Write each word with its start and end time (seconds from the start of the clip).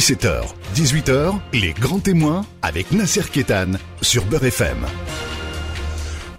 17h, 0.00 0.44
18h, 0.76 1.38
les 1.52 1.74
grands 1.74 1.98
témoins 1.98 2.46
avec 2.62 2.90
Nasser 2.90 3.20
Kétan 3.30 3.72
sur 4.00 4.24
Beurre 4.24 4.46
FM. 4.46 4.78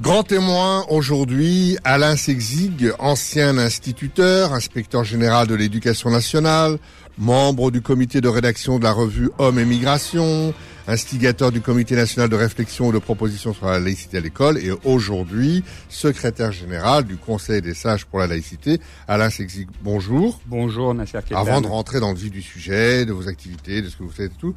Grand 0.02 0.24
témoin 0.24 0.84
aujourd'hui, 0.90 1.78
Alain 1.84 2.16
Sexig, 2.16 2.92
ancien 2.98 3.60
instituteur, 3.60 4.52
inspecteur 4.54 5.04
général 5.04 5.46
de 5.46 5.54
l'éducation 5.54 6.10
nationale, 6.10 6.80
membre 7.20 7.70
du 7.70 7.84
comité 7.84 8.20
de 8.20 8.28
rédaction 8.28 8.80
de 8.80 8.84
la 8.84 8.94
revue 8.94 9.30
Hommes 9.38 9.60
et 9.60 9.66
Migration, 9.66 10.56
instigateur 10.88 11.52
du 11.52 11.62
comité 11.62 11.96
national 11.96 12.30
de 12.30 12.36
réflexion 12.36 12.90
et 12.90 12.94
de 12.94 13.00
proposition 13.00 13.54
sur 13.54 13.68
la 13.68 13.80
laïcité 13.80 14.18
à 14.18 14.22
l'école 14.22 14.58
et 14.58 14.72
aujourd'hui 14.84 15.64
secrétaire 15.90 16.52
général 16.52 17.04
du 17.04 17.18
Conseil 17.18 17.62
des 17.62 17.74
sages 17.74 18.06
pour 18.06 18.20
la 18.20 18.28
laïcité. 18.28 18.80
Alain 19.08 19.30
Sexig, 19.30 19.68
bonjour. 19.84 20.40
Bonjour 20.46 20.94
Nasser 20.94 21.20
Ketan. 21.24 21.40
Avant 21.40 21.62
de 21.62 21.68
rentrer 21.68 22.00
dans 22.00 22.12
le 22.12 22.18
vif 22.18 22.32
du 22.32 22.42
sujet, 22.42 23.06
de 23.06 23.14
vos 23.14 23.28
activités, 23.28 23.82
de 23.82 23.90
ce 23.90 23.98
que 23.98 24.04
vous 24.04 24.10
faites 24.10 24.32
et 24.32 24.38
tout, 24.40 24.56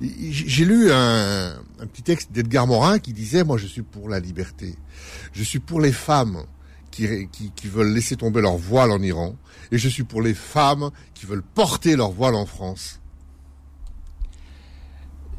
j'ai 0.00 0.64
lu 0.64 0.90
un, 0.92 1.54
un 1.80 1.86
petit 1.86 2.02
texte 2.02 2.32
d'Edgar 2.32 2.66
Morin 2.66 2.98
qui 2.98 3.12
disait, 3.12 3.44
moi 3.44 3.56
je 3.56 3.66
suis 3.66 3.82
pour 3.82 4.08
la 4.08 4.20
liberté. 4.20 4.74
Je 5.32 5.42
suis 5.42 5.58
pour 5.58 5.80
les 5.80 5.92
femmes 5.92 6.44
qui, 6.90 7.28
qui, 7.32 7.50
qui, 7.50 7.68
veulent 7.68 7.92
laisser 7.92 8.16
tomber 8.16 8.40
leur 8.40 8.56
voile 8.56 8.92
en 8.92 9.02
Iran, 9.02 9.34
et 9.72 9.78
je 9.78 9.88
suis 9.88 10.04
pour 10.04 10.22
les 10.22 10.34
femmes 10.34 10.90
qui 11.12 11.26
veulent 11.26 11.42
porter 11.42 11.96
leur 11.96 12.12
voile 12.12 12.36
en 12.36 12.46
France. 12.46 13.00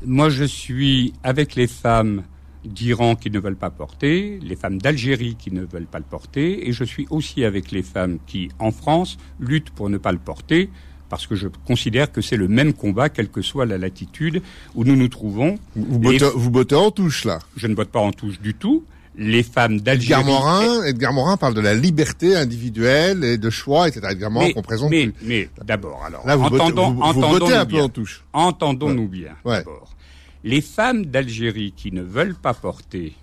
Moi, 0.08 0.30
je 0.30 0.44
suis 0.44 1.14
avec 1.24 1.56
les 1.56 1.68
femmes 1.68 2.24
d'Iran 2.64 3.16
qui 3.16 3.32
ne 3.32 3.40
veulent 3.40 3.56
pas 3.56 3.70
porter, 3.70 4.40
les 4.42 4.56
femmes 4.56 4.80
d'Algérie 4.80 5.36
qui 5.38 5.52
ne 5.52 5.62
veulent 5.62 5.88
pas 5.88 6.00
le 6.00 6.06
porter, 6.06 6.68
et 6.68 6.74
je 6.74 6.84
suis 6.84 7.08
aussi 7.10 7.44
avec 7.44 7.72
les 7.72 7.84
femmes 7.84 8.20
qui, 8.28 8.50
en 8.60 8.72
France, 8.72 9.18
luttent 9.40 9.72
pour 9.72 9.90
ne 9.90 9.98
pas 9.98 10.12
le 10.12 10.18
porter, 10.18 10.70
parce 11.10 11.28
que 11.28 11.36
je 11.36 11.48
considère 11.66 12.12
que 12.12 12.22
c'est 12.22 12.38
le 12.38 12.48
même 12.48 12.74
combat, 12.74 13.10
quelle 13.10 13.30
que 13.30 13.42
soit 13.42 13.66
la 13.66 13.78
latitude 13.78 14.42
où 14.74 14.84
nous 14.84 14.96
nous 14.96 15.08
trouvons. 15.08 15.58
Vous, 15.76 16.00
bottez, 16.00 16.30
vous 16.36 16.52
bottez 16.52 16.76
en 16.76 16.92
touche, 16.92 17.26
là 17.26 17.40
Je 17.56 17.68
ne 17.68 17.76
botte 17.76 17.90
pas 17.90 18.00
en 18.00 18.12
touche 18.12 18.40
du 18.40 18.54
tout 18.54 18.84
les 19.18 19.44
femmes 19.44 19.80
d'Algérie. 19.80 20.22
Edgar 20.22 20.26
Morin, 20.26 20.84
Edgar 20.84 21.14
Morin 21.14 21.38
parle 21.38 21.54
de 21.54 21.62
la 21.62 21.74
liberté 21.74 22.36
individuelle 22.36 23.24
et 23.24 23.38
de 23.38 23.50
choix, 23.50 23.88
etc. 23.88 24.08
Edgar 24.12 24.32
Morin 24.32 24.52
qu'on 24.52 24.62
présente 24.62 24.90
mais, 24.92 25.08
plus. 25.08 25.26
Mais 25.28 25.50
d'abord, 25.64 26.04
alors, 26.06 26.26
Là, 26.28 26.36
vous 26.36 26.46
entendons, 26.46 26.92
vous, 26.92 26.98
vous 26.98 27.02
entendons 27.24 27.46
un 27.46 27.66
bien. 27.66 27.66
peu 27.66 27.82
en 27.82 27.90
touche. 27.90 28.24
Entendons-nous 28.34 29.04
Ouais. 29.04 29.08
bien. 29.08 29.36
Ouais. 29.46 29.58
D'abord, 29.60 29.96
les 30.44 30.62
femmes 30.62 31.06
d'Algérie 31.06 31.74
qui 31.76 31.92
ne 31.92 32.02
veulent 32.02 32.36
pas 32.36 32.54
porter 32.54 33.14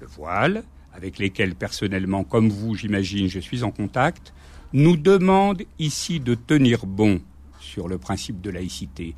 le 0.00 0.06
voile, 0.06 0.64
avec 0.94 1.18
lesquelles 1.18 1.54
personnellement, 1.54 2.24
comme 2.24 2.48
vous, 2.50 2.74
j'imagine, 2.74 3.28
je 3.28 3.38
suis 3.38 3.62
en 3.62 3.70
contact, 3.70 4.32
nous 4.72 4.96
demandent 4.96 5.62
ici 5.78 6.18
de 6.20 6.34
tenir 6.34 6.86
bon 6.86 7.20
sur 7.60 7.88
le 7.88 7.98
principe 7.98 8.40
de 8.40 8.50
laïcité. 8.50 9.14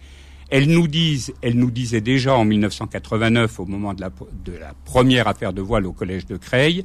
Elles 0.57 0.69
nous 0.69 0.87
disent, 0.89 1.33
elles 1.43 1.57
nous 1.57 1.71
disaient 1.71 2.01
déjà 2.01 2.37
en 2.37 2.45
1989, 2.45 3.59
au 3.61 3.67
moment 3.67 3.93
de 3.93 4.01
la, 4.01 4.11
de 4.45 4.53
la 4.53 4.73
première 4.85 5.27
affaire 5.27 5.53
de 5.53 5.61
voile 5.61 5.85
au 5.87 5.93
collège 5.93 6.27
de 6.27 6.37
Creil, 6.37 6.85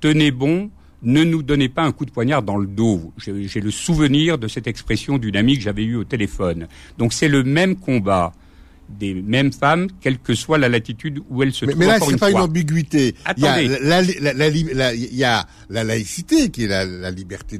tenez 0.00 0.30
bon, 0.30 0.70
ne 1.02 1.24
nous 1.24 1.42
donnez 1.42 1.68
pas 1.70 1.82
un 1.82 1.92
coup 1.92 2.04
de 2.04 2.10
poignard 2.10 2.42
dans 2.42 2.58
le 2.58 2.66
dos. 2.66 3.12
J'ai 3.18 3.60
le 3.60 3.70
souvenir 3.70 4.36
de 4.38 4.48
cette 4.48 4.66
expression 4.66 5.16
d'une 5.18 5.36
amie 5.36 5.56
que 5.56 5.62
j'avais 5.62 5.84
eue 5.84 5.96
au 5.96 6.04
téléphone. 6.04 6.68
Donc 6.98 7.12
c'est 7.14 7.28
le 7.28 7.42
même 7.42 7.76
combat 7.76 8.32
des 8.88 9.14
mêmes 9.14 9.52
femmes, 9.52 9.88
quelle 10.00 10.18
que 10.18 10.34
soit 10.34 10.58
la 10.58 10.68
latitude 10.68 11.20
où 11.28 11.42
elles 11.42 11.52
se 11.52 11.64
Mais, 11.64 11.72
trouvent. 11.72 11.86
mais 11.86 11.92
là, 11.92 11.98
c'est 12.00 12.18
pas 12.18 12.30
une 12.30 12.36
ambiguïté. 12.36 13.14
Il 13.36 13.42
y 13.42 13.46
a 13.46 13.52
Attendez. 13.54 13.68
la, 13.82 14.02
la, 14.02 14.12
la, 14.20 14.32
la- 14.34 14.50
la- 14.74 14.94
il 14.94 15.14
y 15.16 15.24
a 15.24 15.46
la 15.70 15.84
laïcité 15.84 16.50
qui 16.50 16.64
est 16.64 16.68
la, 16.68 17.10
liberté 17.10 17.58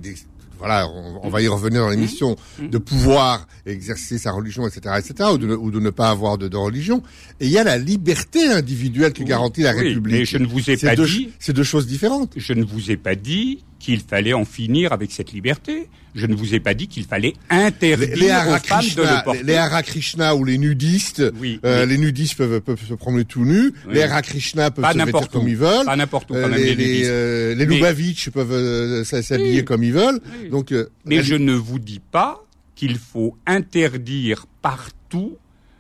voilà, 0.59 0.89
on, 0.89 1.21
on 1.23 1.29
va 1.29 1.43
y 1.43 1.49
revenir 1.49 1.81
dans 1.83 1.91
l'émission, 1.91 2.37
Mmh. 2.59 2.69
de 2.69 2.79
pouvoir 2.79 3.47
exercer 3.67 4.19
sa 4.19 4.33
religion, 4.33 4.67
etc., 4.67 4.95
etc., 4.99 5.31
ou 5.35 5.39
de, 5.39 5.47
ne- 5.47 5.55
ou 5.55 5.71
de 5.71 5.81
ne 5.81 5.91
pas 5.91 6.09
avoir 6.11 6.39
de, 6.39 6.49
de 6.49 6.57
religion. 6.57 7.03
Et 7.41 7.47
il 7.47 7.51
y 7.53 7.59
a 7.59 7.65
la 7.65 7.77
liberté 7.79 8.47
individuelle 8.49 9.13
que 9.13 9.23
garantit 9.25 9.63
la 9.63 9.75
Oui, 9.75 9.89
République. 9.89 10.13
mais 10.21 10.25
je 10.25 10.39
ne 10.39 10.47
vous 10.47 10.71
ai 10.71 10.77
pas 10.77 10.97
deux, 10.97 11.07
dit- 11.07 11.31
c'est 11.39 11.53
deux 11.53 11.65
choses 11.65 11.87
différentes. 11.87 12.33
Je 12.37 12.53
ne 12.55 12.65
vous 12.65 12.91
ai 12.91 12.97
pas 12.97 13.15
dit 13.15 13.63
qu'il 13.87 14.01
fallait 14.01 14.33
en 14.33 14.45
finir 14.45 14.93
avec 14.93 15.13
cette 15.13 15.33
liberté. 15.33 15.89
Je 16.17 16.27
ne 16.27 16.35
vous 16.35 16.55
ai 16.55 16.61
pas 16.61 16.75
dit 16.75 16.89
qu'il 16.89 17.05
fallait 17.05 17.35
interdire 17.51 18.09
Les, 18.09 18.17
les 18.17 18.27
aux 18.27 18.29
femmes 18.31 18.55
de 18.55 18.59
Krishna, 18.63 19.17
le 19.19 19.25
porter. 19.25 19.39
les, 19.43 19.45
les 19.53 19.55
Hare 19.55 19.83
Krishna 19.85 20.35
ou 20.35 20.45
les 20.45 20.59
nudistes, 20.59 21.23
Oui, 21.39 21.61
euh, 21.65 21.83
oui. 21.85 21.89
les 21.91 21.99
nudistes 21.99 22.35
peuvent, 22.37 22.61
peuvent 22.61 22.85
se 22.85 22.95
promener 22.95 23.25
tout 23.25 23.45
nus, 23.45 23.73
Oui. 23.87 23.95
les 23.95 24.03
Hare 24.03 24.23
Krishna 24.23 24.71
peuvent 24.73 24.83
Pas 24.83 24.93
se 24.93 24.99
vêtir 24.99 25.29
comme 25.29 25.47
ils 25.49 25.57
veulent, 25.57 25.85
Pas 25.87 25.95
n'importe 25.95 26.31
où, 26.31 26.35
quand 26.35 26.41
Euh, 26.41 26.49
même, 26.49 26.59
les, 26.61 27.03
euh, 27.05 27.55
les 27.55 27.65
Lubavitch 27.65 28.31
peuvent 28.31 28.51
euh, 28.53 29.05
s'habiller 29.05 29.63
comme 29.65 29.85
ils 29.85 29.93
veulent. 29.93 30.21
Donc, 30.51 30.75
Mais 31.05 31.23
je 31.23 31.35
ne 31.37 31.53
vous 31.53 31.79
dis 31.79 32.01
pas 32.01 32.43
qu'il 32.75 32.99
faut 32.99 33.37
interdire 33.47 34.47
partout 34.63 35.37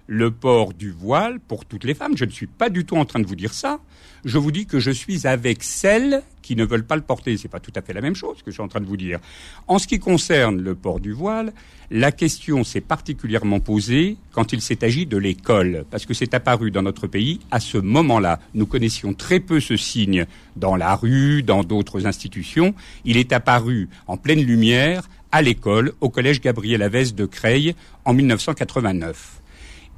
le 0.07 0.31
port 0.31 0.73
du 0.73 0.91
voile 0.91 1.41
pour 1.41 1.65
toutes 1.65 1.85
les 1.85 1.95
femmes. 1.95 2.17
Je 2.17 2.25
ne 2.25 2.31
suis 2.31 2.47
pas 2.47 2.71
du 2.71 2.85
tout 2.85 2.97
en 2.97 3.05
train 3.05 3.21
de 3.21 3.27
vous 3.27 3.37
dire 3.37 3.53
ça. 3.53 3.81
Je 4.25 4.39
vous 4.39 4.51
dis 4.51 4.67
que 4.67 4.81
je 4.81 4.91
suis 4.91 5.27
avec 5.27 5.63
celles 5.63 6.23
qui 6.43 6.57
ne 6.57 6.65
veulent 6.65 6.87
pas 6.87 6.97
le 6.97 7.03
porter. 7.03 7.37
C'est 7.37 7.49
pas 7.49 7.61
tout 7.61 7.73
à 7.77 7.83
fait 7.83 7.93
la 7.93 8.01
même 8.01 8.15
chose 8.15 8.39
que 8.39 8.51
je 8.51 8.55
suis 8.55 8.63
en 8.63 8.69
train 8.69 8.81
de 8.81 8.87
vous 8.87 8.97
dire. 8.97 9.21
En 9.69 9.79
ce 9.79 9.87
qui 9.87 9.99
concerne 9.99 10.61
le 10.61 10.75
port 10.75 11.01
du 11.01 11.13
voile, 11.13 11.53
la 11.91 12.11
question 12.11 12.65
s'est 12.65 12.81
particulièrement 12.81 13.61
posée 13.61 14.17
quand 14.33 14.53
il 14.53 14.61
s'est 14.61 14.83
agi 14.85 15.07
de 15.07 15.17
l'école, 15.17 15.85
parce 15.91 16.07
que 16.07 16.15
c'est 16.15 16.35
apparu 16.35 16.71
dans 16.71 16.83
notre 16.83 17.07
pays 17.07 17.41
à 17.51 17.61
ce 17.61 17.79
moment-là. 17.79 18.41
Nous 18.55 18.67
connaissions 18.67 19.15
très 19.15 19.41
peu 19.41 19.61
ce 19.61 19.77
signe 19.77 20.27
dans 20.57 20.77
la 20.77 20.97
rue, 20.97 21.43
dans 21.43 21.63
d'autres 21.63 22.07
institutions. 22.07 22.75
Il 23.05 23.17
est 23.17 23.33
apparu 23.33 23.89
en 24.07 24.17
pleine 24.17 24.43
lumière 24.43 25.09
à 25.31 25.43
l'école, 25.43 25.93
au 26.01 26.09
collège 26.09 26.41
Gabriel 26.41 26.83
Avez 26.83 27.13
de 27.13 27.27
Creil, 27.27 27.75
en 28.05 28.15
1989. 28.15 29.43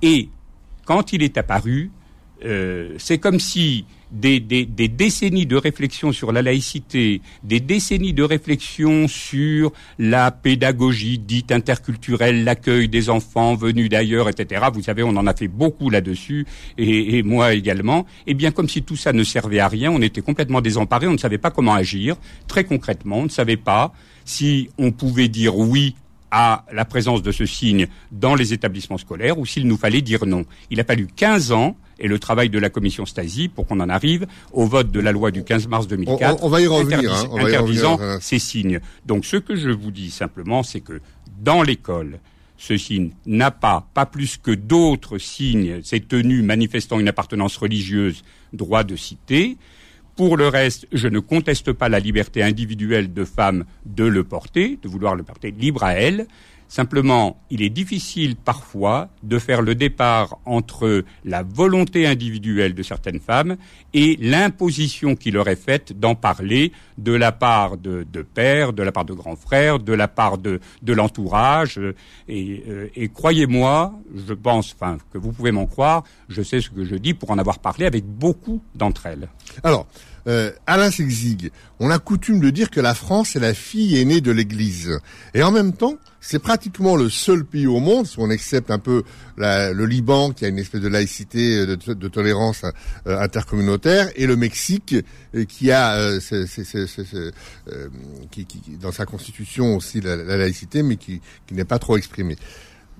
Et 0.03 0.29
quand 0.85 1.13
il 1.13 1.23
est 1.23 1.37
apparu, 1.39 1.91
euh, 2.45 2.95
c'est 2.99 3.19
comme 3.19 3.41
si 3.41 3.85
des, 4.11 4.41
décennies 4.41 5.47
de 5.47 5.57
réflexion 5.57 6.13
sur 6.13 6.33
la 6.33 6.41
laïcité, 6.41 7.21
des 7.43 7.61
décennies 7.61 8.13
de 8.13 8.23
réflexion 8.23 9.09
sur 9.09 9.73
la 9.99 10.31
pédagogie 10.31 11.19
dite 11.19 11.53
interculturelle, 11.53 12.45
l'accueil 12.45 12.89
des 12.89 13.11
enfants 13.11 13.55
venus 13.55 13.89
d'ailleurs, 13.89 14.29
etc. 14.29 14.67
Vous 14.73 14.83
savez, 14.83 15.03
on 15.03 15.17
en 15.17 15.27
a 15.27 15.35
fait 15.35 15.49
beaucoup 15.49 15.91
là-dessus, 15.91 16.47
et, 16.79 17.19
et 17.19 17.23
moi 17.23 17.55
également. 17.55 18.07
Et 18.27 18.35
bien, 18.35 18.51
comme 18.51 18.69
si 18.69 18.83
tout 18.83 18.97
ça 18.97 19.13
ne 19.13 19.25
servait 19.25 19.61
à 19.61 19.69
rien, 19.69 19.91
on 19.91 20.01
était 20.01 20.23
complètement 20.23 20.61
désemparés, 20.61 21.09
on 21.09 21.13
ne 21.13 21.19
savait 21.19 21.39
pas 21.39 21.51
comment 21.51 21.75
agir. 21.75 22.17
Très 22.47 22.65
concrètement, 22.65 23.19
on 23.19 23.25
ne 23.25 23.29
savait 23.29 23.57
pas 23.57 23.93
si 24.25 24.71
on 24.79 24.93
pouvait 24.93 25.29
dire 25.29 25.57
oui 25.57 25.95
à 26.31 26.65
la 26.73 26.85
présence 26.85 27.23
de 27.23 27.33
ce 27.33 27.47
signe 27.47 27.87
dans 28.13 28.35
les 28.35 28.53
établissements 28.53 28.99
scolaires 28.99 29.39
ou 29.39 29.47
s'il 29.47 29.67
nous 29.67 29.77
fallait 29.77 30.03
dire 30.03 30.27
non. 30.27 30.45
Il 30.71 30.79
a 30.81 30.85
fallu 30.85 31.07
15 31.15 31.53
ans 31.53 31.77
et 31.99 32.07
le 32.09 32.19
travail 32.19 32.51
de 32.51 32.59
la 32.59 32.71
commission 32.71 33.07
Stasi 33.07 33.49
pour 33.49 33.67
qu'on 33.67 33.81
en 33.81 33.89
arrive 33.89 34.27
au 34.53 34.67
vote 34.67 34.91
de 34.91 35.01
la 35.01 35.11
loi 35.13 35.31
du 35.31 35.43
15 35.45 35.67
mars 35.69 35.89
2004 35.89 36.43
On- 36.43 36.47
on 36.47 36.49
va 36.49 36.61
y 36.61 36.67
revenir, 36.67 36.99
interdis- 36.99 37.25
hein, 37.25 37.29
on 37.33 37.37
va 37.37 37.43
y 37.43 37.47
interdisant 37.47 37.97
revenir 37.97 38.15
un- 38.17 38.21
ces 38.21 38.39
signes. 38.39 38.81
Donc 39.07 39.25
ce 39.25 39.37
que 39.37 39.57
je 39.57 39.71
vous 39.71 39.91
dis 39.91 40.11
simplement, 40.11 40.63
c'est 40.63 40.81
que 40.81 41.01
dans 41.41 41.63
l'école, 41.63 42.19
ce 42.57 42.77
signe 42.77 43.11
n'a 43.25 43.51
pas, 43.51 43.89
pas 43.95 44.05
plus 44.07 44.37
que 44.37 44.51
d'autres 44.51 45.19
signes, 45.19 45.81
ces 45.83 46.01
tenues 46.01 46.43
manifestant 46.43 46.99
une 47.01 47.09
appartenance 47.09 47.57
religieuse, 47.57 48.23
droit 48.53 48.83
de 48.85 48.97
citer. 48.97 49.57
Pour 50.19 50.37
le 50.37 50.49
reste, 50.49 50.89
je 50.91 51.07
ne 51.07 51.21
conteste 51.21 51.73
pas 51.73 51.89
la 51.89 52.01
liberté 52.01 52.43
individuelle 52.43 53.15
de 53.15 53.25
femmes 53.25 53.65
de 53.87 54.03
le 54.03 54.25
porter, 54.25 54.77
de 54.83 54.89
vouloir 54.89 55.15
le 55.15 55.23
porter 55.23 55.53
libre 55.53 55.85
à 55.85 55.93
elles. 55.93 56.27
Simplement, 56.67 57.41
il 57.51 57.63
est 57.63 57.71
difficile 57.71 58.35
parfois 58.35 59.09
de 59.23 59.39
faire 59.39 59.63
le 59.63 59.75
départ 59.75 60.39
entre 60.45 61.05
la 61.25 61.43
volonté 61.43 62.07
individuelle 62.07 62.75
de 62.75 62.83
certaines 62.83 63.21
femmes 63.21 63.57
et 63.95 64.19
l'imposition 64.21 65.15
qui 65.15 65.31
leur 65.31 65.49
est 65.49 65.57
faite 65.57 65.99
d'en 65.99 66.15
parler 66.15 66.73
de 66.99 67.13
la 67.13 67.31
part 67.33 67.79
de, 67.79 68.05
de 68.13 68.21
pères, 68.21 68.75
de 68.75 68.83
la 68.83 68.93
part 68.93 69.07
de 69.07 69.15
grands 69.15 69.37
frères, 69.37 69.79
de 69.79 69.95
la 69.95 70.09
part 70.09 70.37
de, 70.37 70.61
de 70.83 70.93
l'entourage. 70.93 71.81
Et, 72.29 72.65
euh, 72.69 72.89
et 72.95 73.09
croyez-moi, 73.09 73.95
je 74.27 74.35
pense, 74.35 74.75
enfin, 74.75 74.99
que 75.11 75.17
vous 75.17 75.33
pouvez 75.33 75.53
m'en 75.53 75.67
croire, 75.67 76.03
je 76.29 76.43
sais 76.43 76.61
ce 76.61 76.69
que 76.69 76.85
je 76.85 76.97
dis 76.97 77.15
pour 77.15 77.31
en 77.31 77.39
avoir 77.39 77.61
parlé 77.61 77.87
avec 77.87 78.05
beaucoup 78.05 78.61
d'entre 78.75 79.07
elles. 79.07 79.29
Alors, 79.63 79.87
euh, 80.29 80.53
Alain 80.67 80.91
Sexig, 80.91 81.51
on 81.81 81.91
a 81.91 81.99
coutume 81.99 82.39
de 82.41 82.51
dire 82.51 82.71
que 82.71 82.81
la 82.81 82.95
France 82.95 83.35
est 83.35 83.41
la 83.41 83.55
fille 83.55 83.99
aînée 83.99 84.21
de 84.21 84.31
l'Église. 84.31 84.99
Et 85.35 85.43
en 85.43 85.51
même 85.51 85.73
temps, 85.73 85.97
c'est 86.21 86.39
pratiquement 86.41 86.97
le 86.97 87.09
seul 87.09 87.45
pays 87.45 87.67
au 87.67 87.79
monde, 87.81 88.07
si 88.07 88.17
on 88.19 88.29
accepte 88.29 88.71
un 88.71 88.79
peu 88.81 89.05
la- 89.37 89.73
le 89.73 89.87
Liban, 89.87 90.33
qui 90.33 90.45
a 90.45 90.49
une 90.49 90.59
espèce 90.59 90.81
de 90.81 90.89
laïcité, 90.89 91.65
de, 91.67 91.77
de 91.95 92.09
tolérance 92.09 92.63
euh, 93.07 93.19
intercommunautaire, 93.21 94.11
et 94.17 94.27
le 94.27 94.37
Mexique, 94.37 94.95
euh, 95.35 95.45
qui 95.45 95.71
a 95.71 95.95
euh, 95.95 96.21
euh, 96.33 97.89
dans 98.81 98.93
sa 98.93 99.07
constitution 99.07 99.77
aussi 99.77 100.01
la, 100.01 100.17
la 100.17 100.37
laïcité, 100.37 100.83
mais 100.83 100.97
qui, 100.97 101.21
qui 101.47 101.55
n'est 101.55 101.65
pas 101.65 101.79
trop 101.79 101.97
exprimée. 101.97 102.37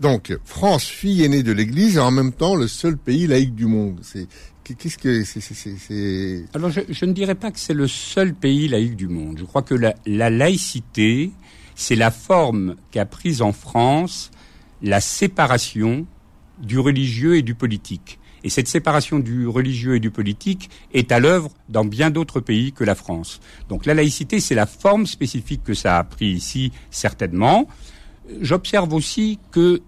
Donc, 0.01 0.37
France, 0.45 0.85
fille 0.85 1.25
aînée 1.25 1.43
de 1.43 1.53
l'Église, 1.53 1.97
et 1.97 2.01
en 2.01 2.11
même 2.11 2.33
temps 2.33 2.55
le 2.55 2.69
seul 2.69 2.97
pays 2.97 3.27
laïque 3.27 3.55
du 3.55 3.67
monde. 3.67 4.01
C'est 4.03 4.29
qu'est-ce 4.63 4.99
que 4.99 5.25
c'est 5.25 6.45
Alors, 6.55 6.71
je, 6.71 6.81
je 6.89 7.05
ne 7.05 7.13
dirais 7.13 7.35
pas 7.35 7.51
que 7.51 7.59
c'est 7.59 7.75
le 7.75 7.89
seul 7.89 8.35
pays 8.35 8.69
laïque 8.69 8.97
du 8.97 9.09
monde. 9.09 9.39
Je 9.39 9.45
crois 9.45 9.63
que 9.63 9.75
la, 9.75 9.95
la 10.07 10.31
laïcité, 10.31 11.33
c'est 11.75 11.97
la 11.97 12.11
forme 12.11 12.77
qu'a 12.91 13.07
prise 13.07 13.43
en 13.43 13.53
France 13.53 14.31
la 14.83 15.01
séparation 15.01 16.07
du 16.61 16.79
religieux 16.79 17.37
et 17.37 17.43
du 17.43 17.55
politique. 17.55 18.19
Et 18.45 18.51
cette 18.51 18.69
séparation 18.69 19.19
du 19.19 19.49
religieux 19.49 19.97
et 19.97 20.01
du 20.01 20.11
politique 20.11 20.71
est 20.95 21.11
à 21.11 21.19
l'œuvre 21.19 21.51
dans 21.69 21.85
bien 21.85 22.11
d'autres 22.11 22.41
pays 22.41 22.73
que 22.73 22.85
la 22.85 22.95
France. 22.95 23.41
Donc 23.69 23.85
la 23.85 23.95
laïcité, 23.95 24.39
c'est 24.39 24.55
la 24.55 24.67
forme 24.67 25.07
spécifique 25.07 25.65
que 25.65 25.75
ça 25.75 25.99
a 25.99 26.05
pris 26.05 26.27
ici, 26.27 26.73
certainement. 26.91 27.67
J'observe 28.41 28.93
aussi 28.95 29.39
que 29.51 29.81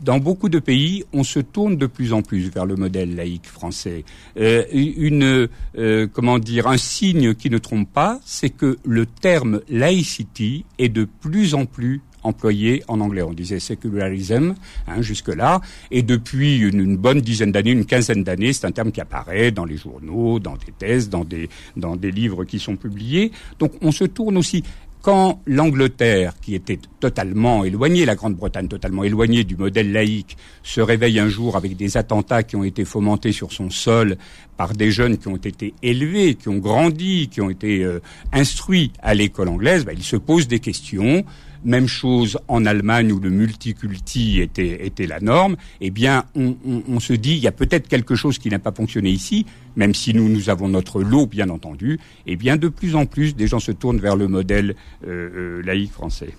dans 0.00 0.18
beaucoup 0.18 0.48
de 0.48 0.58
pays, 0.58 1.04
on 1.12 1.24
se 1.24 1.40
tourne 1.40 1.76
de 1.76 1.86
plus 1.86 2.12
en 2.12 2.22
plus 2.22 2.50
vers 2.50 2.66
le 2.66 2.76
modèle 2.76 3.14
laïque 3.14 3.46
français. 3.46 4.04
Euh, 4.36 4.64
une, 4.72 5.48
euh, 5.78 6.06
comment 6.12 6.38
dire, 6.38 6.66
un 6.66 6.76
signe 6.76 7.34
qui 7.34 7.50
ne 7.50 7.58
trompe 7.58 7.90
pas, 7.90 8.20
c'est 8.24 8.50
que 8.50 8.78
le 8.84 9.06
terme 9.06 9.60
laïcity 9.68 10.64
est 10.78 10.88
de 10.88 11.04
plus 11.04 11.54
en 11.54 11.66
plus 11.66 12.00
employé 12.24 12.82
en 12.88 13.00
anglais. 13.00 13.22
On 13.22 13.32
disait 13.32 13.58
secularism 13.60 14.54
hein, 14.86 15.02
jusque-là, 15.02 15.60
et 15.90 16.02
depuis 16.02 16.58
une, 16.58 16.96
bonne 16.96 17.20
dizaine 17.20 17.52
d'années, 17.52 17.72
une 17.72 17.86
quinzaine 17.86 18.22
d'années, 18.22 18.52
c'est 18.52 18.66
un 18.66 18.72
terme 18.72 18.92
qui 18.92 19.00
apparaît 19.00 19.50
dans 19.50 19.64
les 19.64 19.76
journaux, 19.76 20.38
dans 20.38 20.56
des 20.56 20.72
thèses, 20.78 21.08
dans 21.08 21.24
des, 21.24 21.48
dans 21.76 21.96
des 21.96 22.10
livres 22.10 22.44
qui 22.44 22.58
sont 22.58 22.76
publiés. 22.76 23.32
Donc 23.58 23.72
on 23.80 23.90
se 23.90 24.04
tourne 24.04 24.36
aussi 24.36 24.62
quand 25.02 25.42
l'Angleterre, 25.46 26.34
qui 26.40 26.54
était 26.54 26.78
totalement 27.00 27.64
éloignée, 27.64 28.06
la 28.06 28.14
Grande-Bretagne 28.14 28.68
totalement 28.68 29.02
éloignée 29.02 29.42
du 29.42 29.56
modèle 29.56 29.90
laïque, 29.90 30.36
se 30.62 30.80
réveille 30.80 31.18
un 31.18 31.28
jour 31.28 31.56
avec 31.56 31.76
des 31.76 31.96
attentats 31.96 32.44
qui 32.44 32.54
ont 32.54 32.62
été 32.62 32.84
fomentés 32.84 33.32
sur 33.32 33.52
son 33.52 33.68
sol 33.68 34.16
par 34.56 34.74
des 34.74 34.92
jeunes 34.92 35.18
qui 35.18 35.26
ont 35.26 35.36
été 35.36 35.74
élevés, 35.82 36.36
qui 36.36 36.48
ont 36.48 36.58
grandi, 36.58 37.28
qui 37.28 37.40
ont 37.40 37.50
été 37.50 37.82
euh, 37.82 38.00
instruits 38.32 38.92
à 39.02 39.14
l'école 39.14 39.48
anglaise, 39.48 39.84
bah, 39.84 39.92
il 39.92 40.04
se 40.04 40.16
pose 40.16 40.46
des 40.46 40.60
questions 40.60 41.24
même 41.64 41.86
chose 41.86 42.38
en 42.48 42.64
Allemagne 42.66 43.12
où 43.12 43.20
le 43.20 43.30
multiculti 43.30 44.40
était, 44.40 44.86
était 44.86 45.06
la 45.06 45.20
norme. 45.20 45.56
Eh 45.80 45.90
bien, 45.90 46.24
on, 46.34 47.00
se 47.00 47.12
dit, 47.12 47.32
il 47.32 47.38
y 47.38 47.46
a 47.46 47.52
peut-être 47.52 47.88
quelque 47.88 48.14
chose 48.14 48.38
qui 48.38 48.48
n'a 48.48 48.58
pas 48.58 48.72
fonctionné 48.72 49.10
ici, 49.10 49.46
même 49.76 49.94
si 49.94 50.14
nous, 50.14 50.28
nous 50.28 50.50
avons 50.50 50.68
notre 50.68 51.02
lot, 51.02 51.26
bien 51.26 51.48
entendu. 51.48 51.98
Eh 52.26 52.36
bien, 52.36 52.56
de 52.56 52.68
plus 52.68 52.96
en 52.96 53.06
plus, 53.06 53.36
des 53.36 53.46
gens 53.46 53.60
se 53.60 53.72
tournent 53.72 54.00
vers 54.00 54.16
le 54.16 54.28
modèle 54.28 54.74
euh, 55.06 55.58
euh, 55.58 55.62
laïque 55.62 55.92
français. 55.92 56.34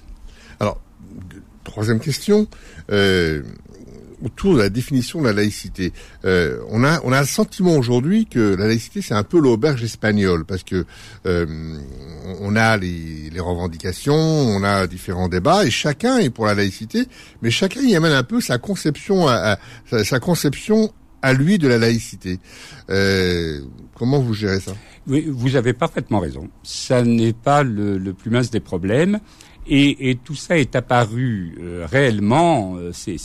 Alors, 0.60 0.82
troisième 1.64 2.00
question. 2.00 2.48
Euh, 2.92 3.44
autour 4.24 4.56
de 4.56 4.60
la 4.60 4.70
définition 4.70 5.22
de 5.22 5.28
la 5.28 5.34
laïcité. 5.34 5.94
Euh, 6.26 6.60
on 6.70 6.84
a 6.84 7.02
on 7.04 7.12
a 7.12 7.22
le 7.22 7.28
sentiment 7.28 7.76
aujourd'hui 7.76 8.26
que 8.26 8.56
la 8.56 8.68
laïcité 8.68 9.02
c'est 9.02 9.14
un 9.14 9.24
peu 9.24 9.40
l'auberge 9.40 9.84
espagnole 9.84 10.46
parce 10.46 10.64
que 10.64 10.86
euh, 11.26 11.46
on 12.42 12.56
a 12.56 12.78
les, 12.78 13.30
les, 13.32 13.40
revendications, 13.40 14.14
on 14.14 14.64
a 14.64 14.88
différents 14.88 15.28
débats 15.28 15.66
et 15.66 15.72
chacun 15.72 16.18
est 16.18 16.30
pour 16.30 16.46
la 16.46 16.56
laïcité, 16.56 17.06
mais 17.42 17.52
chacun 17.52 17.82
y 17.82 17.96
amène 17.96 18.14
un 18.14 18.24
peu 18.24 18.42
sa 18.42 18.58
conception 18.58 19.28
à, 19.28 19.58
sa, 19.86 20.20
conception 20.20 20.94
à 21.22 21.34
lui 21.34 21.58
de 21.58 21.68
la 21.68 21.78
laïcité. 21.78 22.40
Euh, 22.90 23.62
comment 23.96 24.20
vous 24.20 24.34
gérez 24.34 24.60
ça? 24.60 24.74
Oui, 25.08 25.26
vous 25.30 25.56
avez 25.56 25.74
parfaitement 25.74 26.20
raison. 26.20 26.50
Ça 26.64 27.04
n'est 27.04 27.34
pas 27.34 27.64
le, 27.64 27.98
le, 27.98 28.14
plus 28.14 28.32
mince 28.32 28.50
des 28.52 28.60
problèmes. 28.60 29.20
Et, 29.68 30.10
et, 30.10 30.16
tout 30.16 30.36
ça 30.36 30.58
est 30.58 30.76
apparu 30.76 31.58
euh, 31.62 31.88
réellement, 31.90 32.76
euh, 32.76 32.92
c'est 32.94 33.18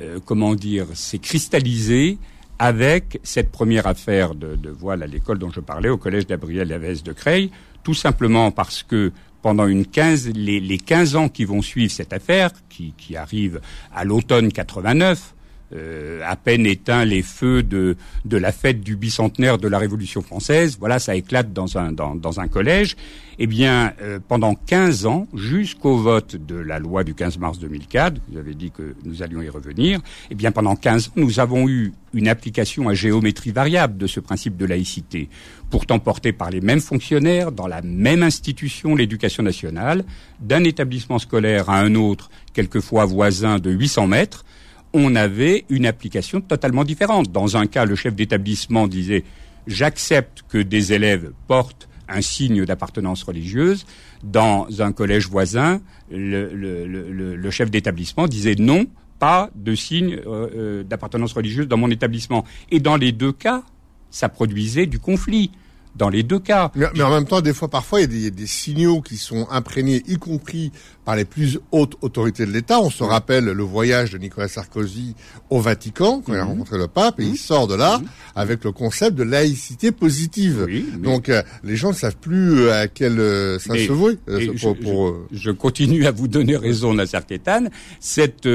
euh, 0.00 0.18
comment 0.24 0.54
dire, 0.54 0.86
s'est 0.94 1.18
cristallisé 1.18 2.18
avec 2.58 3.20
cette 3.22 3.50
première 3.50 3.86
affaire 3.86 4.34
de, 4.34 4.54
de 4.54 4.70
voile 4.70 5.02
à 5.02 5.06
l'école 5.06 5.38
dont 5.38 5.50
je 5.50 5.60
parlais, 5.60 5.88
au 5.88 5.96
collège 5.96 6.26
Gabriel 6.26 6.68
Lavès 6.68 7.02
de 7.02 7.12
Creil, 7.12 7.50
tout 7.82 7.94
simplement 7.94 8.50
parce 8.50 8.82
que 8.82 9.12
pendant 9.42 9.66
une 9.66 9.84
15, 9.84 10.30
les, 10.34 10.60
les 10.60 10.78
15 10.78 11.16
ans 11.16 11.28
qui 11.28 11.44
vont 11.44 11.62
suivre 11.62 11.92
cette 11.92 12.12
affaire, 12.12 12.50
qui, 12.68 12.94
qui 12.96 13.16
arrive 13.16 13.60
à 13.92 14.04
l'automne 14.04 14.52
89, 14.52 15.34
euh, 15.74 16.20
à 16.24 16.36
peine 16.36 16.66
éteint 16.66 17.04
les 17.04 17.22
feux 17.22 17.62
de, 17.62 17.96
la 18.30 18.52
fête 18.52 18.80
du 18.80 18.96
bicentenaire 18.96 19.58
de 19.58 19.68
la 19.68 19.78
Révolution 19.78 20.22
française, 20.22 20.76
voilà, 20.78 20.98
ça 20.98 21.14
éclate 21.14 21.52
dans 21.52 21.78
un, 21.78 21.92
dans, 21.92 22.14
dans 22.14 22.40
un 22.40 22.48
collège. 22.48 22.96
Eh 23.38 23.46
bien, 23.46 23.94
euh, 24.02 24.18
pendant 24.26 24.54
15 24.54 25.06
ans, 25.06 25.26
jusqu'au 25.34 25.96
vote 25.96 26.36
de 26.36 26.54
la 26.54 26.78
loi 26.78 27.02
du 27.02 27.14
15 27.14 27.38
mars 27.38 27.58
2004, 27.58 28.20
vous 28.28 28.38
avez 28.38 28.54
dit 28.54 28.70
que 28.70 28.94
nous 29.04 29.22
allions 29.22 29.40
y 29.40 29.48
revenir, 29.48 30.00
eh 30.30 30.34
bien, 30.34 30.52
pendant 30.52 30.76
15 30.76 31.08
ans, 31.08 31.12
nous 31.16 31.40
avons 31.40 31.68
eu 31.68 31.92
une 32.14 32.28
application 32.28 32.88
à 32.88 32.94
géométrie 32.94 33.50
variable 33.50 33.96
de 33.96 34.06
ce 34.06 34.20
principe 34.20 34.56
de 34.56 34.66
laïcité, 34.66 35.28
pourtant 35.70 35.98
porté 35.98 36.32
par 36.32 36.50
les 36.50 36.60
mêmes 36.60 36.80
fonctionnaires 36.80 37.52
dans 37.52 37.66
la 37.66 37.80
même 37.80 38.22
institution, 38.22 38.94
l'éducation 38.94 39.42
nationale, 39.42 40.04
d'un 40.40 40.62
établissement 40.64 41.18
scolaire 41.18 41.70
à 41.70 41.80
un 41.80 41.94
autre, 41.94 42.30
quelquefois 42.52 43.06
voisin 43.06 43.58
de 43.58 43.70
800 43.70 44.06
mètres, 44.08 44.44
on 44.92 45.14
avait 45.14 45.64
une 45.68 45.86
application 45.86 46.40
totalement 46.40 46.84
différente. 46.84 47.30
Dans 47.30 47.56
un 47.56 47.66
cas, 47.66 47.84
le 47.84 47.94
chef 47.94 48.14
d'établissement 48.14 48.86
disait 48.86 49.24
j'accepte 49.66 50.42
que 50.48 50.58
des 50.58 50.92
élèves 50.92 51.32
portent 51.46 51.88
un 52.08 52.20
signe 52.20 52.64
d'appartenance 52.64 53.22
religieuse. 53.22 53.86
Dans 54.22 54.66
un 54.80 54.92
collège 54.92 55.28
voisin, 55.28 55.80
le, 56.10 57.50
chef 57.50 57.70
d'établissement 57.70 58.26
disait 58.26 58.56
non, 58.58 58.86
pas 59.18 59.50
de 59.54 59.74
signe 59.74 60.18
euh, 60.26 60.48
euh, 60.54 60.82
d'appartenance 60.82 61.32
religieuse 61.32 61.68
dans 61.68 61.76
mon 61.76 61.90
établissement. 61.90 62.44
Et 62.70 62.80
dans 62.80 62.96
les 62.96 63.12
deux 63.12 63.32
cas, 63.32 63.62
ça 64.10 64.28
produisait 64.28 64.86
du 64.86 64.98
conflit 64.98 65.50
dans 65.96 66.08
les 66.08 66.22
deux 66.22 66.38
cas. 66.38 66.70
Mais, 66.74 67.02
en 67.02 67.10
même 67.10 67.26
temps, 67.26 67.40
des 67.40 67.52
fois, 67.52 67.68
parfois, 67.68 68.00
il 68.00 68.22
y 68.22 68.26
a 68.26 68.30
des, 68.30 68.46
signaux 68.46 69.00
qui 69.00 69.16
sont 69.16 69.46
imprégnés, 69.50 70.02
y 70.06 70.16
compris 70.16 70.72
par 71.04 71.16
les 71.16 71.24
plus 71.24 71.58
hautes 71.72 71.96
autorités 72.00 72.46
de 72.46 72.52
l'État. 72.52 72.80
On 72.80 72.90
se 72.90 73.02
rappelle 73.02 73.44
le 73.44 73.62
voyage 73.62 74.12
de 74.12 74.18
Nicolas 74.18 74.48
Sarkozy 74.48 75.14
au 75.50 75.60
Vatican, 75.60 76.22
quand 76.24 76.32
il 76.32 76.38
a 76.38 76.44
mhm. 76.44 76.50
rencontré 76.50 76.78
le 76.78 76.88
pape, 76.88 77.20
et 77.20 77.24
il 77.24 77.30
mhm. 77.30 77.36
sort 77.36 77.66
de 77.66 77.74
là 77.74 77.98
mhm. 77.98 78.06
avec 78.36 78.64
le 78.64 78.72
concept 78.72 79.16
de 79.16 79.22
laïcité 79.24 79.92
positive. 79.92 80.66
Donc, 80.98 81.28
euh, 81.28 81.42
les 81.64 81.76
gens 81.76 81.90
ne 81.90 81.94
savent 81.96 82.16
plus 82.16 82.60
euh, 82.60 82.82
à 82.82 82.88
quel 82.88 83.18
euh, 83.18 83.58
ça 83.58 83.74
se 83.74 83.92
vouer. 83.92 84.18
je, 84.28 85.50
continue 85.50 86.06
à 86.06 86.10
vous 86.12 86.28
donner 86.28 86.56
raison, 86.56 86.94
Nasser 86.94 87.18
Kétan. 87.26 87.66
Cette 88.00 88.48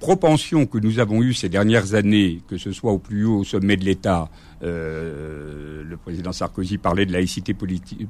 propension 0.00 0.66
que 0.66 0.78
nous 0.78 0.98
avons 0.98 1.22
eue 1.22 1.32
ces 1.34 1.48
dernières 1.48 1.94
années, 1.94 2.42
que 2.48 2.58
ce 2.58 2.72
soit 2.72 2.92
au 2.92 2.98
plus 2.98 3.24
haut 3.24 3.44
sommet 3.44 3.76
de 3.76 3.84
l'État, 3.84 4.28
euh, 4.64 5.82
le 5.84 5.96
président 5.96 6.32
Sarkozy 6.32 6.78
parlait 6.78 7.06
de 7.06 7.12
laïcité 7.12 7.54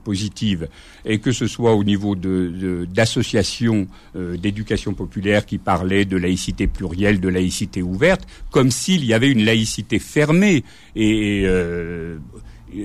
positive, 0.05 0.69
et 1.05 1.19
que 1.19 1.33
ce 1.33 1.47
soit 1.47 1.75
au 1.75 1.85
niveau 1.85 2.15
d'associations 2.15 3.87
euh, 4.17 4.37
d'éducation 4.37 4.95
populaire 4.95 5.47
qui 5.47 5.59
parlaient 5.59 6.05
de 6.05 6.17
laïcité 6.17 6.67
plurielle, 6.67 7.21
de 7.21 7.29
laïcité 7.29 7.83
ouverte, 7.83 8.27
comme 8.51 8.71
s'il 8.71 9.05
y 9.05 9.13
avait 9.13 9.31
une 9.31 9.45
laïcité 9.45 9.99
fermée. 9.99 10.65
Et, 10.97 11.43
euh, 11.45 12.19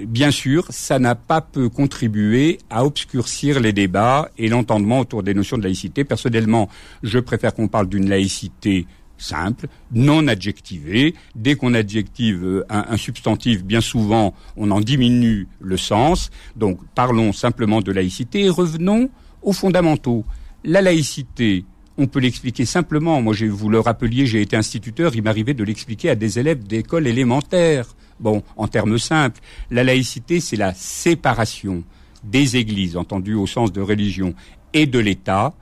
bien 0.07 0.31
sûr, 0.31 0.65
ça 0.69 0.99
n'a 0.99 1.15
pas 1.15 1.41
peu 1.41 1.69
contribué 1.69 2.59
à 2.69 2.85
obscurcir 2.85 3.59
les 3.59 3.73
débats 3.73 4.29
et 4.37 4.47
l'entendement 4.47 4.99
autour 4.99 5.23
des 5.23 5.33
notions 5.33 5.57
de 5.57 5.63
laïcité. 5.63 6.03
Personnellement, 6.03 6.69
je 7.03 7.19
préfère 7.19 7.53
qu'on 7.53 7.67
parle 7.67 7.87
d'une 7.87 8.09
laïcité 8.09 8.87
simple, 9.21 9.67
non 9.91 10.27
adjectivé. 10.27 11.15
Dès 11.35 11.55
qu'on 11.55 11.73
adjective 11.73 12.43
euh, 12.43 12.65
un, 12.69 12.97
substantif, 12.97 13.63
bien 13.63 13.81
souvent, 13.81 14.33
on 14.57 14.71
en 14.71 14.79
diminue 14.79 15.47
le 15.59 15.77
sens. 15.77 16.31
Donc, 16.55 16.79
parlons 16.95 17.33
simplement 17.33 17.81
de 17.81 17.91
laïcité 17.91 18.45
et 18.45 18.49
revenons 18.49 19.09
aux 19.41 19.53
fondamentaux. 19.53 20.25
La 20.63 20.81
laïcité, 20.81 21.65
on 21.97 22.07
peut 22.07 22.19
l'expliquer 22.19 22.65
simplement. 22.65 23.21
Moi, 23.21 23.33
je 23.33 23.45
vous 23.45 23.69
le 23.69 23.79
rappeliez, 23.79 24.25
j'ai 24.25 24.41
été 24.41 24.55
instituteur, 24.55 25.15
il 25.15 25.23
m'arrivait 25.23 25.53
de 25.53 25.63
l'expliquer 25.63 26.09
à 26.09 26.15
des 26.15 26.39
élèves 26.39 26.63
d'école 26.63 27.07
élémentaire. 27.07 27.95
Bon, 28.19 28.43
en 28.57 28.67
termes 28.67 28.97
simples, 28.97 29.39
la 29.71 29.83
laïcité, 29.83 30.39
c'est 30.39 30.57
la 30.57 30.73
séparation 30.73 31.83
des 32.23 32.57
églises, 32.57 32.97
entendu 32.97 33.33
au 33.33 33.47
sens 33.47 33.71
de 33.71 33.81
religion, 33.81 34.33
et 34.73 34.85
de 34.85 34.99
l'État. 34.99 35.53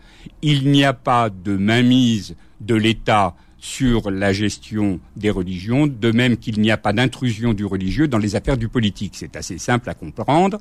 Il 0.42 0.72
n'y 0.72 0.84
a 0.84 0.94
pas 0.94 1.30
de 1.30 1.56
mainmise 1.56 2.36
de 2.60 2.76
l'État 2.76 3.36
sur 3.60 4.12
la 4.12 4.34
gestion 4.34 5.00
des 5.16 5.30
religions, 5.30 5.88
de 5.88 6.12
même 6.12 6.38
qu'il 6.38 6.60
n'y 6.60 6.72
a 6.72 6.78
pas 6.78 6.94
d'intrusion 6.94 7.54
du 7.54 7.66
religieux 7.66 8.08
dans 8.08 8.18
les 8.18 8.36
affaires 8.36 8.58
du 8.58 8.68
politique. 8.68 9.14
C'est 9.16 9.36
assez 9.36 9.58
simple 9.58 9.90
à 9.90 9.94
comprendre. 9.94 10.60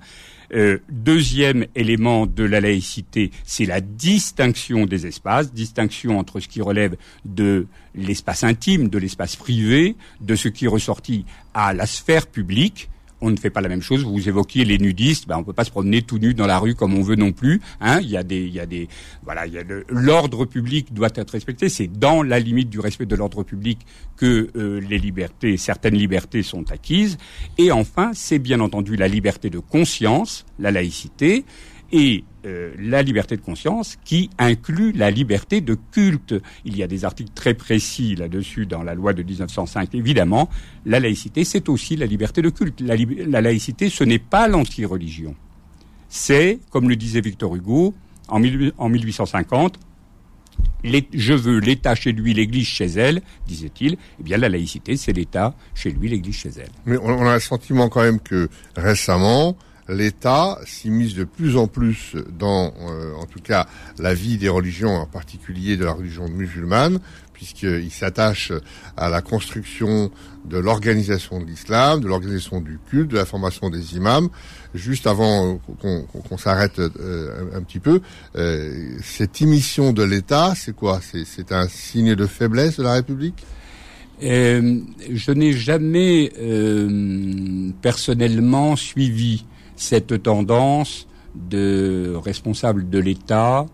Euh, 0.54 0.78
deuxième 0.88 1.66
élément 1.74 2.26
de 2.26 2.44
la 2.44 2.60
laïcité, 2.60 3.32
c'est 3.44 3.66
la 3.66 3.80
distinction 3.80 4.86
des 4.86 5.06
espaces, 5.06 5.52
distinction 5.52 6.18
entre 6.18 6.40
ce 6.40 6.48
qui 6.48 6.62
relève 6.62 6.96
de 7.24 7.66
l'espace 7.94 8.44
intime, 8.44 8.88
de 8.88 8.98
l'espace 8.98 9.36
privé, 9.36 9.96
de 10.20 10.36
ce 10.36 10.48
qui 10.48 10.68
ressortit 10.68 11.24
à 11.52 11.74
la 11.74 11.86
sphère 11.86 12.26
publique, 12.26 12.88
on 13.20 13.30
ne 13.30 13.36
fait 13.36 13.50
pas 13.50 13.60
la 13.60 13.68
même 13.68 13.82
chose. 13.82 14.04
Vous 14.04 14.28
évoquiez 14.28 14.64
les 14.64 14.78
nudistes, 14.78 15.26
ben 15.26 15.38
on 15.38 15.44
peut 15.44 15.52
pas 15.52 15.64
se 15.64 15.70
promener 15.70 16.02
tout 16.02 16.18
nu 16.18 16.34
dans 16.34 16.46
la 16.46 16.58
rue 16.58 16.74
comme 16.74 16.94
on 16.94 17.02
veut 17.02 17.16
non 17.16 17.32
plus. 17.32 17.60
Hein. 17.80 18.00
Il 18.00 18.08
y 18.08 18.16
a 18.16 18.22
des, 18.22 18.40
il 18.40 18.52
y 18.52 18.60
a 18.60 18.66
des, 18.66 18.88
voilà, 19.24 19.44
l'ordre 19.88 20.44
public 20.44 20.92
doit 20.92 21.10
être 21.14 21.30
respecté. 21.30 21.68
C'est 21.68 21.88
dans 21.88 22.22
la 22.22 22.38
limite 22.38 22.68
du 22.68 22.80
respect 22.80 23.06
de 23.06 23.16
l'ordre 23.16 23.42
public 23.42 23.78
que 24.16 24.50
euh, 24.56 24.80
les 24.80 24.98
libertés, 24.98 25.56
certaines 25.56 25.96
libertés 25.96 26.42
sont 26.42 26.70
acquises. 26.70 27.18
Et 27.58 27.72
enfin, 27.72 28.10
c'est 28.14 28.38
bien 28.38 28.60
entendu 28.60 28.96
la 28.96 29.08
liberté 29.08 29.50
de 29.50 29.58
conscience, 29.58 30.44
la 30.58 30.70
laïcité. 30.70 31.44
Et 31.92 32.24
euh, 32.46 32.72
la 32.78 33.02
liberté 33.02 33.36
de 33.36 33.42
conscience 33.42 33.98
qui 34.04 34.30
inclut 34.38 34.92
la 34.92 35.10
liberté 35.10 35.60
de 35.60 35.76
culte. 35.92 36.34
Il 36.64 36.76
y 36.76 36.82
a 36.82 36.86
des 36.86 37.04
articles 37.04 37.32
très 37.34 37.54
précis 37.54 38.14
là-dessus 38.14 38.66
dans 38.66 38.82
la 38.82 38.94
loi 38.94 39.12
de 39.12 39.22
1905. 39.22 39.94
Évidemment, 39.94 40.48
la 40.84 41.00
laïcité, 41.00 41.44
c'est 41.44 41.68
aussi 41.68 41.96
la 41.96 42.06
liberté 42.06 42.42
de 42.42 42.50
culte. 42.50 42.80
La, 42.80 42.94
la 43.26 43.40
laïcité, 43.40 43.88
ce 43.90 44.04
n'est 44.04 44.20
pas 44.20 44.46
l'anti-religion. 44.48 45.34
C'est, 46.08 46.60
comme 46.70 46.88
le 46.88 46.96
disait 46.96 47.20
Victor 47.20 47.56
Hugo 47.56 47.94
en, 48.28 48.40
en 48.78 48.88
1850, 48.88 49.78
je 50.84 51.32
veux 51.32 51.58
l'État 51.58 51.94
chez 51.94 52.12
lui, 52.12 52.32
l'Église 52.32 52.66
chez 52.66 52.86
elle, 52.86 53.22
disait-il. 53.46 53.96
Eh 54.20 54.22
bien, 54.22 54.36
la 54.36 54.48
laïcité, 54.48 54.96
c'est 54.96 55.12
l'État 55.12 55.54
chez 55.74 55.90
lui, 55.90 56.08
l'Église 56.08 56.36
chez 56.36 56.50
elle. 56.56 56.70
Mais 56.84 56.96
on 56.98 57.26
a 57.26 57.34
le 57.34 57.40
sentiment 57.40 57.88
quand 57.88 58.02
même 58.02 58.20
que 58.20 58.48
récemment, 58.76 59.56
l'État 59.88 60.58
s'immisce 60.66 61.14
de 61.14 61.24
plus 61.24 61.56
en 61.56 61.68
plus 61.68 62.16
dans, 62.38 62.72
euh, 62.80 63.14
en 63.14 63.26
tout 63.26 63.40
cas, 63.40 63.66
la 63.98 64.14
vie 64.14 64.36
des 64.36 64.48
religions, 64.48 64.94
en 64.94 65.06
particulier 65.06 65.76
de 65.76 65.84
la 65.84 65.92
religion 65.92 66.28
musulmane, 66.28 66.98
puisqu'il 67.32 67.90
s'attache 67.90 68.50
à 68.96 69.10
la 69.10 69.20
construction 69.20 70.10
de 70.46 70.56
l'organisation 70.56 71.38
de 71.38 71.44
l'islam, 71.44 72.00
de 72.00 72.08
l'organisation 72.08 72.60
du 72.60 72.78
culte, 72.88 73.10
de 73.10 73.16
la 73.16 73.26
formation 73.26 73.68
des 73.68 73.94
imams. 73.94 74.28
Juste 74.74 75.06
avant 75.06 75.58
qu'on 75.58 76.38
s'arrête 76.38 76.78
euh, 76.78 77.50
un, 77.54 77.62
petit 77.62 77.78
peu, 77.78 78.00
euh, 78.36 78.96
cette 79.02 79.42
émission 79.42 79.92
de 79.92 80.02
l'État, 80.02 80.54
c'est 80.56 80.74
quoi? 80.74 81.00
C'est 81.02 81.52
un 81.52 81.68
signe 81.68 82.14
de 82.14 82.26
faiblesse 82.26 82.78
de 82.78 82.82
la 82.82 82.94
République? 82.94 83.44
Je 84.18 85.32
n'ai 85.32 85.52
jamais 85.52 86.32
personnellement 87.82 88.74
suivi 88.76 89.44
cette 89.76 90.22
tendance 90.22 91.06
de 91.34 92.14
responsables 92.16 92.88
de 92.88 92.98
l'État 92.98 93.66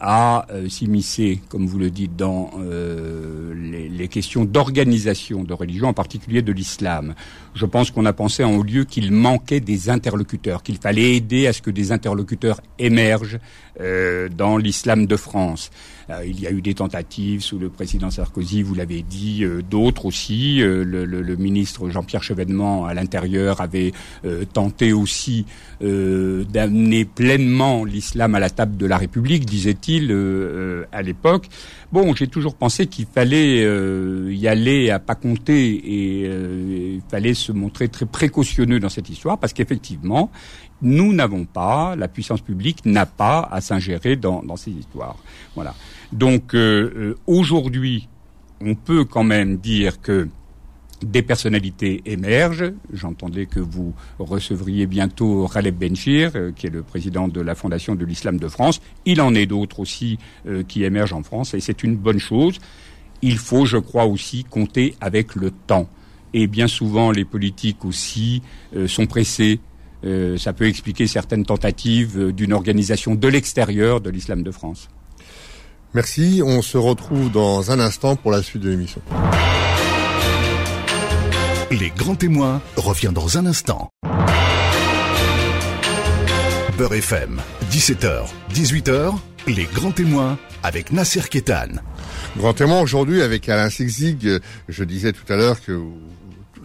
à 0.00 0.46
euh, 0.50 0.68
s'immiscer, 0.68 1.40
comme 1.48 1.66
vous 1.66 1.78
le 1.78 1.90
dites, 1.90 2.14
dans 2.16 2.50
euh, 2.58 3.52
les, 3.90 4.08
questions 4.08 4.44
d'organisation 4.44 5.42
de 5.42 5.52
religion, 5.52 5.88
en 5.88 5.92
particulier 5.92 6.40
de 6.40 6.52
l'islam. 6.52 7.14
Je 7.54 7.66
pense 7.66 7.90
qu'on 7.90 8.06
a 8.06 8.12
pensé 8.12 8.44
en 8.44 8.54
haut 8.54 8.62
lieu 8.62 8.84
qu'il 8.84 9.10
manquait 9.10 9.60
des 9.60 9.90
interlocuteurs, 9.90 10.62
qu'il 10.62 10.78
fallait 10.78 11.16
aider 11.16 11.46
à 11.46 11.52
ce 11.52 11.60
que 11.62 11.70
des 11.70 11.90
interlocuteurs 11.90 12.60
émergent 12.78 13.38
euh, 13.80 14.28
dans 14.28 14.56
l'islam 14.56 15.06
de 15.06 15.16
France. 15.16 15.70
Euh, 16.10 16.24
il 16.26 16.40
y 16.40 16.46
a 16.46 16.50
eu 16.50 16.62
des 16.62 16.74
tentatives 16.74 17.42
sous 17.42 17.58
le 17.58 17.68
président 17.68 18.10
Sarkozy, 18.10 18.62
vous 18.62 18.74
l'avez 18.74 19.02
dit, 19.02 19.44
euh, 19.44 19.62
d'autres 19.62 20.06
aussi. 20.06 20.58
Le, 20.58 20.84
le, 20.84 21.36
ministre 21.36 21.90
Jean-Pierre 21.90 22.22
Chevènement 22.22 22.86
à 22.86 22.94
l'intérieur 22.94 23.60
avait 23.60 23.92
tenté 24.52 24.92
aussi 24.92 25.46
d'amener 25.80 27.04
pleinement 27.04 27.84
l'islam 27.84 28.34
à 28.34 28.40
la 28.40 28.50
table 28.50 28.76
de 28.76 28.86
la 28.86 28.96
République, 28.98 29.44
disait-il 29.44 30.10
à 30.90 31.02
l'époque. 31.02 31.48
Bon, 31.92 32.14
j'ai 32.14 32.26
toujours 32.26 32.54
pensé 32.54 32.86
qu'il 32.86 33.06
fallait 33.06 33.62
y 34.34 34.48
aller 34.48 34.90
à 34.90 34.98
pas 34.98 35.14
compter 35.14 35.74
et 35.74 36.24
il 36.24 37.02
fallait 37.08 37.34
se 37.34 37.52
montrer 37.52 37.88
très 37.88 38.06
précautionneux 38.06 38.80
dans 38.80 38.88
cette 38.88 39.08
histoire 39.08 39.38
parce 39.38 39.52
qu'effectivement, 39.52 40.30
nous 40.82 41.12
n'avons 41.12 41.44
pas, 41.44 41.96
la 41.96 42.08
puissance 42.08 42.40
publique 42.40 42.84
n'a 42.84 43.06
pas 43.06 43.48
à 43.50 43.60
s'ingérer 43.60 44.16
dans, 44.16 44.56
ces 44.56 44.70
histoires. 44.70 45.16
Voilà. 45.54 45.74
Donc 46.12 46.54
euh, 46.54 46.92
euh, 46.96 47.18
aujourd'hui, 47.26 48.08
on 48.60 48.74
peut 48.74 49.04
quand 49.04 49.24
même 49.24 49.58
dire 49.58 50.00
que 50.00 50.28
des 51.02 51.22
personnalités 51.22 52.02
émergent. 52.06 52.72
J'entendais 52.92 53.46
que 53.46 53.60
vous 53.60 53.94
recevriez 54.18 54.86
bientôt 54.86 55.46
Khaled 55.52 55.76
Benchir, 55.78 56.32
euh, 56.34 56.50
qui 56.52 56.66
est 56.66 56.70
le 56.70 56.82
président 56.82 57.28
de 57.28 57.40
la 57.40 57.54
Fondation 57.54 57.94
de 57.94 58.04
l'Islam 58.04 58.38
de 58.38 58.48
France. 58.48 58.80
Il 59.04 59.20
en 59.20 59.34
est 59.34 59.46
d'autres 59.46 59.80
aussi 59.80 60.18
qui 60.66 60.84
émergent 60.84 61.12
en 61.12 61.22
France, 61.22 61.54
et 61.54 61.60
c'est 61.60 61.82
une 61.84 61.96
bonne 61.96 62.18
chose. 62.18 62.58
Il 63.22 63.38
faut, 63.38 63.66
je 63.66 63.76
crois 63.76 64.06
aussi, 64.06 64.44
compter 64.44 64.94
avec 65.00 65.34
le 65.34 65.50
temps. 65.50 65.88
Et 66.34 66.46
bien 66.46 66.68
souvent, 66.68 67.10
les 67.10 67.24
politiques 67.24 67.84
aussi 67.84 68.42
sont 68.86 69.06
pressés 69.06 69.60
ça 70.36 70.52
peut 70.52 70.68
expliquer 70.68 71.08
certaines 71.08 71.44
tentatives 71.44 72.32
d'une 72.32 72.52
organisation 72.52 73.16
de 73.16 73.26
l'extérieur 73.26 74.00
de 74.00 74.10
l'islam 74.10 74.44
de 74.44 74.52
France. 74.52 74.88
Merci, 75.94 76.42
on 76.44 76.60
se 76.60 76.76
retrouve 76.76 77.30
dans 77.32 77.70
un 77.70 77.80
instant 77.80 78.14
pour 78.14 78.30
la 78.30 78.42
suite 78.42 78.62
de 78.62 78.68
l'émission. 78.68 79.00
Les 81.70 81.90
grands 81.90 82.14
témoins 82.14 82.60
revient 82.76 83.10
dans 83.12 83.38
un 83.38 83.46
instant. 83.46 83.88
Beurre 86.76 86.94
FM, 86.94 87.40
17h, 87.70 88.26
18h, 88.52 89.14
les 89.46 89.64
grands 89.64 89.90
témoins 89.90 90.38
avec 90.62 90.92
Nasser 90.92 91.22
Kétan. 91.30 91.80
Grand 92.36 92.52
témoin 92.52 92.82
aujourd'hui 92.82 93.22
avec 93.22 93.48
Alain 93.48 93.70
Sixzig. 93.70 94.40
Je 94.68 94.84
disais 94.84 95.12
tout 95.12 95.32
à 95.32 95.36
l'heure 95.36 95.60
que 95.62 95.80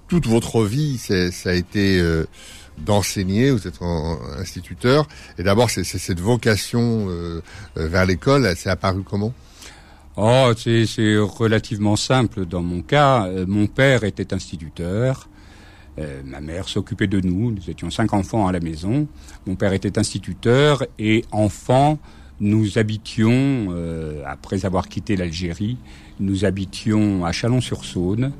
toute 0.09 0.27
votre 0.27 0.63
vie, 0.65 0.97
ça 0.97 1.49
a 1.49 1.53
été 1.53 1.97
euh, 1.99 2.25
d'enseigner, 2.77 3.51
vous 3.51 3.67
êtes 3.67 3.79
instituteur, 4.39 5.07
et 5.37 5.43
d'abord 5.43 5.69
c'est 5.69 5.83
cette 5.83 6.19
vocation 6.19 7.07
euh, 7.09 7.41
euh, 7.77 7.87
vers 7.87 8.05
l'école, 8.05 8.45
elle 8.45 8.57
s'est 8.57 8.69
apparue 8.69 9.03
comment? 9.03 9.33
Oh, 10.15 10.51
c'est 10.55 11.17
relativement 11.17 11.95
simple 11.95 12.45
dans 12.45 12.61
mon 12.61 12.81
cas. 12.81 13.25
Euh, 13.25 13.45
mon 13.47 13.65
père 13.65 14.03
était 14.03 14.33
instituteur. 14.33 15.27
ma 16.25 16.39
mère 16.39 16.67
s'occupait 16.67 17.07
de 17.07 17.19
nous. 17.19 17.51
Nous 17.51 17.69
étions 17.69 17.89
cinq 17.89 18.13
enfants 18.13 18.47
à 18.47 18.51
la 18.51 18.59
maison. 18.59 19.07
Mon 19.47 19.55
père 19.55 19.73
était 19.73 19.97
instituteur 19.97 20.83
et 20.99 21.23
enfant, 21.31 21.99
nous 22.39 22.77
habitions, 22.77 23.73
après 24.25 24.65
avoir 24.65 24.87
quitté 24.87 25.15
l'Algérie, 25.15 25.77
nous 26.19 26.45
habitions 26.45 27.25
à 27.25 27.31
Chalon-sur-Saône, 27.31 28.33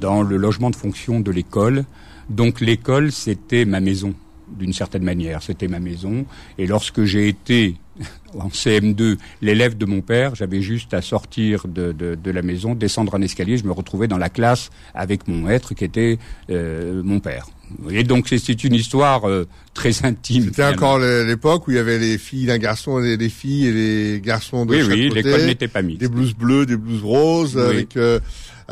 dans 0.00 0.22
le 0.22 0.36
logement 0.36 0.70
de 0.70 0.76
fonction 0.76 1.20
de 1.20 1.30
l'école, 1.30 1.84
donc 2.32 2.60
l'école, 2.60 3.12
c'était 3.12 3.64
ma 3.64 3.80
maison, 3.80 4.14
d'une 4.48 4.72
certaine 4.72 5.04
manière. 5.04 5.42
C'était 5.42 5.68
ma 5.68 5.80
maison. 5.80 6.26
Et 6.58 6.66
lorsque 6.66 7.04
j'ai 7.04 7.28
été 7.28 7.76
en 8.38 8.48
CM2 8.48 9.18
l'élève 9.40 9.76
de 9.76 9.84
mon 9.84 10.00
père, 10.00 10.34
j'avais 10.34 10.62
juste 10.62 10.94
à 10.94 11.02
sortir 11.02 11.66
de, 11.68 11.92
de, 11.92 12.30
la 12.30 12.42
maison, 12.42 12.74
descendre 12.74 13.14
un 13.14 13.22
escalier, 13.22 13.58
je 13.58 13.64
me 13.64 13.72
retrouvais 13.72 14.08
dans 14.08 14.18
la 14.18 14.30
classe 14.30 14.70
avec 14.94 15.28
mon 15.28 15.42
maître 15.42 15.74
qui 15.74 15.84
était 15.84 16.18
euh, 16.50 17.02
mon 17.04 17.20
père. 17.20 17.46
Et 17.90 18.04
donc 18.04 18.28
c'est 18.28 18.64
une 18.64 18.74
histoire 18.74 19.28
euh, 19.28 19.46
très 19.74 20.04
intime. 20.04 20.44
C'était 20.44 20.64
encore 20.64 20.98
l'époque 20.98 21.68
où 21.68 21.70
il 21.70 21.76
y 21.76 21.80
avait 21.80 21.98
les 21.98 22.18
filles 22.18 22.46
d'un 22.46 22.58
garçon 22.58 23.02
et 23.02 23.16
les 23.16 23.28
filles 23.28 23.66
et 23.66 23.72
les 23.72 24.20
garçons 24.20 24.66
de 24.66 24.74
oui, 24.74 24.80
chaque 24.82 24.90
oui, 24.90 25.10
l'école 25.10 25.46
n'était 25.46 25.68
pas 25.68 25.82
mise. 25.82 25.98
Des 25.98 26.08
blouses 26.08 26.34
bleues, 26.34 26.66
des 26.66 26.76
blouses 26.76 27.02
roses, 27.02 27.58
avec 27.58 27.96
euh, 27.96 28.20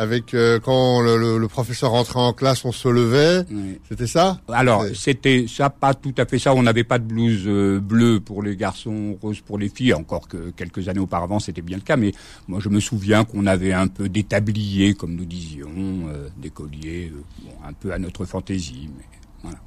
avec 0.01 0.33
euh, 0.33 0.59
quand 0.61 1.03
le, 1.03 1.37
le, 1.39 1.49
professeur 1.49 1.91
rentrait 1.91 2.21
en 2.21 2.33
classe, 2.33 2.65
on 2.65 2.73
se 2.73 2.89
levait. 2.89 3.45
C'était 3.87 4.07
ça 4.07 4.41
Alors 4.49 4.87
c'était 4.95 5.45
ça, 5.47 5.69
pas 5.69 5.93
tout 5.93 6.15
à 6.17 6.25
fait 6.25 6.39
ça. 6.39 6.55
On 6.55 6.63
n'avait 6.63 6.85
pas 6.85 6.99
de 6.99 7.05
blouse 7.05 7.43
euh, 7.47 7.81
bleue 7.81 8.19
pour 8.19 8.43
les 8.43 8.57
garçons, 8.57 9.19
rose 9.21 9.41
pour 9.43 9.59
les 9.59 9.69
filles. 9.69 9.93
Encore 9.93 10.27
que 10.27 10.53
quelques 10.57 10.89
années 10.89 11.01
auparavant, 11.01 11.39
c'était 11.39 11.61
bien 11.61 11.77
le 11.77 11.83
cas. 11.83 11.99
Mais 11.99 12.13
moi, 12.49 12.61
je 12.61 12.71
me 12.71 12.81
souviens 12.81 13.25
qu'on 13.25 13.45
avait 13.45 13.75
un 13.75 13.89
peu 13.89 14.09
des 14.09 14.23
tabliers, 14.23 14.95
comme 14.95 15.15
nous 15.15 15.27
disions, 15.27 15.69
euh, 16.09 16.29
des 16.39 16.49
colliers, 16.49 17.13
bon, 17.43 17.53
un 17.69 17.75
peu 17.75 17.93
à 17.93 17.99
notre 17.99 18.25
fantaisie. 18.25 18.89
Mais 18.97 19.05
voilà. 19.43 19.59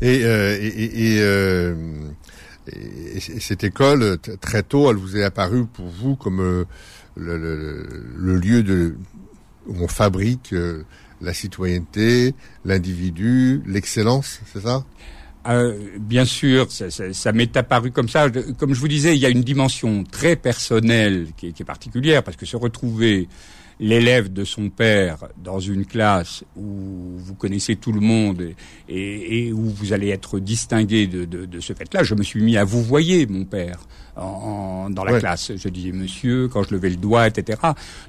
Et, 0.00 0.22
et, 0.22 1.18
et, 1.18 1.74
et, 3.16 3.20
cette 3.40 3.62
école, 3.62 4.16
très 4.40 4.62
tôt, 4.62 4.90
elle 4.90 4.96
vous 4.96 5.18
est 5.18 5.24
apparue 5.24 5.66
pour 5.66 5.88
vous 5.88 6.16
comme 6.16 6.40
le, 6.40 6.66
le, 7.36 7.86
le 8.16 8.36
lieu 8.36 8.62
de 8.62 8.96
où 9.66 9.82
on 9.82 9.88
fabrique 9.88 10.52
euh, 10.52 10.84
la 11.20 11.34
citoyenneté, 11.34 12.34
l'individu, 12.64 13.62
l'excellence, 13.66 14.40
c'est 14.52 14.62
ça? 14.62 14.84
Euh, 15.48 15.76
bien 15.98 16.24
sûr, 16.24 16.70
ça, 16.70 16.90
ça, 16.90 17.12
ça 17.12 17.32
m'est 17.32 17.56
apparu 17.56 17.90
comme 17.90 18.08
ça. 18.08 18.30
Comme 18.58 18.74
je 18.74 18.80
vous 18.80 18.88
disais, 18.88 19.14
il 19.16 19.20
y 19.20 19.26
a 19.26 19.28
une 19.28 19.42
dimension 19.42 20.04
très 20.04 20.36
personnelle 20.36 21.28
qui 21.36 21.52
qui 21.52 21.62
est 21.62 21.66
particulière 21.66 22.22
parce 22.22 22.36
que 22.36 22.46
se 22.46 22.56
retrouver 22.56 23.28
l'élève 23.82 24.32
de 24.32 24.44
son 24.44 24.70
père 24.70 25.24
dans 25.42 25.58
une 25.58 25.84
classe 25.84 26.44
où 26.56 26.62
vous 27.16 27.34
connaissez 27.34 27.74
tout 27.74 27.90
le 27.90 28.00
monde 28.00 28.40
et, 28.88 29.46
et 29.48 29.52
où 29.52 29.64
vous 29.64 29.92
allez 29.92 30.08
être 30.10 30.38
distingué 30.38 31.08
de, 31.08 31.24
de, 31.24 31.46
de 31.46 31.60
ce 31.60 31.72
fait-là, 31.72 32.04
je 32.04 32.14
me 32.14 32.22
suis 32.22 32.40
mis 32.42 32.56
à 32.56 32.62
vous 32.64 32.80
voyer 32.80 33.26
mon 33.26 33.44
père 33.44 33.80
en, 34.14 34.88
dans 34.88 35.02
la 35.04 35.18
classe. 35.18 35.50
Je 35.56 35.68
disais 35.68 35.90
monsieur 35.90 36.46
quand 36.46 36.62
je 36.62 36.74
levais 36.74 36.90
le 36.90 36.96
doigt, 36.96 37.26
etc. 37.26 37.58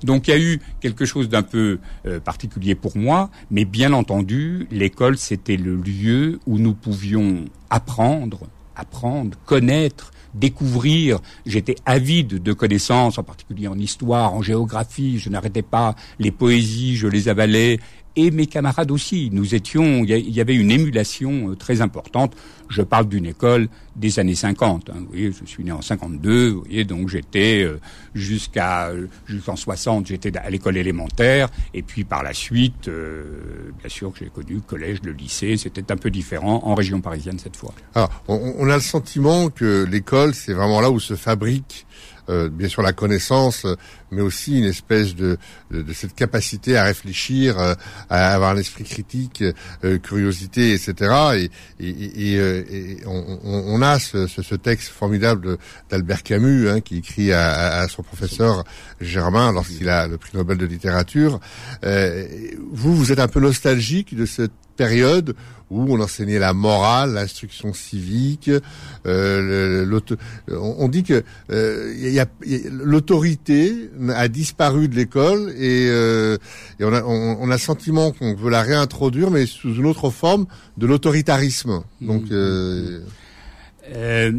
Donc 0.04 0.28
il 0.28 0.32
y 0.32 0.34
a 0.36 0.40
eu 0.40 0.62
quelque 0.80 1.06
chose 1.06 1.28
d'un 1.28 1.42
peu 1.42 1.80
euh, 2.06 2.20
particulier 2.20 2.76
pour 2.76 2.96
moi, 2.96 3.32
mais 3.50 3.66
bien 3.66 3.94
entendu, 3.94 4.68
l'école 4.70 5.18
c'était 5.18 5.58
le 5.58 5.76
lieu 5.76 6.40
où 6.46 6.60
nous 6.60 6.76
pouvions 6.76 7.46
apprendre, 7.72 8.42
apprendre, 8.76 9.36
connaître 9.46 10.12
découvrir. 10.34 11.20
J'étais 11.46 11.76
avide 11.86 12.42
de 12.42 12.54
connaissances, 12.54 13.18
en 13.18 13.24
particulier 13.24 13.68
en 13.68 13.78
histoire, 13.78 14.34
en 14.34 14.42
géographie. 14.42 15.20
Je 15.20 15.30
n'arrêtais 15.30 15.62
pas. 15.62 15.96
Les 16.20 16.32
poésies, 16.32 16.96
je 16.96 17.08
les 17.08 17.30
avalais. 17.30 17.80
Et 18.16 18.32
mes 18.32 18.48
camarades 18.48 18.92
aussi. 18.92 19.30
Nous 19.32 19.56
étions, 19.56 20.04
il 20.04 20.30
y 20.30 20.42
avait 20.42 20.56
une 20.56 20.72
émulation 20.72 21.50
euh, 21.50 21.56
très 21.56 21.82
importante. 21.82 22.36
Je 22.70 22.82
parle 22.82 23.08
d'une 23.08 23.26
école 23.26 23.68
des 23.96 24.20
années 24.20 24.36
50. 24.36 24.90
Hein. 24.90 24.94
Vous 25.00 25.08
voyez, 25.08 25.32
je 25.32 25.46
suis 25.46 25.64
né 25.64 25.72
en 25.72 25.82
52. 25.82 26.50
Vous 26.50 26.60
voyez, 26.62 26.86
donc 26.86 27.10
j'étais 27.10 27.64
euh, 27.64 27.80
jusqu'à 28.16 28.92
jusqu'en 29.26 29.56
60, 29.56 30.08
j'étais 30.08 30.36
à 30.38 30.50
l'école 30.50 30.78
élémentaire, 30.78 31.50
et 31.74 31.82
puis 31.82 32.04
par 32.04 32.24
la 32.24 32.34
suite, 32.34 32.88
euh, 32.88 33.72
bien 33.80 33.90
sûr, 33.90 34.14
j'ai 34.18 34.28
connu 34.28 34.56
le 34.56 34.62
collège, 34.62 35.00
le 35.04 35.12
lycée. 35.12 35.58
C'était 35.58 35.92
un 35.92 35.98
peu 35.98 36.10
différent 36.10 36.62
en 36.64 36.76
région 36.76 37.02
parisienne 37.02 37.38
cette 37.38 37.56
fois. 37.56 37.74
Alors, 37.96 38.10
on 38.28 38.70
a 38.70 38.76
le 38.76 38.82
sentiment 38.82 39.50
que 39.50 39.86
l'école, 39.86 40.34
c'est 40.34 40.54
vraiment 40.54 40.82
là 40.82 40.90
où 40.90 41.00
se 41.00 41.16
fabrique 41.16 41.86
euh, 42.30 42.50
bien 42.50 42.70
sûr 42.70 42.82
la 42.82 42.94
connaissance, 42.94 43.66
mais 44.12 44.22
aussi 44.22 44.58
une 44.58 44.66
espèce 44.66 45.16
de, 45.16 45.38
de, 45.72 45.94
cette 45.94 46.16
capacité 46.16 46.78
à 46.78 46.86
réfléchir, 46.86 47.60
euh, 47.60 47.74
à 48.10 48.34
avoir 48.34 48.54
l'esprit 48.54 48.86
critique, 48.86 49.44
euh, 49.84 49.98
curiosité, 49.98 50.74
etc. 50.74 51.50
Et, 51.80 51.86
et, 51.86 52.36
et, 52.36 52.98
on, 53.06 53.40
on, 53.44 53.82
a 53.82 54.00
ce, 54.00 54.28
ce, 54.28 54.56
texte 54.56 54.90
formidable 54.90 55.58
d'Albert 55.90 56.24
Camus 56.24 56.70
hein, 56.70 56.80
qui 56.80 56.98
écrit 56.98 57.34
à, 57.34 57.80
à, 57.80 57.88
son 57.88 58.04
professeur 58.04 58.64
Germain 59.02 59.52
lorsqu'il 59.52 59.90
a 59.90 60.08
le 60.08 60.18
prix 60.18 60.38
Nobel 60.38 60.58
de 60.58 60.66
littérature. 60.66 61.40
vous, 61.84 62.96
vous 62.96 63.12
êtes 63.12 63.20
un 63.20 63.28
peu 63.28 63.40
nostalgique 63.40 64.16
de 64.16 64.26
cette 64.26 64.52
période 64.76 65.36
où 65.74 65.86
on 65.90 66.00
enseignait 66.00 66.40
la 66.40 66.54
morale, 66.54 67.14
l'instruction 67.14 67.74
civique. 67.74 68.50
Euh, 69.06 70.00
on 70.50 70.88
dit 70.88 71.04
que 71.04 71.24
euh, 71.52 72.26
l'autorité 72.70 73.90
a 74.10 74.28
disparu 74.28 74.88
de 74.88 74.96
l'école 74.96 75.52
et, 75.58 75.88
euh, 75.90 76.38
on, 76.80 76.94
a, 76.94 77.04
on, 77.04 77.50
a 77.50 77.54
le 77.54 77.60
sentiment 77.60 78.12
qu'on 78.12 78.36
veut 78.36 78.50
la 78.50 78.62
réintroduire, 78.62 79.32
mais 79.32 79.46
sous 79.46 79.74
une 79.76 79.86
autre 79.86 80.10
forme 80.10 80.46
de 80.78 80.86
l'autoritarisme. 80.86 81.82
Donc 82.02 82.30
mmh. 82.30 83.02
Euh, 83.92 84.32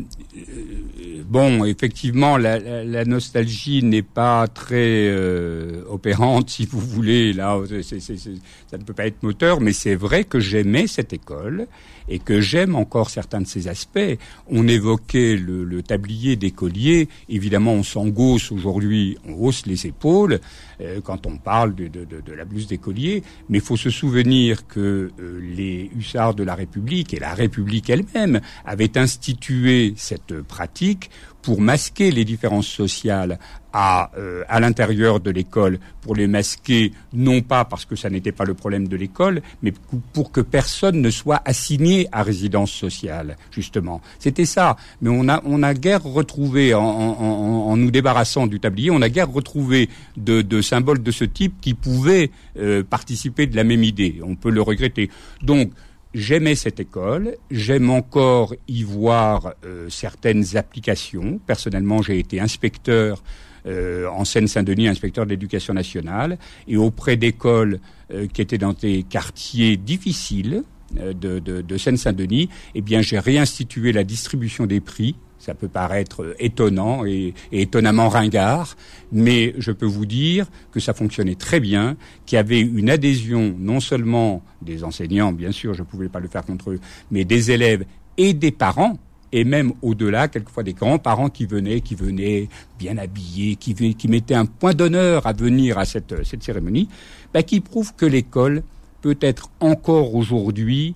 bon, 1.27 1.65
effectivement, 1.65 2.39
la, 2.39 2.59
la, 2.59 3.05
nostalgie 3.05 3.83
n'est 3.83 4.03
pas 4.03 4.49
très 4.49 5.09
euh, 5.09 5.83
opérante, 5.89 6.51
si 6.51 6.67
vous 6.67 6.81
voulez. 6.81 7.33
Là, 7.33 7.59
ça 7.83 8.79
ne 8.79 8.83
peut 8.85 8.95
pas 8.95 9.07
être 9.07 9.23
moteur, 9.23 9.61
mais 9.61 9.73
c'est 9.73 9.95
vrai 9.95 10.25
que 10.25 10.41
j'aimais 10.41 10.87
cette 10.87 11.13
école 11.13 11.67
et 12.09 12.19
que 12.19 12.41
j'aime 12.41 12.75
encore 12.75 13.11
certains 13.11 13.41
de 13.41 13.47
ses 13.47 13.69
aspects. 13.69 14.19
On 14.49 14.69
évoquait 14.69 15.37
le, 15.37 15.65
le 15.65 15.83
tablier 15.83 16.37
d'écolier. 16.37 17.09
Évidemment, 17.29 17.73
on 17.73 17.83
s'engosse 17.83 18.53
aujourd'hui, 18.53 19.17
on 19.27 19.35
hausse 19.35 19.67
les 19.67 19.87
épaules 19.87 20.41
euh, 20.81 21.01
quand 21.03 21.27
on 21.27 21.37
parle 21.37 21.75
de 21.75 22.35
la 22.35 22.45
blouse 22.45 22.67
d'écolier. 22.67 23.23
Mais 23.49 23.59
il 23.59 23.65
faut 23.65 23.77
se 23.77 23.91
souvenir 23.91 24.67
que 24.67 25.11
euh, 25.19 25.41
les 25.41 25.91
hussards 25.97 26.35
de 26.35 26.43
la 26.43 26.55
République 26.55 27.15
et 27.15 27.19
la 27.19 27.35
République 27.35 27.91
elle-même 27.91 28.41
avaient 28.65 28.99
institué 28.99 29.95
cette 29.97 30.41
pratique 30.43 31.11
pour 31.45 31.61
masquer 31.61 32.11
les 32.11 32.25
différences 32.25 32.67
sociales 32.67 33.39
à, 33.75 34.11
euh, 34.17 34.45
à 34.49 34.61
l'intérieur 34.61 35.21
de 35.21 35.31
l'école, 35.31 35.79
pour 36.01 36.15
les 36.17 36.27
masquer 36.27 36.93
non 37.13 37.43
pas 37.43 37.67
parce 37.67 37.85
que 37.85 37.97
ça 37.97 38.09
n'était 38.09 38.33
pas 38.33 38.45
le 38.45 38.55
problème 38.55 38.89
de 38.89 38.97
l'école, 38.97 39.43
mais 39.63 39.75
pour 40.15 40.33
que 40.33 40.41
personne 40.41 41.03
ne 41.03 41.11
soit 41.11 41.43
assigné 41.45 42.09
à 42.13 42.23
résidence 42.23 42.71
sociale, 42.71 43.37
justement. 43.51 44.01
C'était 44.19 44.47
ça. 44.47 44.77
Mais 45.03 45.11
on 45.11 45.29
a, 45.29 45.43
on 45.45 45.63
a 45.63 45.75
guère 45.75 46.03
retrouvé, 46.03 46.73
en, 46.73 46.81
en, 46.83 47.71
en, 47.71 47.77
nous 47.77 47.91
débarrassant 47.91 48.47
du 48.47 48.59
tablier, 48.59 48.91
on 48.91 49.03
a 49.03 49.11
guère 49.11 49.31
retrouvé 49.31 49.91
de, 50.17 50.41
de 50.41 50.63
symboles 50.63 51.03
de 51.03 51.11
ce 51.11 51.25
type 51.25 51.61
qui 51.61 51.75
pouvaient 51.75 52.31
euh, 52.57 52.83
participer 52.83 53.47
de 53.47 53.55
la 53.55 53.65
même 53.65 53.85
idée. 53.85 54.21
On 54.25 54.35
peut 54.35 54.51
le 54.51 54.63
regretter. 54.63 55.11
Donc, 55.43 55.73
J'aimais 56.15 56.55
cette 56.55 56.79
école, 56.79 57.37
j'aime 57.51 57.91
encore 57.91 58.55
y 58.69 58.85
voir 58.85 59.55
euh, 59.65 59.89
certaines 59.91 60.57
applications. 60.57 61.41
Personnellement, 61.45 62.03
j'ai 62.03 62.21
été 62.21 62.39
inspecteur 62.39 63.21
euh, 63.67 64.07
en 64.07 64.25
Seine-Saint-Denis, 64.25 64.87
inspecteur 64.87 65.25
de 65.25 65.31
l'éducation 65.31 65.75
nationale, 65.75 66.39
et 66.69 66.77
auprès 66.77 67.17
d'écoles 67.17 67.81
euh, 68.13 68.29
qui 68.29 68.43
étaient 68.43 68.59
dans 68.59 68.75
des 68.75 69.03
quartiers 69.03 69.77
difficiles 69.77 70.63
de, 70.93 71.41
de, 71.41 71.63
de 71.63 71.77
Seine-Saint-Denis, 71.77 72.49
eh 72.77 72.81
bien, 72.81 73.03
j'ai 73.03 73.19
réinstitué 73.19 73.91
la 73.91 74.05
distribution 74.05 74.67
des 74.67 74.79
prix 74.79 75.17
ça 75.45 75.55
peut 75.55 75.69
paraître 75.69 76.35
étonnant 76.39 77.05
et, 77.05 77.35
étonnamment 77.53 78.09
ringard, 78.09 78.77
mais 79.13 79.55
je 79.59 79.73
peux 79.73 79.87
vous 79.87 80.07
dire 80.07 80.47
que 80.73 80.81
ça 80.81 80.95
fonctionnait 80.95 81.35
très 81.35 81.61
bien, 81.61 81.97
qu'il 82.25 82.37
y 82.37 82.39
avait 82.39 82.61
une 82.61 82.89
adhésion 82.89 83.55
non 83.59 83.81
seulement 83.81 84.43
des 84.63 84.85
enseignants, 84.85 85.33
bien 85.33 85.53
sûr, 85.53 85.75
je 85.75 85.83
ne 85.83 85.87
pouvais 85.87 86.09
pas 86.09 86.21
le 86.21 86.29
faire 86.29 86.45
contre 86.45 86.71
eux, 86.71 86.81
mais 87.11 87.25
des 87.25 87.51
élèves 87.51 87.85
et 88.17 88.33
des 88.33 88.53
parents, 88.53 88.97
et 89.33 89.45
même 89.45 89.73
au-delà, 89.83 90.29
quelquefois 90.29 90.63
des 90.63 90.73
grands-parents 90.73 91.29
qui 91.29 91.45
venaient, 91.45 91.81
qui 91.81 91.95
venaient 91.95 92.49
bien 92.79 92.97
habillés, 92.97 93.57
qui, 93.57 93.75
mettaient 94.09 94.35
un 94.35 94.47
point 94.47 94.73
d'honneur 94.73 95.27
à 95.27 95.33
venir 95.33 95.77
à 95.77 95.85
cette, 95.85 96.25
cette 96.25 96.43
cérémonie, 96.43 96.89
bah, 97.35 97.43
qui 97.43 97.61
prouve 97.61 97.95
que 97.95 98.07
l'école 98.07 98.63
peut 99.03 99.19
être 99.21 99.51
encore 99.61 100.15
aujourd'hui 100.15 100.95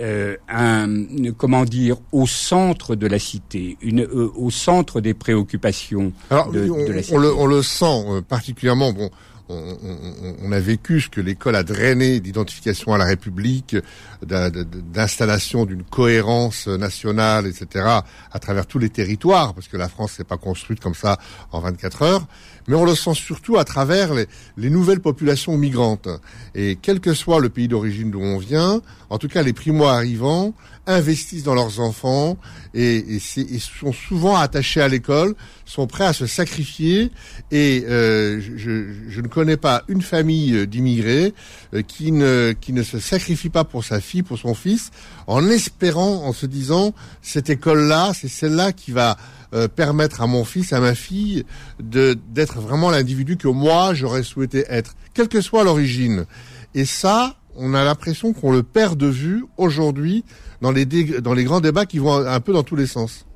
euh, 0.00 0.36
un, 0.48 1.04
comment 1.36 1.64
dire, 1.64 1.96
au 2.12 2.26
centre 2.26 2.94
de 2.94 3.06
la 3.06 3.18
cité, 3.18 3.76
une, 3.80 4.02
euh, 4.02 4.30
au 4.36 4.50
centre 4.50 5.00
des 5.00 5.14
préoccupations 5.14 6.12
de, 6.30 6.70
on, 6.70 6.88
la 6.90 7.02
cité. 7.02 7.16
On 7.16 7.18
le, 7.18 7.34
on 7.34 7.46
le 7.46 7.62
sent 7.62 8.04
euh, 8.08 8.20
particulièrement. 8.22 8.92
Bon, 8.92 9.10
on, 9.48 9.76
on, 9.82 10.36
on, 10.42 10.52
a 10.52 10.60
vécu 10.60 11.00
ce 11.00 11.08
que 11.08 11.20
l'école 11.20 11.56
a 11.56 11.62
drainé 11.62 12.20
d'identification 12.20 12.92
à 12.92 12.98
la 12.98 13.04
République, 13.04 13.76
d'installation 14.22 15.64
d'une 15.66 15.84
cohérence 15.84 16.66
nationale, 16.66 17.46
etc., 17.46 17.84
à 18.32 18.38
travers 18.38 18.66
tous 18.66 18.78
les 18.78 18.90
territoires, 18.90 19.54
parce 19.54 19.68
que 19.68 19.76
la 19.76 19.88
France 19.88 20.18
n'est 20.18 20.24
pas 20.24 20.36
construite 20.36 20.80
comme 20.80 20.94
ça 20.94 21.18
en 21.52 21.60
24 21.60 22.02
heures 22.02 22.26
mais 22.68 22.74
on 22.74 22.84
le 22.84 22.94
sent 22.94 23.14
surtout 23.14 23.58
à 23.58 23.64
travers 23.64 24.14
les, 24.14 24.26
les, 24.56 24.70
nouvelles 24.70 25.00
populations 25.00 25.56
migrantes. 25.56 26.08
Et 26.54 26.76
quel 26.80 27.00
que 27.00 27.14
soit 27.14 27.40
le 27.40 27.48
pays 27.48 27.68
d'origine 27.68 28.10
d'où 28.10 28.20
on 28.20 28.38
vient, 28.38 28.80
en 29.10 29.18
tout 29.18 29.28
cas 29.28 29.42
les 29.42 29.52
primo-arrivants 29.52 30.52
investissent 30.86 31.42
dans 31.42 31.54
leurs 31.54 31.80
enfants 31.80 32.36
et, 32.74 33.16
et, 33.16 33.20
sont 33.20 33.92
souvent 33.92 34.36
attachés 34.36 34.80
à 34.80 34.88
l'école, 34.88 35.34
sont 35.64 35.86
prêts 35.86 36.06
à 36.06 36.12
se 36.12 36.26
sacrifier. 36.26 37.10
Et 37.50 37.84
euh, 37.88 38.40
je, 38.40 38.86
je, 39.08 39.20
ne 39.20 39.28
connais 39.28 39.56
pas 39.56 39.82
une 39.88 40.02
famille 40.02 40.66
d'immigrés 40.66 41.34
euh, 41.74 41.82
qui, 41.82 42.12
ne, 42.12 42.54
qui 42.60 42.72
ne 42.72 42.82
se 42.82 42.98
sacrifie 42.98 43.48
pas 43.48 43.64
pour 43.64 43.84
sa 43.84 44.00
fille, 44.00 44.22
pour 44.22 44.38
son 44.38 44.54
fils, 44.54 44.90
en 45.26 45.48
espérant, 45.48 46.24
en 46.24 46.32
se 46.32 46.46
disant, 46.46 46.94
cette 47.22 47.50
école-là, 47.50 48.12
c'est 48.14 48.28
celle-là 48.28 48.72
qui 48.72 48.92
va 48.92 49.16
euh, 49.54 49.68
permettre 49.68 50.20
à 50.20 50.26
mon 50.26 50.44
fils, 50.44 50.72
à 50.72 50.80
ma 50.80 50.94
fille, 50.94 51.44
de 51.80 52.18
d'être 52.30 52.60
vraiment 52.60 52.90
l'individu 52.90 53.36
que 53.36 53.48
moi 53.48 53.94
j'aurais 53.94 54.24
souhaité 54.24 54.64
être, 54.68 54.96
quelle 55.14 55.28
que 55.28 55.40
soit 55.40 55.62
l'origine. 55.62 56.26
Et 56.74 56.84
ça, 56.84 57.36
on 57.56 57.74
a 57.74 57.84
l'impression 57.84 58.32
qu'on 58.32 58.52
le 58.52 58.62
perd 58.62 58.98
de 58.98 59.06
vue 59.06 59.44
aujourd'hui 59.56 60.24
dans 60.60 60.70
les 60.70 60.86
dans 61.20 61.34
les 61.34 61.44
grands 61.44 61.60
débats 61.60 61.86
qui 61.86 61.98
vont 61.98 62.14
un 62.14 62.40
peu 62.40 62.52
dans 62.52 62.62
tous 62.62 62.76
les 62.76 62.86
sens. 62.86 63.26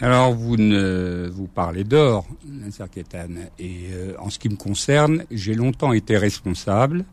Alors 0.00 0.32
vous 0.32 0.56
ne 0.56 1.28
vous 1.30 1.46
parlez 1.46 1.84
d'or, 1.84 2.26
et 3.58 3.88
euh, 3.92 4.14
en 4.18 4.30
ce 4.30 4.38
qui 4.38 4.48
me 4.48 4.56
concerne, 4.56 5.24
j'ai 5.30 5.54
longtemps 5.54 5.92
été 5.92 6.16
responsable 6.16 7.04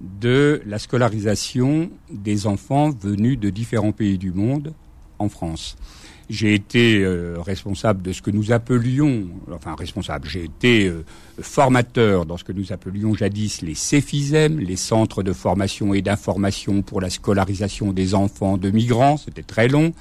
de 0.00 0.62
la 0.64 0.78
scolarisation 0.78 1.90
des 2.10 2.46
enfants 2.46 2.90
venus 2.90 3.40
de 3.40 3.50
différents 3.50 3.90
pays 3.90 4.18
du 4.18 4.30
monde 4.30 4.72
en 5.18 5.28
France. 5.28 5.76
J'ai 6.30 6.52
été 6.52 6.98
euh, 6.98 7.36
responsable 7.40 8.02
de 8.02 8.12
ce 8.12 8.20
que 8.20 8.30
nous 8.30 8.52
appelions, 8.52 9.28
enfin 9.50 9.74
responsable, 9.74 10.28
j'ai 10.28 10.44
été 10.44 10.86
euh, 10.86 11.02
formateur 11.40 12.26
dans 12.26 12.36
ce 12.36 12.44
que 12.44 12.52
nous 12.52 12.70
appelions 12.70 13.14
jadis 13.14 13.62
les 13.62 13.74
CEFISEM, 13.74 14.58
les 14.60 14.76
centres 14.76 15.22
de 15.22 15.32
formation 15.32 15.94
et 15.94 16.02
d'information 16.02 16.82
pour 16.82 17.00
la 17.00 17.08
scolarisation 17.08 17.94
des 17.94 18.14
enfants 18.14 18.58
de 18.58 18.70
migrants, 18.70 19.16
c'était 19.16 19.42
très 19.42 19.68
long. 19.68 19.94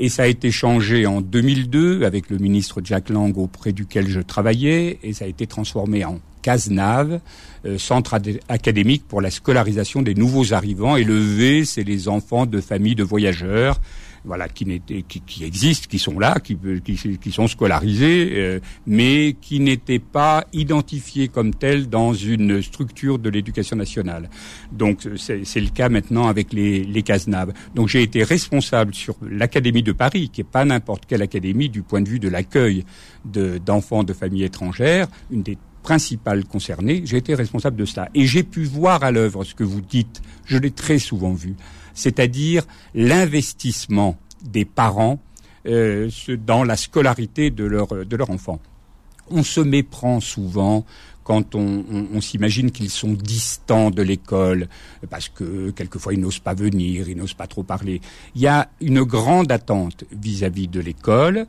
Et 0.00 0.08
ça 0.08 0.22
a 0.22 0.26
été 0.26 0.52
changé 0.52 1.06
en 1.06 1.20
2002 1.20 2.04
avec 2.04 2.30
le 2.30 2.38
ministre 2.38 2.80
Jack 2.84 3.08
Lang 3.08 3.36
auprès 3.36 3.72
duquel 3.72 4.06
je 4.06 4.20
travaillais, 4.20 5.00
et 5.02 5.12
ça 5.12 5.24
a 5.24 5.28
été 5.28 5.48
transformé 5.48 6.04
en 6.04 6.20
CASNAV, 6.42 7.18
euh, 7.66 7.78
centre 7.78 8.16
académique 8.48 9.02
pour 9.08 9.20
la 9.20 9.32
scolarisation 9.32 10.02
des 10.02 10.14
nouveaux 10.14 10.54
arrivants. 10.54 10.96
Et 10.96 11.02
le 11.02 11.18
V, 11.18 11.64
c'est 11.64 11.82
les 11.82 12.06
enfants 12.06 12.46
de 12.46 12.60
familles 12.60 12.94
de 12.94 13.02
voyageurs 13.02 13.80
voilà, 14.24 14.48
qui, 14.48 14.80
qui, 15.08 15.20
qui, 15.20 15.44
existent, 15.44 15.86
qui 15.88 15.98
sont 15.98 16.18
là, 16.18 16.38
qui, 16.40 16.56
qui, 16.84 17.18
qui 17.18 17.32
sont 17.32 17.46
scolarisés, 17.46 18.30
euh, 18.32 18.60
mais 18.86 19.36
qui 19.40 19.60
n'étaient 19.60 19.98
pas 19.98 20.46
identifiés 20.52 21.28
comme 21.28 21.54
tels 21.54 21.88
dans 21.88 22.12
une 22.12 22.62
structure 22.62 23.18
de 23.18 23.30
l'éducation 23.30 23.76
nationale. 23.76 24.30
Donc 24.72 25.08
c'est 25.16 25.60
le 25.60 25.70
cas 25.70 25.88
maintenant 25.88 26.26
avec 26.26 26.52
les, 26.52 26.84
les 26.84 27.02
CASNAV. 27.02 27.52
Donc 27.74 27.88
j'ai 27.88 28.02
été 28.02 28.22
responsable 28.22 28.94
sur 28.94 29.16
l'Académie 29.22 29.82
de 29.82 29.92
Paris, 29.92 30.30
qui 30.32 30.40
n'est 30.40 30.48
pas 30.50 30.64
n'importe 30.64 31.06
quelle 31.06 31.22
académie 31.22 31.68
du 31.68 31.82
point 31.82 32.00
de 32.00 32.08
vue 32.08 32.18
de 32.18 32.28
l'accueil 32.28 32.84
d'enfants 33.24 34.04
de, 34.04 34.12
familles 34.12 34.44
étrangères, 34.44 35.08
une 35.30 35.42
des 35.42 35.58
principal 35.88 36.44
concerné, 36.44 37.00
j'ai 37.06 37.16
été 37.16 37.34
responsable 37.34 37.78
de 37.78 37.86
cela. 37.86 38.10
Et 38.14 38.26
j'ai 38.26 38.42
pu 38.42 38.64
voir 38.64 39.02
à 39.02 39.10
l'œuvre 39.10 39.42
ce 39.42 39.54
que 39.54 39.64
vous 39.64 39.80
dites, 39.80 40.20
je 40.44 40.58
l'ai 40.58 40.70
très 40.70 40.98
souvent 40.98 41.32
vu, 41.32 41.56
c'est-à-dire 41.94 42.64
l'investissement 42.94 44.18
des 44.42 44.66
parents 44.66 45.18
euh, 45.66 46.10
dans 46.44 46.62
la 46.62 46.76
scolarité 46.76 47.48
de 47.48 47.64
leur, 47.64 48.04
de 48.04 48.16
leur 48.16 48.28
enfant. 48.28 48.60
On 49.30 49.42
se 49.42 49.62
méprend 49.62 50.20
souvent 50.20 50.84
quand 51.24 51.54
on, 51.54 52.20
s'imagine 52.20 52.70
qu'ils 52.70 52.90
sont 52.90 53.14
distants 53.14 53.90
de 53.90 54.02
l'école, 54.02 54.68
parce 55.08 55.30
que 55.30 55.70
quelquefois 55.70 56.12
ils 56.12 56.20
n'osent 56.20 56.38
pas 56.38 56.54
venir, 56.54 57.08
ils 57.08 57.16
n'osent 57.16 57.32
pas 57.32 57.46
trop 57.46 57.62
parler. 57.62 58.02
Il 58.34 58.42
y 58.42 58.46
a 58.46 58.68
une 58.82 59.02
grande 59.04 59.50
attente 59.50 60.04
vis-à-vis 60.12 60.68
de 60.68 60.80
l'école, 60.80 61.46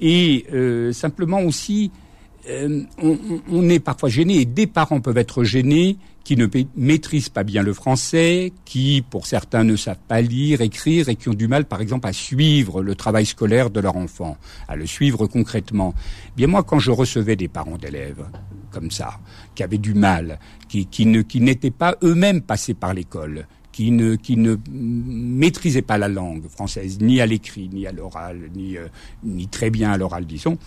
et 0.00 0.46
euh, 0.52 0.92
simplement 0.92 1.40
aussi, 1.40 1.90
euh, 2.48 2.82
on, 3.50 3.68
est 3.68 3.80
parfois 3.80 4.08
gêné, 4.08 4.36
et 4.36 4.44
des 4.44 4.66
parents 4.66 5.00
peuvent 5.00 5.18
être 5.18 5.44
gênés 5.44 5.98
qui 6.24 6.36
ne 6.36 6.46
maîtrisent 6.76 7.28
pas 7.28 7.44
bien 7.44 7.62
le 7.62 7.72
français, 7.72 8.52
qui, 8.64 9.02
pour 9.08 9.26
certains, 9.26 9.64
ne 9.64 9.76
savent 9.76 9.98
pas 10.06 10.20
lire, 10.20 10.60
écrire 10.60 11.08
et 11.08 11.16
qui 11.16 11.28
ont 11.28 11.34
du 11.34 11.48
mal, 11.48 11.64
par 11.64 11.80
exemple, 11.80 12.06
à 12.06 12.12
suivre 12.12 12.82
le 12.82 12.94
travail 12.94 13.26
scolaire 13.26 13.70
de 13.70 13.80
leur 13.80 13.96
enfant, 13.96 14.36
à 14.68 14.76
le 14.76 14.86
suivre 14.86 15.26
concrètement. 15.26 15.94
Bien 16.36 16.46
moi, 16.46 16.62
quand 16.62 16.78
je 16.78 16.90
recevais 16.90 17.36
des 17.36 17.48
parents 17.48 17.78
d'élèves 17.78 18.24
comme 18.70 18.90
ça, 18.90 19.18
qui 19.54 19.62
avaient 19.62 19.78
du 19.78 19.94
mal, 19.94 20.38
qui 20.68 21.40
n'étaient 21.40 21.70
pas 21.70 21.96
eux-mêmes 22.02 22.42
passés 22.42 22.74
par 22.74 22.94
l'école, 22.94 23.46
qui 23.80 23.92
ne, 23.92 24.14
qui 24.14 24.36
maîtrisaient 24.36 25.80
pas 25.80 25.96
la 25.96 26.08
langue 26.08 26.46
française, 26.50 26.98
ni 27.00 27.22
à 27.22 27.24
l'écrit, 27.24 27.70
ni 27.72 27.86
à 27.86 27.92
l'oral, 27.92 28.50
ni, 28.54 28.76
euh, 28.76 28.88
très 29.50 29.70
bien 29.70 29.90
à 29.90 29.96
l'oral, 29.96 30.26
disons, 30.26 30.58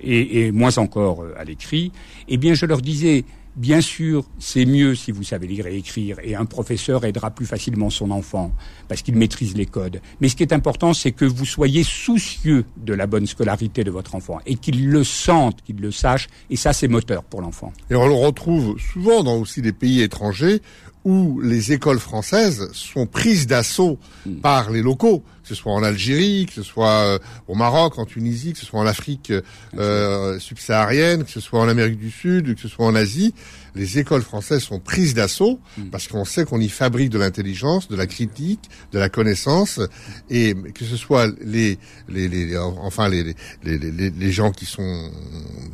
et, 0.00 0.46
et 0.46 0.50
moins 0.50 0.76
encore 0.78 1.22
euh, 1.22 1.32
à 1.38 1.44
l'écrit, 1.44 1.92
eh 2.26 2.36
bien, 2.36 2.54
je 2.54 2.66
leur 2.66 2.82
disais, 2.82 3.24
Bien 3.56 3.80
sûr, 3.80 4.26
c'est 4.38 4.66
mieux 4.66 4.94
si 4.94 5.12
vous 5.12 5.22
savez 5.22 5.46
lire 5.46 5.66
et 5.66 5.78
écrire, 5.78 6.18
et 6.22 6.34
un 6.34 6.44
professeur 6.44 7.06
aidera 7.06 7.30
plus 7.30 7.46
facilement 7.46 7.88
son 7.88 8.10
enfant, 8.10 8.52
parce 8.86 9.00
qu'il 9.00 9.16
maîtrise 9.16 9.56
les 9.56 9.64
codes. 9.64 10.02
Mais 10.20 10.28
ce 10.28 10.36
qui 10.36 10.42
est 10.42 10.52
important, 10.52 10.92
c'est 10.92 11.12
que 11.12 11.24
vous 11.24 11.46
soyez 11.46 11.82
soucieux 11.82 12.66
de 12.76 12.92
la 12.92 13.06
bonne 13.06 13.26
scolarité 13.26 13.82
de 13.82 13.90
votre 13.90 14.14
enfant, 14.14 14.40
et 14.44 14.56
qu'il 14.56 14.90
le 14.90 15.04
sente, 15.04 15.62
qu'il 15.62 15.76
le 15.76 15.90
sache, 15.90 16.28
et 16.50 16.56
ça, 16.56 16.74
c'est 16.74 16.86
moteur 16.86 17.24
pour 17.24 17.40
l'enfant. 17.40 17.72
Et 17.88 17.94
on 17.94 18.06
le 18.06 18.12
retrouve 18.12 18.78
souvent 18.78 19.24
dans 19.24 19.38
aussi 19.38 19.62
des 19.62 19.72
pays 19.72 20.02
étrangers 20.02 20.60
où 21.06 21.40
les 21.40 21.72
écoles 21.72 22.00
françaises 22.00 22.68
sont 22.72 23.06
prises 23.06 23.46
d'assaut 23.46 23.96
hmm. 24.26 24.40
par 24.40 24.70
les 24.72 24.82
locaux, 24.82 25.22
que 25.46 25.54
ce 25.54 25.60
soit 25.62 25.72
en 25.72 25.82
Algérie, 25.82 26.46
que 26.46 26.52
ce 26.52 26.62
soit 26.62 26.90
euh, 26.90 27.18
au 27.46 27.54
Maroc, 27.54 27.98
en 27.98 28.04
Tunisie, 28.04 28.52
que 28.52 28.58
ce 28.58 28.66
soit 28.66 28.80
en 28.80 28.86
Afrique 28.86 29.32
euh, 29.78 30.38
subsaharienne, 30.40 31.24
que 31.24 31.30
ce 31.30 31.40
soit 31.40 31.60
en 31.60 31.68
Amérique 31.68 31.98
du 31.98 32.10
Sud, 32.10 32.54
que 32.54 32.60
ce 32.60 32.68
soit 32.68 32.86
en 32.86 32.94
Asie 32.94 33.34
les 33.76 33.98
écoles 33.98 34.22
françaises 34.22 34.62
sont 34.62 34.80
prises 34.80 35.14
d'assaut 35.14 35.60
mm. 35.76 35.90
parce 35.90 36.08
qu'on 36.08 36.24
sait 36.24 36.44
qu'on 36.44 36.60
y 36.60 36.68
fabrique 36.68 37.10
de 37.10 37.18
l'intelligence, 37.18 37.88
de 37.88 37.96
la 37.96 38.06
critique, 38.06 38.70
de 38.92 38.98
la 38.98 39.08
connaissance, 39.08 39.80
et 40.30 40.54
que 40.74 40.84
ce 40.84 40.96
soit 40.96 41.28
les, 41.40 41.78
les, 42.08 42.28
les 42.28 42.56
enfin 42.58 43.08
les, 43.08 43.22
les, 43.62 43.78
les, 43.78 44.10
les, 44.10 44.32
gens 44.32 44.50
qui 44.50 44.64
sont 44.64 45.10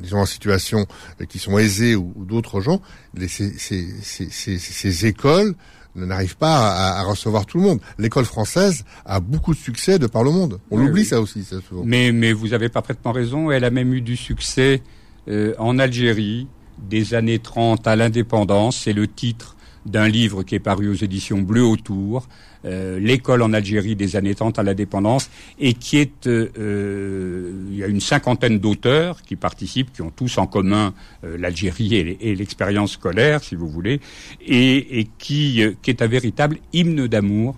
disons 0.03 0.19
en 0.19 0.27
situation 0.27 0.87
qui 1.29 1.39
sont 1.39 1.59
aisés 1.59 1.95
ou, 1.95 2.13
d'autres 2.17 2.61
gens, 2.61 2.83
les, 3.15 3.29
ces, 3.29 3.57
ces, 3.59 3.87
ces, 4.03 4.59
ces 4.59 5.07
écoles 5.07 5.55
n'arrivent 5.97 6.37
pas 6.37 6.57
à, 6.57 7.01
à, 7.01 7.03
recevoir 7.03 7.47
tout 7.47 7.59
le 7.59 7.65
monde. 7.65 7.81
L'école 7.99 8.25
française 8.25 8.85
a 9.05 9.21
beaucoup 9.21 9.53
de 9.53 9.59
succès 9.59 9.99
de 9.99 10.07
par 10.07 10.25
le 10.25 10.31
monde. 10.31 10.59
On 10.71 10.81
oublie 10.81 11.05
ça 11.05 11.21
aussi. 11.21 11.45
Ça, 11.45 11.57
mais, 11.85 12.13
mais 12.13 12.33
vous 12.33 12.55
avez 12.55 12.69
parfaitement 12.69 13.13
raison. 13.13 13.51
Elle 13.51 13.65
a 13.65 13.71
même 13.71 13.93
eu 13.93 14.01
du 14.01 14.17
succès 14.17 14.83
euh, 15.29 15.55
en 15.59 15.79
Algérie, 15.79 16.49
des 16.79 17.15
années 17.15 17.39
30 17.39 17.87
à 17.87 17.97
l'indépendance. 17.97 18.81
C'est 18.85 18.93
le 18.93 19.07
titre 19.07 19.57
d'un 19.87 20.09
livre 20.09 20.43
qui 20.43 20.55
est 20.55 20.61
paru 20.61 20.89
aux 20.89 20.95
éditions 20.95 21.41
Bleu 21.41 21.65
Autour, 21.65 22.29
euh, 22.65 22.99
l'école 23.01 23.43
en 23.43 23.53
Algérie 23.53 23.97
des 23.97 24.17
années 24.17 24.35
30 24.35 24.59
à 24.59 24.63
l'indépendance, 24.63 25.31
et 25.59 25.75
qui 25.75 25.99
est, 25.99 26.27
euh, 26.27 26.51
euh, 26.59 27.53
il 27.71 27.77
y 27.77 27.83
a 27.83 27.87
une 27.87 28.01
cinquantaine 28.01 28.59
d'auteurs 28.59 29.23
qui 29.23 29.37
participent, 29.37 29.93
qui 29.93 30.03
ont 30.03 30.13
tous 30.15 30.39
en 30.39 30.47
commun 30.47 30.95
l'Algérie 31.23 31.95
et 31.95 32.35
l'expérience 32.35 32.93
scolaire, 32.93 33.43
si 33.43 33.55
vous 33.55 33.69
voulez, 33.69 34.01
et, 34.45 35.01
et 35.01 35.09
qui, 35.19 35.63
qui 35.83 35.91
est 35.91 36.03
un 36.03 36.07
véritable 36.07 36.59
hymne 36.73 37.07
d'amour 37.07 37.57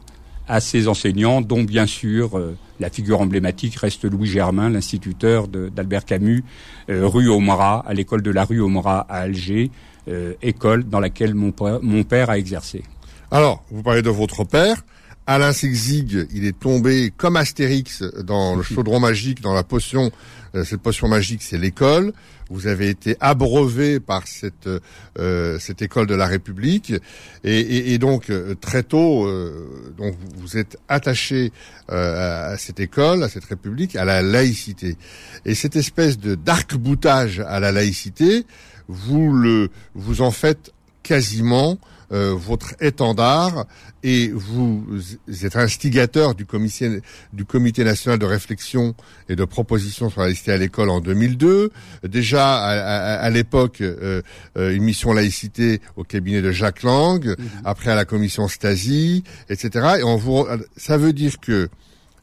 à 0.49 0.61
ses 0.61 0.89
enseignants, 0.89 1.41
dont 1.41 1.63
bien 1.63 1.87
sûr 1.87 2.39
la 2.81 2.91
figure 2.91 3.21
emblématique 3.21 3.77
reste 3.77 4.05
Louis 4.05 4.27
Germain, 4.27 4.69
l'instituteur 4.69 5.49
d'Albert 5.49 6.05
Camus, 6.05 6.45
euh, 6.91 7.07
rue 7.07 7.29
Omara, 7.29 7.85
à 7.87 7.95
l'école 7.95 8.23
de 8.23 8.31
la 8.31 8.45
rue 8.45 8.61
Omara 8.61 9.07
à 9.09 9.19
Alger, 9.19 9.71
euh, 9.71 9.94
école 10.43 10.85
dans 10.85 11.01
laquelle 11.01 11.35
mon 11.35 11.53
père, 11.53 11.79
mon 11.83 12.05
père 12.05 12.31
a 12.31 12.39
exercé. 12.39 12.83
Alors, 13.31 13.65
vous 13.71 13.83
parlez 13.83 14.03
de 14.03 14.11
votre 14.11 14.45
père. 14.45 14.85
Alain 15.27 15.53
Sigzig, 15.53 16.27
il 16.35 16.45
est 16.45 16.59
tombé 16.59 17.11
comme 17.17 17.37
Astérix 17.37 18.03
dans 18.03 18.57
le 18.57 18.63
chaudron 18.75 19.01
magique, 19.01 19.41
dans 19.41 19.55
la 19.55 19.65
potion. 19.65 20.13
Euh, 20.55 20.65
cette 20.65 20.83
potion 20.83 21.09
magique, 21.09 21.43
c'est 21.43 21.57
l'école. 21.57 22.13
Vous 22.51 22.67
avez 22.67 22.91
été 22.91 23.17
abreuvé 23.21 24.01
par 24.01 24.27
cette 24.27 24.69
euh, 25.19 25.59
cette 25.59 25.81
école 25.81 26.07
de 26.07 26.15
la 26.15 26.27
République, 26.27 26.93
et, 27.43 27.59
et, 27.59 27.95
et 27.95 27.99
donc 27.99 28.29
euh, 28.29 28.55
très 28.55 28.83
tôt, 28.83 29.27
euh, 29.27 29.93
donc 29.97 30.15
vous 30.37 30.59
êtes 30.59 30.77
attaché 30.89 31.53
à 31.89 32.57
cette 32.57 32.81
école, 32.81 33.23
à 33.23 33.29
cette 33.29 33.45
République, 33.45 33.97
à 33.97 34.05
la 34.05 34.23
laïcité. 34.23 34.97
Et 35.45 35.55
cette 35.55 35.77
espèce 35.77 36.19
de 36.19 36.35
d'arc-boutage 36.35 37.41
à 37.41 37.61
la 37.61 37.73
laïcité, 37.73 38.47
vous 38.89 39.33
le 39.33 39.71
vous 39.95 40.23
en 40.23 40.31
faites 40.31 40.73
quasiment 41.03 41.79
euh, 42.13 42.35
votre 42.35 42.75
étendard 42.81 43.65
et 44.03 44.29
vous 44.29 44.85
êtes 45.43 45.57
instigateur 45.57 46.35
du 46.35 46.45
comité, 46.45 47.01
du 47.33 47.45
comité 47.45 47.83
national 47.83 48.19
de 48.19 48.27
réflexion 48.27 48.95
et 49.29 49.37
de 49.37 49.45
proposition 49.45 50.11
sur 50.11 50.21
la 50.21 50.27
laïcité 50.27 50.53
à 50.53 50.59
l'école 50.59 50.91
en 50.91 51.01
2002. 51.01 51.71
Déjà 52.05 52.57
à, 52.57 53.31
l'époque 53.31 53.81
euh, 53.81 54.23
euh, 54.57 54.75
une 54.75 54.85
mission 54.85 55.13
laïcité 55.13 55.81
au 55.97 56.05
cabinet 56.05 56.43
de 56.43 56.53
Jacques 56.53 56.83
Lang, 56.83 57.27
mhm. 57.27 57.37
après 57.65 57.91
à 57.91 57.95
la 57.95 58.05
commission 58.05 58.49
Stasi, 58.49 59.25
etc. 59.49 59.97
Et 60.01 60.05
on 60.05 60.17
vous, 60.17 60.47
ça 60.77 60.99
veut 60.99 61.13
dire 61.13 61.41
que 61.41 61.69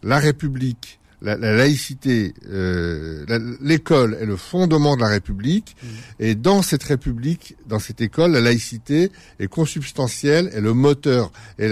la 0.03 0.19
République 0.19 1.00
la, 1.21 1.37
laïcité, 1.37 2.33
euh, 2.49 3.25
l'école 3.61 4.17
est 4.19 4.25
le 4.25 4.37
fondement 4.37 4.95
de 4.95 5.01
la 5.01 5.07
République, 5.07 5.75
mmh. 5.81 5.87
et 6.19 6.35
dans 6.35 6.61
cette 6.61 6.83
République, 6.83 7.55
dans 7.67 7.79
cette 7.79 8.01
école, 8.01 8.31
la 8.31 8.41
laïcité 8.41 9.11
est 9.39 9.47
consubstantielle, 9.47 10.49
est 10.53 10.61
le 10.61 10.73
moteur 10.73 11.31
et 11.59 11.67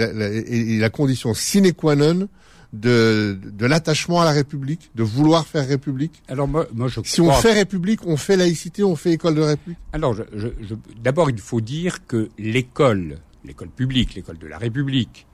la, 0.78 0.90
condition 0.90 1.34
sine 1.34 1.72
qua 1.72 1.96
non 1.96 2.28
de, 2.72 3.38
de 3.42 3.66
l'attachement 3.66 4.20
à 4.20 4.24
la 4.24 4.30
République, 4.30 4.90
de 4.94 5.02
vouloir 5.02 5.46
faire 5.46 5.66
République. 5.66 6.22
Alors 6.28 6.46
moi, 6.46 6.68
moi 6.72 6.86
je 6.88 7.00
si 7.04 7.20
on 7.20 7.32
fait 7.32 7.52
République, 7.52 8.06
on 8.06 8.16
fait 8.16 8.36
laïcité, 8.36 8.84
on 8.84 8.94
fait 8.94 9.12
école 9.12 9.34
de 9.34 9.40
République. 9.40 9.78
Alors 9.92 10.14
je, 10.14 10.22
je, 10.32 10.74
d'abord 11.02 11.30
il 11.30 11.38
faut 11.38 11.60
dire 11.60 12.06
que 12.06 12.28
l'école, 12.38 13.18
l'école 13.44 13.70
publique, 13.70 14.14
l'école 14.14 14.38
de 14.38 14.46
la 14.46 14.58
République, 14.58 15.26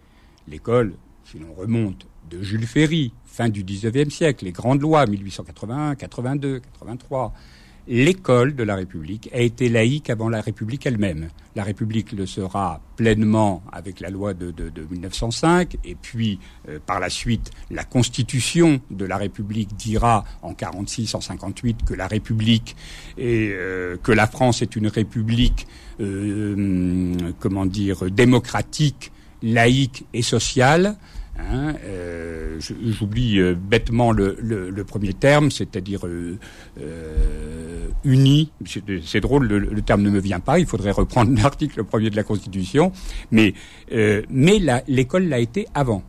l'école, 0.48 0.94
si 1.24 1.38
l'on 1.38 1.52
remonte 1.52 2.06
de 2.30 2.42
Jules 2.42 2.66
Ferry, 2.66 3.12
fin 3.36 3.50
du 3.50 3.64
XIXe 3.64 4.12
siècle, 4.12 4.46
les 4.46 4.52
grandes 4.52 4.80
lois, 4.80 5.04
1881, 5.06 5.94
82, 5.96 6.60
83. 6.80 7.34
L'école 7.88 8.56
de 8.56 8.64
la 8.64 8.74
République 8.74 9.28
a 9.32 9.40
été 9.40 9.68
laïque 9.68 10.10
avant 10.10 10.28
la 10.28 10.40
République 10.40 10.86
elle-même. 10.86 11.28
La 11.54 11.62
République 11.62 12.12
le 12.12 12.24
sera 12.26 12.80
pleinement 12.96 13.62
avec 13.70 14.00
la 14.00 14.08
loi 14.08 14.32
de, 14.34 14.52
1905, 14.90 15.76
et 15.84 15.94
puis 15.94 16.40
euh, 16.68 16.78
par 16.84 16.98
la 16.98 17.10
suite, 17.10 17.50
la 17.70 17.84
Constitution 17.84 18.80
de 18.90 19.04
la 19.04 19.18
République 19.18 19.76
dira 19.76 20.24
en 20.42 20.54
46, 20.54 21.14
en 21.14 21.20
58 21.20 21.84
que 21.84 21.94
la 21.94 22.08
République 22.08 22.74
et 23.18 23.50
euh, 23.52 23.98
que 24.02 24.12
la 24.12 24.26
France 24.26 24.62
est 24.62 24.74
une 24.76 24.88
République, 24.88 25.68
euh, 26.00 27.14
comment 27.38 27.66
dire, 27.66 28.10
démocratique, 28.10 29.12
laïque 29.42 30.06
et 30.14 30.22
sociale. 30.22 30.96
Hein, 31.38 31.74
euh, 31.84 32.58
J'oublie 32.60 33.38
euh, 33.38 33.54
bêtement 33.54 34.10
le, 34.12 34.34
premier 34.84 35.12
terme, 35.12 35.50
c'est-à-dire 35.50 36.06
euh, 36.06 36.38
euh 36.80 37.88
uni. 38.04 38.52
C'est 39.04 39.20
drôle, 39.20 39.46
le, 39.46 39.82
terme 39.82 40.02
ne 40.02 40.10
me 40.10 40.20
vient 40.20 40.40
pas. 40.40 40.58
Il 40.58 40.66
faudrait 40.66 40.92
reprendre 40.92 41.32
l'article 41.42 41.84
premier 41.84 42.10
de 42.10 42.16
la 42.16 42.22
Constitution. 42.22 42.92
Mais, 43.30 43.54
mais 44.30 44.60
l'école 44.86 45.24
l'a 45.28 45.38
été 45.40 45.66
avant. 45.74 46.02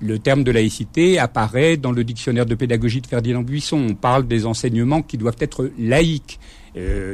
Le 0.00 0.18
terme 0.18 0.44
de 0.44 0.50
laïcité 0.50 1.18
apparaît 1.18 1.76
dans 1.76 1.92
le 1.92 2.04
dictionnaire 2.04 2.46
de 2.46 2.54
pédagogie 2.54 3.02
de 3.02 3.06
Ferdinand 3.06 3.42
Buisson. 3.42 3.86
On 3.90 3.94
parle 3.94 4.26
des 4.26 4.46
enseignements 4.46 5.02
qui 5.02 5.18
doivent 5.18 5.36
être 5.40 5.70
laïques. 5.78 6.40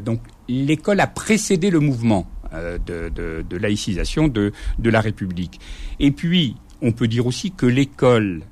donc 0.05 0.21
l'école 0.49 1.01
a 1.01 1.09
précédé 1.09 1.71
le 1.71 1.81
mouvement 1.81 2.29
de 2.53 3.57
laïcisation 3.57 4.29
de, 4.29 4.53
de 4.79 4.91
la 4.91 5.01
République. 5.01 5.59
Et 5.99 6.13
puis, 6.13 6.57
on 6.87 6.93
peut 6.93 7.09
dire 7.09 7.27
aussi 7.27 7.51
que 7.51 7.67
l'école 7.67 8.43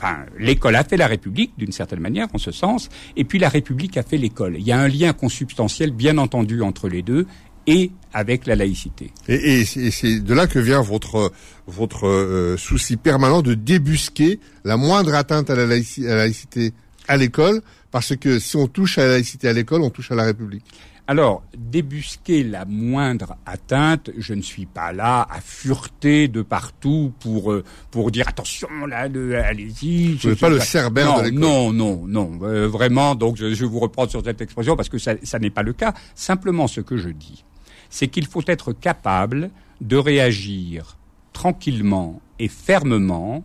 a 0.00 0.84
fait 0.84 0.96
la 0.96 1.06
République 1.06 1.52
d'une 1.58 1.72
certaine 1.72 2.00
manière, 2.00 2.28
en 2.32 2.38
ce 2.38 2.52
sens, 2.52 2.88
et 3.16 3.24
puis 3.24 3.38
la 3.38 3.48
République 3.48 3.96
a 3.96 4.02
fait 4.02 4.18
l'école. 4.18 4.56
Il 4.58 4.66
y 4.66 4.72
a 4.72 4.78
un 4.78 4.88
lien 4.88 5.12
consubstantiel, 5.12 5.90
bien 5.90 6.18
entendu, 6.18 6.62
entre 6.62 6.88
les 6.88 7.02
deux 7.02 7.26
et 7.66 7.90
avec 8.12 8.46
la 8.46 8.54
laïcité. 8.54 9.10
Et, 9.28 9.64
c'est 9.64 10.20
de 10.20 10.34
là 10.34 10.46
que 10.46 10.58
vient 10.58 10.80
votre 10.80 11.32
votre 11.66 12.06
euh, 12.06 12.56
souci 12.56 12.96
permanent 12.96 13.42
de 13.42 13.54
débusquer 13.54 14.40
la 14.64 14.76
moindre 14.76 15.14
atteinte 15.14 15.50
à 15.50 15.54
la, 15.54 15.66
laïcité 15.66 16.72
à 17.08 17.16
l'école, 17.16 17.62
parce 17.90 18.16
que 18.16 18.38
si 18.38 18.56
on 18.56 18.68
touche 18.68 18.98
à 18.98 19.04
la 19.04 19.12
laïcité 19.12 19.48
à 19.48 19.52
l'école, 19.52 19.82
on 19.82 19.90
touche 19.90 20.10
à 20.10 20.14
la 20.14 20.24
République. 20.24 20.64
Alors, 21.10 21.42
débusquer 21.56 22.44
la 22.44 22.66
moindre 22.66 23.38
atteinte, 23.46 24.10
je 24.18 24.34
ne 24.34 24.42
suis 24.42 24.66
pas 24.66 24.92
là 24.92 25.26
à 25.30 25.40
fureter 25.40 26.28
de 26.28 26.42
partout 26.42 27.14
pour 27.20 27.50
euh, 27.50 27.64
pour 27.90 28.10
dire 28.10 28.28
attention 28.28 28.68
là, 28.86 29.08
allez-y. 29.42 30.16
Vous 30.16 30.28
n'êtes 30.28 30.38
pas 30.38 30.50
le 30.50 30.60
cerbère 30.60 31.16
de 31.20 31.30
l'école. 31.30 31.40
Non, 31.40 31.72
non, 31.72 32.06
non, 32.06 32.38
euh, 32.42 32.68
vraiment. 32.68 33.14
Donc, 33.14 33.38
je, 33.38 33.54
je 33.54 33.64
vous 33.64 33.78
reprends 33.80 34.06
sur 34.06 34.22
cette 34.22 34.42
expression 34.42 34.76
parce 34.76 34.90
que 34.90 34.98
ça, 34.98 35.14
ça 35.22 35.38
n'est 35.38 35.48
pas 35.48 35.62
le 35.62 35.72
cas. 35.72 35.94
Simplement, 36.14 36.66
ce 36.66 36.82
que 36.82 36.98
je 36.98 37.08
dis, 37.08 37.42
c'est 37.88 38.08
qu'il 38.08 38.26
faut 38.26 38.42
être 38.46 38.74
capable 38.74 39.50
de 39.80 39.96
réagir 39.96 40.98
tranquillement 41.32 42.20
et 42.38 42.48
fermement 42.48 43.44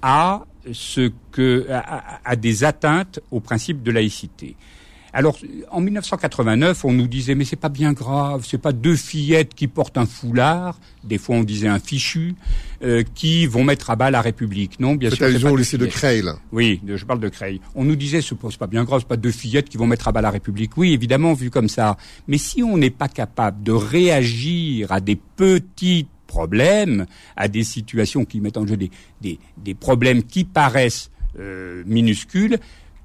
à 0.00 0.46
ce 0.72 1.12
que 1.30 1.66
à, 1.70 2.20
à 2.24 2.36
des 2.36 2.64
atteintes 2.64 3.20
au 3.30 3.40
principe 3.40 3.82
de 3.82 3.90
laïcité. 3.90 4.56
Alors, 5.16 5.38
en 5.70 5.80
1989, 5.80 6.84
on 6.84 6.92
nous 6.92 7.06
disait, 7.06 7.34
mais 7.34 7.46
c'est 7.46 7.56
pas 7.56 7.70
bien 7.70 7.94
grave, 7.94 8.44
c'est 8.46 8.60
pas 8.60 8.72
deux 8.72 8.96
fillettes 8.96 9.54
qui 9.54 9.66
portent 9.66 9.96
un 9.96 10.04
foulard, 10.04 10.78
des 11.04 11.16
fois 11.16 11.36
on 11.36 11.42
disait 11.42 11.68
un 11.68 11.78
fichu, 11.78 12.34
euh, 12.82 13.02
qui 13.14 13.46
vont 13.46 13.64
mettre 13.64 13.88
à 13.88 13.96
bas 13.96 14.10
la 14.10 14.20
République. 14.20 14.78
Non, 14.78 14.94
bien 14.94 15.08
sûr. 15.08 15.26
au 15.50 15.56
lycée 15.56 15.78
de 15.78 15.86
Creil, 15.86 16.22
Oui, 16.52 16.82
je 16.86 17.02
parle 17.06 17.20
de 17.20 17.30
Creil. 17.30 17.62
On 17.74 17.84
nous 17.84 17.96
disait, 17.96 18.20
c'est 18.20 18.58
pas 18.58 18.66
bien 18.66 18.84
grave, 18.84 19.00
c'est 19.00 19.08
pas 19.08 19.16
deux 19.16 19.30
fillettes 19.30 19.70
qui 19.70 19.78
vont 19.78 19.86
mettre 19.86 20.06
à 20.06 20.12
bas 20.12 20.20
la 20.20 20.30
République. 20.30 20.76
Oui, 20.76 20.92
évidemment, 20.92 21.32
vu 21.32 21.48
comme 21.48 21.70
ça. 21.70 21.96
Mais 22.28 22.36
si 22.36 22.62
on 22.62 22.76
n'est 22.76 22.90
pas 22.90 23.08
capable 23.08 23.62
de 23.62 23.72
réagir 23.72 24.92
à 24.92 25.00
des 25.00 25.16
petits 25.16 26.08
problèmes, 26.26 27.06
à 27.36 27.48
des 27.48 27.64
situations 27.64 28.26
qui 28.26 28.42
mettent 28.42 28.58
en 28.58 28.66
jeu 28.66 28.76
des, 28.76 28.90
des, 29.22 29.38
des 29.56 29.72
problèmes 29.72 30.22
qui 30.22 30.44
paraissent 30.44 31.10
euh, 31.38 31.82
minuscules, 31.86 32.58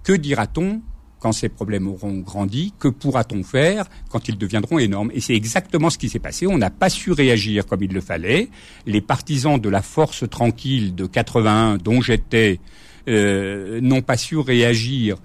que 0.03 0.11
dira-t-on 0.11 0.81
quand 1.21 1.31
ces 1.31 1.49
problèmes 1.49 1.87
auront 1.87 2.17
grandi, 2.17 2.73
que 2.79 2.87
pourra-t-on 2.87 3.43
faire 3.43 3.85
quand 4.09 4.27
ils 4.27 4.37
deviendront 4.37 4.79
énormes? 4.79 5.11
Et 5.13 5.21
c'est 5.21 5.35
exactement 5.35 5.89
ce 5.89 5.97
qui 5.97 6.09
s'est 6.09 6.19
passé. 6.19 6.47
On 6.47 6.57
n'a 6.57 6.71
pas 6.71 6.89
su 6.89 7.11
réagir 7.11 7.65
comme 7.67 7.83
il 7.83 7.93
le 7.93 8.01
fallait. 8.01 8.49
Les 8.87 9.01
partisans 9.01 9.59
de 9.59 9.69
la 9.69 9.83
force 9.83 10.27
tranquille 10.27 10.95
de 10.95 11.05
81, 11.05 11.77
dont 11.77 12.01
j'étais, 12.01 12.59
euh, 13.07 13.79
n'ont 13.81 14.01
pas 14.01 14.17
su 14.17 14.37
réagir 14.37 15.17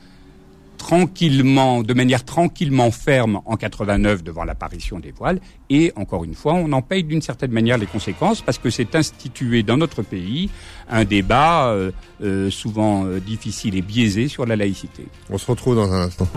tranquillement, 0.77 1.83
de 1.83 1.95
manière 1.95 2.25
tranquillement 2.25 2.91
ferme 2.91 3.41
en 3.45 3.57
89 3.57 4.23
devant 4.23 4.45
l'apparition 4.45 4.99
des 4.99 5.11
voiles. 5.11 5.41
Et 5.71 5.93
encore 5.97 6.25
une 6.25 6.35
fois, 6.35 6.55
on 6.55 6.73
en 6.73 6.83
paye 6.83 7.05
d'une 7.05 7.23
certaine 7.23 7.51
manière 7.51 7.79
les 7.79 7.87
conséquences 7.87 8.43
parce 8.43 8.59
que 8.59 8.71
c'est 8.71 8.95
institué 8.95 9.63
dans 9.63 9.77
notre 9.77 10.03
pays 10.03 10.51
un 10.89 11.05
débat 11.05 11.69
euh, 11.69 11.91
euh, 12.23 12.51
souvent 12.51 13.05
euh, 13.05 13.21
difficile 13.21 13.77
et 13.77 13.83
biaisé 13.83 14.29
sur 14.29 14.47
la 14.47 14.57
laïcité. 14.57 15.07
On 15.31 15.39
se 15.39 15.47
retrouve 15.47 15.77
dans 15.77 15.93
un 15.93 16.03
instant. 16.03 16.29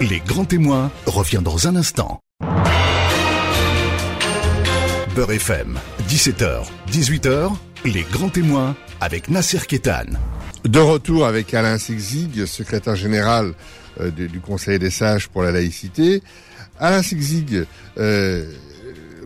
Les 0.00 0.20
grands 0.20 0.44
témoins 0.44 0.90
revient 1.06 1.40
dans 1.42 1.68
un 1.68 1.76
instant. 1.76 2.20
Beurre 5.14 5.32
FM, 5.32 5.78
17h, 6.08 6.64
18h, 6.90 7.52
les 7.84 8.02
grands 8.10 8.30
témoins 8.30 8.74
avec 9.00 9.28
Nasser 9.28 9.60
Kétan. 9.68 10.06
De 10.64 10.78
retour 10.78 11.26
avec 11.26 11.52
Alain 11.54 11.76
Sigzig, 11.76 12.46
secrétaire 12.46 12.94
général 12.94 13.52
euh, 14.00 14.12
du, 14.12 14.38
Conseil 14.38 14.78
des 14.78 14.90
sages 14.90 15.28
pour 15.28 15.42
la 15.42 15.50
laïcité. 15.50 16.22
Alain 16.78 17.02
Sigzig, 17.02 17.64
euh, 17.98 18.48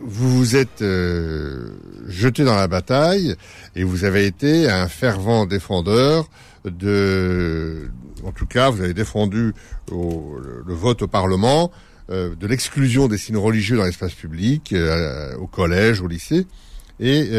vous 0.01 0.35
vous 0.35 0.55
êtes 0.55 0.81
euh, 0.81 1.77
jeté 2.07 2.43
dans 2.43 2.55
la 2.55 2.67
bataille 2.67 3.35
et 3.75 3.83
vous 3.83 4.03
avez 4.03 4.25
été 4.25 4.67
un 4.67 4.87
fervent 4.87 5.45
défendeur 5.45 6.27
de, 6.65 7.91
en 8.23 8.31
tout 8.31 8.47
cas, 8.47 8.71
vous 8.71 8.81
avez 8.81 8.95
défendu 8.95 9.53
le, 9.91 10.73
vote 10.73 11.03
au 11.03 11.07
Parlement 11.07 11.71
de 12.09 12.47
l'exclusion 12.47 13.07
des 13.07 13.17
signes 13.17 13.37
religieux 13.37 13.77
dans 13.77 13.83
l'espace 13.83 14.13
public, 14.13 14.73
au 15.39 15.47
collège, 15.47 16.01
au 16.01 16.07
lycée, 16.07 16.47
et 16.99 17.29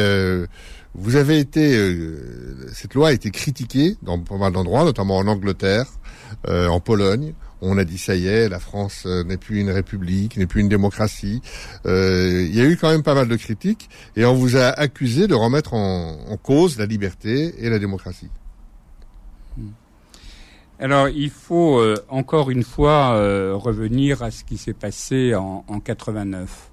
vous 1.01 1.17
avez 1.17 1.39
été, 1.39 1.77
euh, 1.77 2.69
cette 2.73 2.95
loi 2.95 3.09
a 3.09 3.13
été 3.13 3.31
critiquée 3.31 3.97
dans 4.03 4.19
pas 4.19 4.37
mal 4.37 4.53
d'endroits, 4.53 4.85
notamment 4.85 5.17
en 5.17 5.29
Angleterre, 5.29 5.87
euh, 6.49 6.67
en 6.67 6.81
Pologne. 6.81 7.35
On 7.61 7.79
a 7.79 7.85
dit 7.85 7.99
ça 7.99 8.17
y 8.17 8.27
est, 8.27 8.49
la 8.49 8.59
France 8.59 9.05
euh, 9.07 9.23
n'est 9.25 9.37
plus 9.37 9.61
une 9.61 9.71
république, 9.71 10.37
n'est 10.37 10.47
plus 10.47 10.61
une 10.61 10.69
démocratie. 10.69 11.41
il 11.85 12.55
y 12.55 12.61
a 12.61 12.65
eu 12.65 12.77
quand 12.77 12.91
même 12.91 13.03
pas 13.03 13.15
mal 13.15 13.29
de 13.29 13.37
critiques 13.37 13.89
et 14.17 14.25
on 14.25 14.35
vous 14.35 14.57
a 14.57 14.67
accusé 14.67 15.29
de 15.29 15.35
remettre 15.35 15.75
en, 15.75 16.37
cause 16.43 16.79
la 16.79 16.87
liberté 16.87 17.55
et 17.59 17.71
la 17.71 17.79
démocratie. 17.79 18.31
Alors, 20.81 21.09
il 21.09 21.31
faut 21.31 21.83
encore 22.09 22.51
une 22.51 22.63
fois 22.63 23.15
revenir 23.55 24.23
à 24.23 24.31
ce 24.31 24.45
qui 24.45 24.57
s'est 24.57 24.75
passé 24.75 25.35
en, 25.35 25.65
en 25.67 25.81
89 25.81 26.71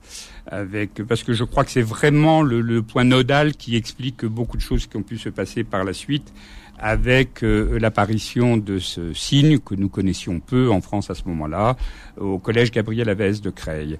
avec 0.47 1.03
parce 1.07 1.23
que 1.23 1.33
je 1.33 1.43
crois 1.43 1.63
que 1.63 1.71
c'est 1.71 1.81
vraiment 1.81 2.41
le, 2.41 2.81
point 2.81 3.03
nodal 3.03 3.55
qui 3.55 3.75
explique 3.75 4.25
beaucoup 4.25 4.57
de 4.57 4.61
choses 4.61 4.87
qui 4.87 4.97
ont 4.97 5.03
pu 5.03 5.17
se 5.17 5.29
passer 5.29 5.63
par 5.63 5.83
la 5.83 5.93
suite 5.93 6.33
avec 6.77 7.43
euh, 7.43 7.79
l'apparition 7.79 8.57
de 8.57 8.79
ce 8.79 9.13
signe 9.13 9.59
que 9.59 9.75
nous 9.75 9.89
connaissions 9.89 10.39
peu 10.39 10.69
en 10.69 10.81
France 10.81 11.09
à 11.09 11.15
ce 11.15 11.23
moment-là 11.27 11.77
au 12.17 12.37
collège 12.37 12.71
Gabriel 12.71 13.09
Avez 13.09 13.33
de 13.33 13.49
Creil. 13.49 13.97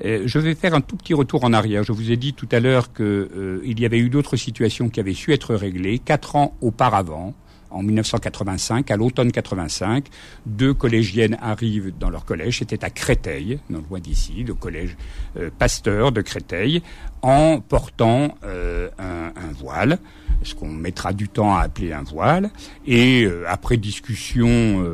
je 0.00 0.38
vais 0.38 0.54
faire 0.54 0.74
un 0.74 0.80
tout 0.80 0.96
petit 0.96 1.14
retour 1.14 1.44
en 1.44 1.52
arrière. 1.52 1.82
Je 1.82 1.92
vous 1.92 2.10
ai 2.10 2.16
dit 2.16 2.32
tout 2.32 2.48
à 2.52 2.60
l'heure 2.60 2.92
qu'il 2.92 3.04
euh, 3.04 3.60
y 3.64 3.84
avait 3.84 3.98
eu 3.98 4.08
d'autres 4.08 4.36
situations 4.36 4.88
qui 4.88 5.00
avaient 5.00 5.14
su 5.14 5.32
être 5.32 5.54
réglées 5.54 5.98
quatre 5.98 6.36
ans 6.36 6.56
auparavant 6.60 7.34
en 7.74 7.82
1985, 7.82 8.90
à 8.90 8.96
l'automne 8.96 9.32
85, 9.32 10.06
deux 10.46 10.72
collégiennes 10.72 11.36
arrivent 11.42 11.92
dans 11.98 12.08
leur 12.08 12.24
collège, 12.24 12.58
c'était 12.60 12.84
à 12.84 12.90
Créteil, 12.90 13.58
non 13.68 13.82
loin 13.88 13.98
d'ici, 13.98 14.44
le 14.44 14.54
collège 14.54 14.96
euh, 15.36 15.50
Pasteur 15.58 16.12
de 16.12 16.20
Créteil, 16.20 16.82
en 17.22 17.60
portant 17.60 18.36
euh, 18.44 18.88
un, 18.98 19.52
voile, 19.58 19.98
ce 20.42 20.54
qu'on 20.54 20.68
mettra 20.68 21.12
du 21.12 21.28
temps 21.28 21.54
à 21.54 21.62
appeler 21.62 21.92
un 21.92 22.02
voile, 22.02 22.50
et 22.86 23.24
euh, 23.24 23.44
après 23.48 23.76
discussion, 23.76 24.84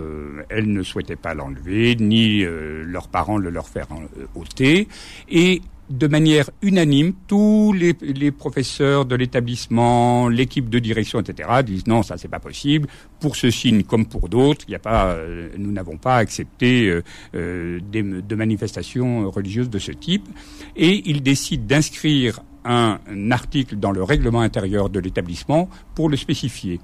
elles 0.48 0.72
ne 0.72 0.82
souhaitaient 0.82 1.16
pas 1.16 1.34
l'enlever, 1.34 1.96
ni 1.96 2.44
leurs 2.44 3.08
parents 3.08 3.36
le 3.36 3.50
leur 3.50 3.68
faire 3.68 3.88
ôter, 4.34 4.88
et 5.28 5.60
de 5.90 6.06
manière 6.06 6.48
unanime, 6.62 7.12
tous 7.26 7.72
les, 7.72 8.30
professeurs 8.30 9.04
de 9.04 9.16
l'établissement, 9.16 10.28
l'équipe 10.28 10.70
de 10.70 10.78
direction, 10.78 11.20
etc., 11.20 11.48
disent 11.64 11.86
non, 11.88 12.02
ça 12.04 12.16
c'est 12.16 12.28
pas 12.28 12.38
possible. 12.38 12.88
Pour 13.18 13.34
ce 13.34 13.50
signe 13.50 13.82
comme 13.82 14.06
pour 14.06 14.28
d'autres, 14.28 14.64
il 14.68 14.72
y 14.72 14.76
a 14.76 14.78
pas, 14.78 15.08
euh, 15.08 15.48
nous 15.58 15.72
n'avons 15.72 15.96
pas 15.96 16.16
accepté 16.16 16.86
euh, 16.86 17.02
euh, 17.34 17.80
des, 17.90 18.02
de 18.02 18.34
manifestations 18.36 19.28
religieuses 19.30 19.68
de 19.68 19.80
ce 19.80 19.90
type, 19.90 20.28
et 20.76 21.02
ils 21.10 21.22
décident 21.22 21.64
d'inscrire 21.66 22.40
un, 22.64 22.98
article 23.32 23.76
dans 23.76 23.90
le 23.90 24.02
règlement 24.04 24.42
intérieur 24.42 24.90
de 24.90 25.00
l'établissement 25.00 25.68
pour 25.96 26.08
le 26.08 26.16
spécifier. 26.16 26.80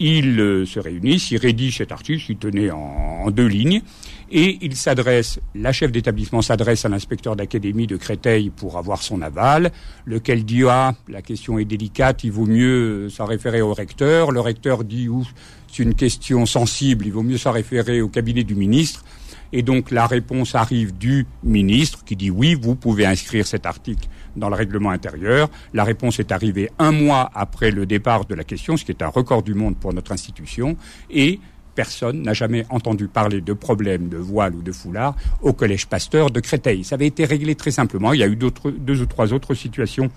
Ils 0.00 0.64
se 0.66 0.80
réunissent, 0.80 1.30
ils 1.30 1.38
rédigent 1.38 1.76
cet 1.76 1.92
article, 1.92 2.24
il 2.30 2.36
tenait 2.36 2.70
en 2.70 3.30
deux 3.30 3.46
lignes, 3.46 3.82
et 4.34 4.58
il 4.62 4.74
s'adresse, 4.76 5.40
la 5.54 5.72
chef 5.72 5.92
d'établissement 5.92 6.40
s'adresse 6.40 6.86
à 6.86 6.88
l'inspecteur 6.88 7.36
d'académie 7.36 7.86
de 7.86 7.98
Créteil 7.98 8.48
pour 8.48 8.78
avoir 8.78 9.02
son 9.02 9.20
aval, 9.20 9.70
lequel 10.06 10.46
dit 10.46 10.64
ah 10.66 10.94
la 11.06 11.20
question 11.20 11.58
est 11.58 11.66
délicate, 11.66 12.24
il 12.24 12.32
vaut 12.32 12.46
mieux 12.46 13.10
s'en 13.10 13.26
référer 13.26 13.60
au 13.60 13.74
recteur. 13.74 14.32
Le 14.32 14.40
recteur 14.40 14.84
dit 14.84 15.10
ou 15.10 15.22
c'est 15.70 15.82
une 15.82 15.94
question 15.94 16.46
sensible, 16.46 17.06
il 17.06 17.12
vaut 17.12 17.22
mieux 17.22 17.36
s'en 17.36 17.52
référer 17.52 18.00
au 18.00 18.08
cabinet 18.08 18.42
du 18.42 18.54
ministre. 18.54 19.04
Et 19.52 19.60
donc 19.62 19.90
la 19.90 20.06
réponse 20.06 20.54
arrive 20.54 20.96
du 20.96 21.26
ministre 21.42 22.02
qui 22.02 22.16
dit 22.16 22.30
oui, 22.30 22.54
vous 22.54 22.74
pouvez 22.74 23.04
inscrire 23.04 23.46
cet 23.46 23.66
article 23.66 24.08
dans 24.34 24.48
le 24.48 24.54
règlement 24.54 24.90
intérieur. 24.90 25.50
La 25.74 25.84
réponse 25.84 26.18
est 26.20 26.32
arrivée 26.32 26.70
un 26.78 26.92
mois 26.92 27.30
après 27.34 27.70
le 27.70 27.84
départ 27.84 28.24
de 28.24 28.34
la 28.34 28.44
question, 28.44 28.78
ce 28.78 28.84
qui 28.86 28.92
est 28.92 29.02
un 29.02 29.08
record 29.08 29.42
du 29.42 29.52
monde 29.52 29.76
pour 29.76 29.92
notre 29.92 30.12
institution. 30.12 30.76
Et 31.10 31.38
personne 31.74 32.22
n'a 32.22 32.34
jamais 32.34 32.66
entendu 32.70 33.08
parler 33.08 33.40
de 33.40 33.52
problème 33.52 34.08
de 34.08 34.16
voile 34.16 34.54
ou 34.54 34.62
de 34.62 34.72
foulard 34.72 35.16
au 35.40 35.52
collège 35.52 35.86
Pasteur 35.86 36.30
de 36.30 36.40
Créteil. 36.40 36.84
Ça 36.84 36.94
avait 36.94 37.06
été 37.06 37.24
réglé 37.24 37.54
très 37.54 37.70
simplement. 37.70 38.12
Il 38.12 38.20
y 38.20 38.22
a 38.22 38.28
eu 38.28 38.36
deux 38.36 39.00
ou 39.00 39.06
trois 39.06 39.32
autres 39.32 39.54
situations 39.54 40.10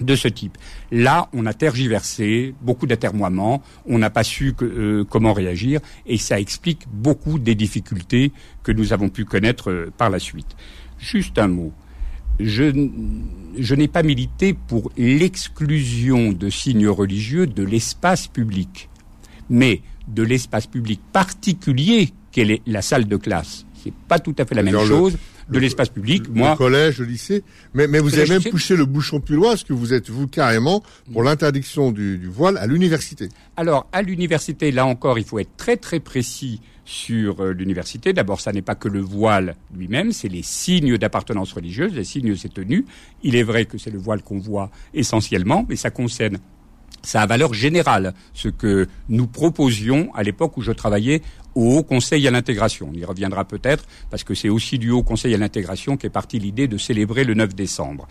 de 0.00 0.14
ce 0.14 0.28
type. 0.28 0.56
Là, 0.90 1.28
on 1.32 1.46
a 1.46 1.52
tergiversé, 1.52 2.54
beaucoup 2.62 2.86
d'atermoiements, 2.86 3.62
on 3.86 3.98
n'a 3.98 4.10
pas 4.10 4.24
su 4.24 4.54
euh, 4.62 5.04
comment 5.04 5.32
réagir, 5.32 5.80
et 6.06 6.16
ça 6.16 6.40
explique 6.40 6.82
beaucoup 6.90 7.38
des 7.38 7.54
difficultés 7.54 8.32
que 8.62 8.72
nous 8.72 8.92
avons 8.92 9.08
pu 9.08 9.24
connaître 9.24 9.70
euh, 9.70 9.92
par 9.96 10.10
la 10.10 10.18
suite. 10.18 10.56
Juste 10.98 11.38
un 11.38 11.48
mot. 11.48 11.72
je, 12.38 12.88
je 13.58 13.74
n'ai 13.74 13.88
pas 13.88 14.02
milité 14.02 14.54
pour 14.54 14.90
l'exclusion 14.96 16.32
de 16.32 16.50
signes 16.50 16.88
religieux 16.88 17.46
de 17.46 17.62
l'espace 17.62 18.26
public, 18.26 18.88
mais 19.48 19.82
de 20.14 20.22
l'espace 20.22 20.66
public 20.66 21.00
particulier 21.12 22.12
qu'est 22.32 22.46
est 22.48 22.62
la 22.66 22.82
salle 22.82 23.06
de 23.06 23.16
classe. 23.16 23.66
C'est 23.82 23.94
pas 23.94 24.18
tout 24.18 24.34
à 24.38 24.44
fait 24.44 24.54
la 24.54 24.62
même 24.62 24.78
chose 24.84 25.16
de 25.48 25.58
l'espace 25.58 25.88
public. 25.88 26.28
Moi, 26.32 26.50
le 26.50 26.56
collège, 26.56 26.98
le 26.98 27.06
lycée. 27.06 27.42
Mais, 27.74 27.86
mais 27.86 27.98
vous 27.98 28.14
avez 28.18 28.28
même 28.28 28.42
poussé 28.42 28.76
le 28.76 28.84
bouchon 28.84 29.20
plus 29.20 29.36
loin, 29.36 29.50
parce 29.50 29.64
que 29.64 29.72
vous 29.72 29.92
êtes 29.92 30.10
vous 30.10 30.28
carrément 30.28 30.82
pour 31.12 31.22
l'interdiction 31.22 31.90
du, 31.90 32.18
du, 32.18 32.28
voile 32.28 32.56
à 32.58 32.66
l'université. 32.66 33.28
Alors 33.56 33.88
à 33.92 34.02
l'université, 34.02 34.70
là 34.70 34.86
encore, 34.86 35.18
il 35.18 35.24
faut 35.24 35.38
être 35.38 35.56
très 35.56 35.76
très 35.76 35.98
précis 35.98 36.60
sur 36.84 37.40
euh, 37.40 37.52
l'université. 37.52 38.12
D'abord, 38.12 38.40
ça 38.40 38.52
n'est 38.52 38.62
pas 38.62 38.74
que 38.74 38.88
le 38.88 39.00
voile 39.00 39.56
lui-même, 39.74 40.12
c'est 40.12 40.28
les 40.28 40.42
signes 40.42 40.96
d'appartenance 40.98 41.52
religieuse, 41.52 41.94
les 41.94 42.04
signes 42.04 42.34
de 42.34 42.48
tenues. 42.48 42.84
Il 43.22 43.36
est 43.36 43.42
vrai 43.42 43.64
que 43.64 43.78
c'est 43.78 43.90
le 43.90 43.98
voile 43.98 44.22
qu'on 44.22 44.38
voit 44.38 44.70
essentiellement, 44.94 45.64
mais 45.68 45.76
ça 45.76 45.90
concerne 45.90 46.38
ça 47.02 47.22
a 47.22 47.26
valeur 47.26 47.54
générale, 47.54 48.14
ce 48.34 48.48
que 48.48 48.88
nous 49.08 49.26
proposions 49.26 50.14
à 50.14 50.22
l'époque 50.22 50.56
où 50.56 50.62
je 50.62 50.72
travaillais 50.72 51.22
au 51.54 51.78
Haut 51.78 51.82
Conseil 51.82 52.26
à 52.28 52.30
l'intégration. 52.30 52.90
On 52.92 52.96
y 52.96 53.04
reviendra 53.04 53.44
peut-être, 53.44 53.84
parce 54.10 54.24
que 54.24 54.34
c'est 54.34 54.48
aussi 54.48 54.78
du 54.78 54.90
Haut 54.90 55.02
Conseil 55.02 55.34
à 55.34 55.38
l'intégration 55.38 55.96
qu'est 55.96 56.10
partie 56.10 56.38
l'idée 56.38 56.68
de 56.68 56.78
célébrer 56.78 57.24
le 57.24 57.34
9 57.34 57.54
décembre. 57.54 58.06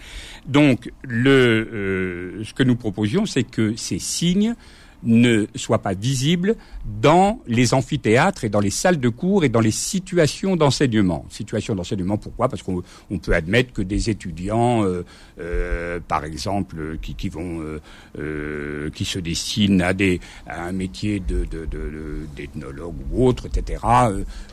Donc, 0.46 0.92
euh, 1.08 2.44
ce 2.44 2.54
que 2.54 2.64
nous 2.64 2.76
proposions, 2.76 3.26
c'est 3.26 3.44
que 3.44 3.76
ces 3.78 4.00
signes 4.00 4.56
ne 5.04 5.46
soit 5.56 5.80
pas 5.80 5.94
visible 5.94 6.56
dans 7.02 7.40
les 7.48 7.74
amphithéâtres 7.74 8.44
et 8.44 8.50
dans 8.50 8.60
les 8.60 8.70
salles 8.70 9.00
de 9.00 9.10
cours 9.10 9.44
et 9.44 9.50
dans 9.50 9.60
les 9.60 9.72
situations 9.72 10.56
d'enseignement. 10.56 11.26
Situations 11.30 11.76
d'enseignement, 11.76 12.18
pourquoi? 12.18 12.50
Parce 12.50 12.64
qu'on 12.64 12.84
peut 13.22 13.34
admettre 13.34 13.74
que 13.74 13.82
des 13.82 14.10
étudiants, 14.10 14.84
euh, 14.84 15.06
euh, 15.40 16.00
par 16.06 16.26
exemple, 16.26 16.98
qui, 17.02 17.16
qui 17.16 17.30
vont, 17.30 17.62
euh, 18.18 18.90
qui 18.92 19.06
se 19.06 19.20
destinent 19.20 19.84
à, 19.84 19.94
des, 19.94 20.20
à 20.48 20.66
un 20.66 20.72
métier 20.72 21.20
de, 21.20 21.46
d'ethnologue 22.36 22.96
ou 23.12 23.26
autre, 23.26 23.48
etc., 23.48 23.82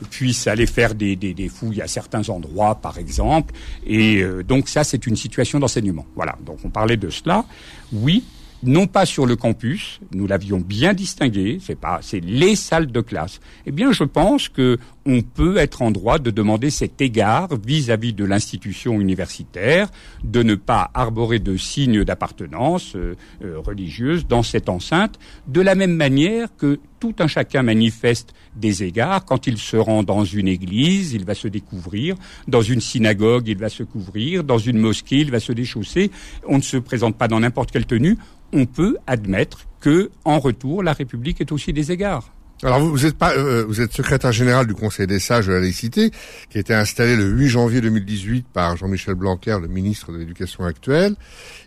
puissent 0.09 0.47
aller 0.47 0.67
faire 0.67 0.95
des, 0.95 1.15
des, 1.15 1.33
des, 1.33 1.49
fouilles 1.49 1.81
à 1.81 1.87
certains 1.87 2.27
endroits, 2.29 2.75
par 2.75 2.97
exemple. 2.97 3.53
Et 3.85 4.23
donc 4.47 4.69
ça, 4.69 4.83
c'est 4.83 5.07
une 5.07 5.15
situation 5.15 5.59
d'enseignement. 5.59 6.05
Voilà. 6.15 6.37
Donc 6.45 6.59
on 6.63 6.69
parlait 6.69 6.97
de 6.97 7.09
cela. 7.09 7.45
Oui, 7.91 8.23
non 8.67 8.87
pas 8.87 9.05
sur 9.05 9.25
le 9.25 9.35
campus, 9.35 9.99
nous 10.13 10.27
l'avions 10.27 10.59
bien 10.59 10.93
distingué, 10.93 11.59
c'est 11.61 11.79
pas, 11.79 11.99
c'est 12.01 12.19
les 12.19 12.55
salles 12.55 12.91
de 12.91 13.01
classe. 13.01 13.39
Eh 13.65 13.71
bien, 13.71 13.91
je 13.91 14.03
pense 14.03 14.49
que 14.49 14.77
on 15.07 15.21
peut 15.21 15.55
être 15.57 15.81
en 15.81 15.89
droit 15.89 16.19
de 16.19 16.31
demander 16.31 16.69
cet 16.69 17.01
égard 17.01 17.47
vis-à-vis 17.65 18.11
de 18.11 18.25
l'institution 18.25 18.99
universitaire, 18.99 19.87
de 20.25 20.43
ne 20.43 20.55
pas 20.55 20.91
arborer 20.93 21.39
de 21.39 21.55
signes 21.55 22.03
d'appartenance 22.03 22.95
euh, 22.95 23.15
euh, 23.41 23.57
religieuse 23.59 24.27
dans 24.27 24.43
cette 24.43 24.67
enceinte, 24.67 25.17
de 25.47 25.61
la 25.61 25.75
même 25.75 25.95
manière 25.95 26.49
que 26.57 26.79
tout 26.99 27.15
un 27.19 27.27
chacun 27.27 27.63
manifeste 27.63 28.33
des 28.57 28.83
égards. 28.83 29.23
Quand 29.23 29.47
il 29.47 29.57
se 29.57 29.77
rend 29.77 30.03
dans 30.03 30.25
une 30.25 30.49
église, 30.49 31.13
il 31.13 31.23
va 31.23 31.35
se 31.35 31.47
découvrir. 31.47 32.15
Dans 32.49 32.61
une 32.61 32.81
synagogue, 32.81 33.47
il 33.47 33.57
va 33.57 33.69
se 33.69 33.83
couvrir. 33.83 34.43
Dans 34.43 34.57
une 34.57 34.77
mosquée, 34.77 35.19
il 35.19 35.31
va 35.31 35.39
se 35.39 35.53
déchausser. 35.53 36.11
On 36.47 36.57
ne 36.57 36.63
se 36.63 36.77
présente 36.77 37.15
pas 37.15 37.29
dans 37.29 37.39
n'importe 37.39 37.71
quelle 37.71 37.85
tenue 37.85 38.17
on 38.51 38.65
peut 38.65 38.97
admettre 39.07 39.67
que, 39.79 40.09
en 40.25 40.39
retour, 40.39 40.83
la 40.83 40.93
République 40.93 41.39
est 41.39 41.51
aussi 41.51 41.71
des 41.71 41.91
égards. 41.91 42.31
Alors 42.63 42.79
vous, 42.79 43.05
êtes 43.05 43.15
pas, 43.15 43.33
euh, 43.33 43.63
vous 43.67 43.81
êtes 43.81 43.93
secrétaire 43.93 44.31
général 44.31 44.65
du 44.65 44.73
Conseil 44.73 45.05
des 45.05 45.19
sages 45.19 45.45
de 45.45 45.53
la 45.53 45.59
laïcité, 45.59 46.09
qui 46.49 46.57
a 46.57 46.61
été 46.61 46.73
installé 46.73 47.15
le 47.15 47.25
8 47.25 47.49
janvier 47.49 47.81
2018 47.81 48.47
par 48.51 48.75
Jean-Michel 48.77 49.13
Blanquer, 49.13 49.59
le 49.61 49.67
ministre 49.67 50.11
de 50.11 50.17
l'Éducation 50.17 50.63
actuel, 50.65 51.15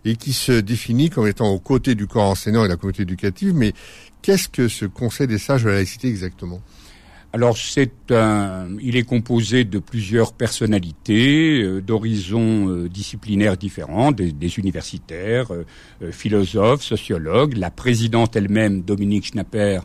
et 0.04 0.16
qui 0.16 0.32
se 0.32 0.52
définit 0.52 1.08
comme 1.08 1.28
étant 1.28 1.48
aux 1.48 1.60
côtés 1.60 1.94
du 1.94 2.08
corps 2.08 2.30
enseignant 2.30 2.64
et 2.64 2.66
de 2.66 2.72
la 2.72 2.76
communauté 2.76 3.02
éducative. 3.02 3.54
Mais 3.54 3.72
qu'est-ce 4.20 4.48
que 4.48 4.66
ce 4.66 4.84
Conseil 4.84 5.28
des 5.28 5.38
sages 5.38 5.62
de 5.62 5.68
la 5.68 5.76
laïcité 5.76 6.08
exactement? 6.08 6.60
Alors 7.32 7.56
c'est 7.56 8.10
un, 8.10 8.66
il 8.80 8.96
est 8.96 9.04
composé 9.04 9.64
de 9.64 9.78
plusieurs 9.78 10.32
personnalités, 10.32 11.62
euh, 11.62 11.80
d'horizons 11.80 12.68
euh, 12.68 12.88
disciplinaires 12.88 13.56
différents, 13.56 14.10
des, 14.10 14.58
universitaires, 14.58 15.52
euh, 15.52 15.64
philosophes, 16.10 16.82
sociologues. 16.82 17.56
La 17.56 17.70
présidente 17.70 18.34
elle-même, 18.34 18.82
Dominique 18.82 19.26
Schnapper, 19.26 19.80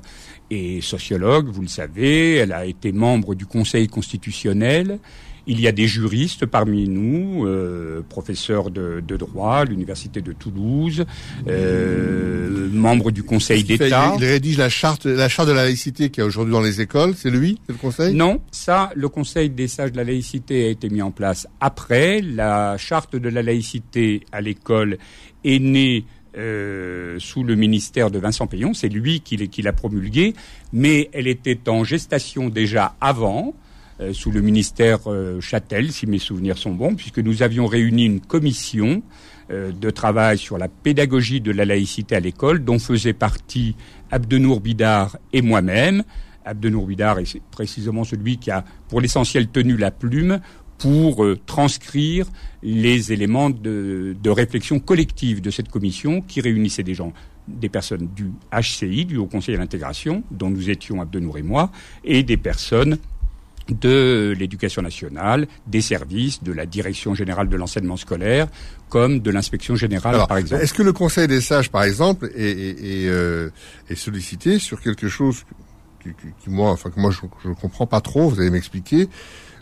est 0.49 0.81
sociologue, 0.81 1.47
vous 1.47 1.61
le 1.61 1.67
savez. 1.67 2.35
Elle 2.35 2.51
a 2.51 2.65
été 2.65 2.91
membre 2.91 3.35
du 3.35 3.45
Conseil 3.45 3.87
constitutionnel. 3.87 4.99
Il 5.47 5.61
y 5.61 5.67
a 5.67 5.71
des 5.71 5.87
juristes 5.87 6.45
parmi 6.45 6.87
nous, 6.89 7.45
euh, 7.45 8.01
professeurs 8.07 8.71
de, 8.71 9.01
droit 9.01 9.57
à 9.57 9.65
l'université 9.65 10.21
de 10.21 10.31
Toulouse, 10.33 11.05
euh, 11.47 12.69
membres 12.71 13.11
du 13.11 13.23
Conseil 13.23 13.63
d'État. 13.63 14.15
Il 14.17 14.25
rédige 14.25 14.57
la 14.57 14.69
charte, 14.69 15.05
la 15.05 15.29
charte 15.29 15.47
de 15.47 15.53
la 15.53 15.63
laïcité 15.63 16.09
qui 16.09 16.19
est 16.19 16.23
aujourd'hui 16.23 16.53
dans 16.53 16.61
les 16.61 16.81
écoles. 16.81 17.13
C'est 17.15 17.29
lui, 17.29 17.59
c'est 17.65 17.73
le 17.73 17.77
Conseil? 17.77 18.15
Non, 18.15 18.41
ça, 18.51 18.91
le 18.95 19.07
Conseil 19.09 19.49
des 19.49 19.67
sages 19.67 19.91
de 19.91 19.97
la 19.97 20.03
laïcité 20.03 20.65
a 20.65 20.69
été 20.69 20.89
mis 20.89 21.01
en 21.01 21.11
place 21.11 21.47
après. 21.59 22.21
La 22.21 22.77
charte 22.77 23.15
de 23.15 23.29
la 23.29 23.43
laïcité 23.43 24.21
à 24.31 24.41
l'école 24.41 24.97
est 25.43 25.59
née 25.59 26.05
euh, 26.37 27.15
sous 27.19 27.43
le 27.43 27.55
ministère 27.55 28.11
de 28.11 28.19
Vincent 28.19 28.47
Payon. 28.47 28.73
C'est 28.73 28.89
lui 28.89 29.21
qui 29.21 29.61
l'a 29.61 29.73
promulguée, 29.73 30.33
mais 30.73 31.09
elle 31.13 31.27
était 31.27 31.69
en 31.69 31.83
gestation 31.83 32.49
déjà 32.49 32.95
avant. 32.99 33.53
Euh, 34.01 34.11
sous 34.11 34.29
le 34.29 34.41
ministère 34.41 34.99
euh, 35.07 35.39
Châtel, 35.39 35.89
si 35.93 36.05
mes 36.05 36.19
souvenirs 36.19 36.57
sont 36.57 36.73
bons, 36.73 36.95
puisque 36.95 37.19
nous 37.19 37.43
avions 37.43 37.65
réuni 37.65 38.05
une 38.05 38.19
commission 38.19 39.01
euh, 39.51 39.71
de 39.71 39.89
travail 39.89 40.37
sur 40.37 40.57
la 40.57 40.67
pédagogie 40.67 41.39
de 41.39 41.51
la 41.51 41.63
laïcité 41.63 42.13
à 42.13 42.19
l'école, 42.19 42.65
dont 42.65 42.77
faisait 42.77 43.13
partie 43.13 43.77
Abdenour 44.11 44.59
Bidar 44.59 45.17
et 45.31 45.41
moi-même. 45.41 46.03
Abdenour 46.43 46.87
Bidar 46.87 47.19
est 47.19 47.41
précisément 47.51 48.03
celui 48.03 48.37
qui 48.37 48.51
a, 48.51 48.65
pour 48.89 48.99
l'essentiel, 48.99 49.47
tenu 49.47 49.77
la 49.77 49.91
plume 49.91 50.41
pour 50.77 51.25
transcrire 51.45 52.27
les 52.61 53.13
éléments 53.13 53.49
de, 53.49 54.13
de, 54.21 54.29
réflexion 54.29 54.79
collective 54.79 55.41
de 55.41 55.49
cette 55.49 55.69
commission 55.69 56.19
qui 56.19 56.41
réunissait 56.41 56.83
des 56.83 56.93
gens 56.93 57.13
des 57.47 57.69
personnes 57.69 58.09
du 58.13 58.31
HCI, 58.51 59.05
du 59.05 59.17
Haut 59.17 59.27
Conseil 59.27 59.55
à 59.55 59.59
l'intégration, 59.59 60.23
dont 60.31 60.49
nous 60.49 60.69
étions 60.69 60.99
Abdenour 60.99 61.37
et 61.37 61.43
moi, 61.43 61.71
et 62.03 62.23
des 62.23 62.37
personnes 62.37 62.97
de 63.69 64.33
l'éducation 64.37 64.81
nationale, 64.81 65.47
des 65.67 65.81
services, 65.81 66.43
de 66.43 66.51
la 66.51 66.65
direction 66.65 67.15
générale 67.15 67.49
de 67.49 67.55
l'enseignement 67.55 67.97
scolaire, 67.97 68.47
comme 68.89 69.19
de 69.19 69.31
l'inspection 69.31 69.75
générale, 69.75 70.23
par 70.27 70.37
exemple. 70.37 70.63
Est-ce 70.63 70.73
que 70.73 70.83
le 70.83 70.93
Conseil 70.93 71.27
des 71.27 71.41
sages, 71.41 71.71
par 71.71 71.83
exemple, 71.83 72.29
est, 72.35 73.07
euh, 73.07 73.49
sollicité 73.95 74.59
sur 74.59 74.81
quelque 74.81 75.07
chose 75.07 75.43
qui, 76.03 76.49
moi, 76.49 76.69
enfin 76.71 76.91
que 76.91 76.99
moi 76.99 77.09
je 77.09 77.49
ne 77.49 77.55
comprends 77.55 77.87
pas 77.87 78.01
trop. 78.01 78.29
Vous 78.29 78.39
allez 78.39 78.51
m'expliquer. 78.51 79.09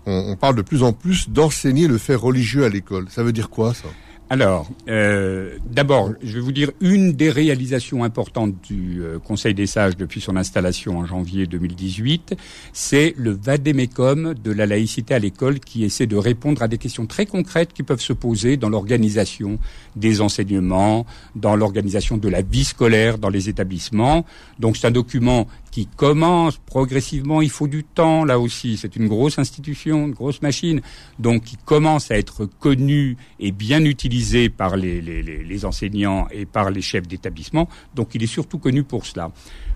on 0.06 0.36
parle 0.36 0.56
de 0.56 0.62
plus 0.62 0.84
en 0.84 0.92
plus 0.92 1.30
d'enseigner 1.30 1.88
le 1.88 1.98
fait 1.98 2.16
religieux 2.16 2.66
à 2.66 2.70
l'école. 2.70 3.06
Ça 3.10 3.24
veut 3.24 3.32
dire 3.32 3.50
quoi 3.50 3.74
ça? 3.74 3.88
Alors, 4.34 4.68
euh, 4.90 5.60
d'abord, 5.70 6.12
je 6.24 6.34
vais 6.34 6.40
vous 6.40 6.52
dire 6.52 6.72
une 6.82 7.14
des 7.14 7.30
réalisations 7.30 8.04
importantes 8.04 8.56
du 8.68 9.04
euh, 9.04 9.20
Conseil 9.20 9.54
des 9.54 9.68
sages 9.68 9.96
depuis 9.96 10.22
son 10.22 10.38
installation 10.38 10.98
en 10.98 11.06
janvier 11.06 11.46
2018, 11.46 12.36
c'est 12.74 13.14
le 13.16 13.30
vadémécum 13.30 14.34
de 14.34 14.52
la 14.52 14.66
laïcité 14.66 15.14
à 15.14 15.20
l'école 15.20 15.60
qui 15.60 15.84
essaie 15.84 16.08
de 16.08 16.16
répondre 16.16 16.64
à 16.64 16.68
des 16.68 16.80
questions 16.80 17.06
très 17.06 17.28
concrètes 17.28 17.74
qui 17.74 17.84
peuvent 17.84 18.02
se 18.02 18.12
poser 18.12 18.58
dans 18.58 18.70
l'organisation 18.70 19.60
des 19.96 20.20
enseignements, 20.20 21.06
dans 21.36 21.56
l'organisation 21.56 22.18
de 22.18 22.28
la 22.28 22.42
vie 22.42 22.64
scolaire 22.64 23.20
dans 23.20 23.30
les 23.30 23.50
établissements. 23.50 24.26
Donc 24.58 24.78
c'est 24.78 24.88
un 24.88 24.92
document 24.92 25.48
qui 25.70 25.88
commence 25.88 26.58
progressivement. 26.58 27.42
Il 27.42 27.50
faut 27.50 27.68
du 27.68 27.84
temps 27.84 28.26
là 28.26 28.40
aussi. 28.40 28.78
C'est 28.78 28.96
une 28.96 29.08
grosse 29.08 29.40
institution, 29.40 30.06
une 30.06 30.14
grosse 30.14 30.42
machine, 30.44 30.82
donc 31.18 31.44
qui 31.44 31.58
commence 31.66 32.12
à 32.12 32.18
être 32.18 32.46
connue 32.46 33.18
et 33.40 33.52
bien 33.52 33.84
utilisée 33.84 34.23
par 34.50 34.76
les, 34.78 35.66
enseignants 35.66 36.28
et 36.32 36.46
par 36.46 36.72
les 36.72 36.82
chefs 36.82 37.08
d'établissement. 37.08 37.68
Donc 37.96 38.16
il 38.16 38.24
est 38.24 38.28
surtout 38.28 38.60
connu 38.60 38.84
pour 38.84 39.06
cela. 39.06 39.32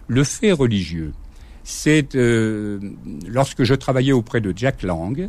Le 0.08 0.24
fait 0.24 0.52
religieux, 0.52 1.14
c'est 1.64 2.16
euh, 2.16 2.80
lorsque 3.28 3.64
je 3.64 3.74
travaillais 3.74 4.14
auprès 4.14 4.42
de 4.42 4.54
Jack 4.56 4.84
Lang, 4.84 5.28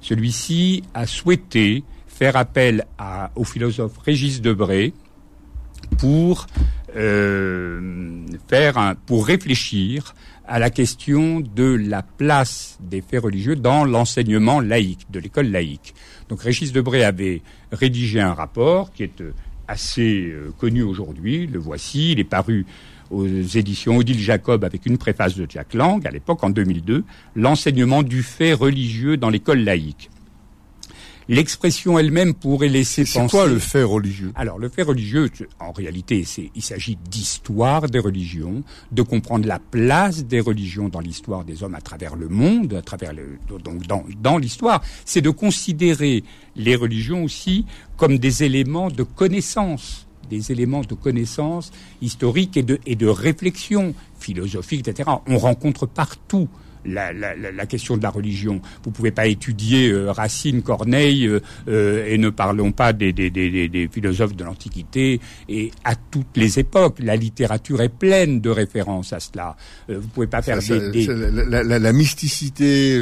celui-ci 0.00 0.82
a 0.94 1.06
souhaité 1.06 1.82
faire 2.06 2.36
appel 2.36 2.86
au 3.34 3.44
philosophe 3.44 3.98
Régis 3.98 4.40
Debray 4.40 4.92
pour 5.98 6.46
euh, 6.96 8.26
faire 8.48 8.94
pour 9.06 9.26
réfléchir 9.26 10.14
à 10.46 10.58
la 10.58 10.70
question 10.70 11.40
de 11.40 11.64
la 11.64 12.02
place 12.02 12.78
des 12.80 13.02
faits 13.02 13.22
religieux 13.24 13.56
dans 13.56 13.84
l'enseignement 13.84 14.60
laïque, 14.60 15.06
de 15.10 15.18
l'école 15.18 15.48
laïque. 15.48 15.94
Donc 16.28 16.42
Régis 16.42 16.72
Debray 16.72 17.04
avait 17.04 17.42
rédigé 17.72 18.20
un 18.20 18.34
rapport 18.34 18.92
qui 18.92 19.02
est 19.04 19.20
euh, 19.20 19.32
assez 19.68 20.26
euh, 20.26 20.52
connu 20.58 20.82
aujourd'hui, 20.82 21.46
le 21.46 21.58
voici, 21.58 22.12
il 22.12 22.20
est 22.20 22.24
paru 22.24 22.66
aux 23.10 23.26
éditions 23.26 23.96
Odile 23.96 24.18
Jacob 24.18 24.64
avec 24.64 24.86
une 24.86 24.98
préface 24.98 25.36
de 25.36 25.46
Jack 25.48 25.74
Lang, 25.74 26.04
à 26.06 26.10
l'époque 26.10 26.42
en 26.42 26.50
2002, 26.50 27.04
l'enseignement 27.36 28.02
du 28.02 28.22
fait 28.22 28.52
religieux 28.52 29.16
dans 29.16 29.30
l'école 29.30 29.60
laïque. 29.60 30.10
L'expression 31.28 31.98
elle-même 31.98 32.34
pourrait 32.34 32.68
laisser 32.68 33.02
penser. 33.02 33.20
C'est 33.20 33.28
quoi 33.28 33.46
le 33.46 33.58
fait 33.58 33.82
religieux? 33.82 34.32
Alors 34.34 34.58
le 34.58 34.68
fait 34.68 34.82
religieux, 34.82 35.30
en 35.60 35.72
réalité, 35.72 36.24
c'est 36.24 36.50
il 36.54 36.62
s'agit 36.62 36.96
d'histoire 37.10 37.88
des 37.88 37.98
religions, 37.98 38.62
de 38.92 39.02
comprendre 39.02 39.46
la 39.46 39.58
place 39.58 40.24
des 40.24 40.40
religions 40.40 40.88
dans 40.88 41.00
l'histoire 41.00 41.44
des 41.44 41.62
hommes 41.62 41.74
à 41.74 41.80
travers 41.80 42.16
le 42.16 42.28
monde, 42.28 42.74
à 42.74 42.82
travers 42.82 43.12
le 43.12 43.38
donc 43.58 43.86
dans 43.86 44.04
dans 44.20 44.38
l'histoire. 44.38 44.82
C'est 45.04 45.22
de 45.22 45.30
considérer 45.30 46.24
les 46.54 46.76
religions 46.76 47.24
aussi 47.24 47.66
comme 47.96 48.18
des 48.18 48.44
éléments 48.44 48.90
de 48.90 49.02
connaissance 49.02 50.06
des 50.28 50.50
éléments 50.50 50.82
de 50.82 50.94
connaissance 50.94 51.70
historique 52.02 52.56
et 52.56 52.62
de, 52.62 52.80
et 52.84 52.96
de 52.96 53.06
réflexion 53.06 53.94
philosophique, 54.18 54.86
etc. 54.88 55.10
On 55.26 55.38
rencontre 55.38 55.86
partout 55.86 56.48
la, 56.86 57.12
la, 57.12 57.34
la, 57.34 57.66
question 57.66 57.96
de 57.96 58.02
la 58.02 58.10
religion. 58.10 58.60
Vous 58.84 58.90
pouvez 58.90 59.10
pas 59.10 59.26
étudier 59.26 59.90
euh, 59.90 60.10
Racine, 60.10 60.62
Corneille, 60.62 61.26
euh, 61.26 61.40
euh, 61.68 62.06
et 62.06 62.18
ne 62.18 62.30
parlons 62.30 62.72
pas 62.72 62.92
des, 62.92 63.12
des, 63.12 63.30
des, 63.30 63.68
des 63.68 63.88
philosophes 63.88 64.36
de 64.36 64.44
l'Antiquité 64.44 65.20
et 65.48 65.70
à 65.84 65.94
toutes 65.96 66.36
les 66.36 66.58
époques. 66.58 66.98
La 67.00 67.16
littérature 67.16 67.80
est 67.82 67.88
pleine 67.88 68.40
de 68.40 68.50
références 68.50 69.12
à 69.12 69.20
cela. 69.20 69.56
vous 69.88 70.08
pouvez 70.08 70.26
pas 70.26 70.42
faire 70.42 70.58
des, 70.58 71.06
La, 71.48 71.62
la, 71.78 71.92
mysticité, 71.92 72.98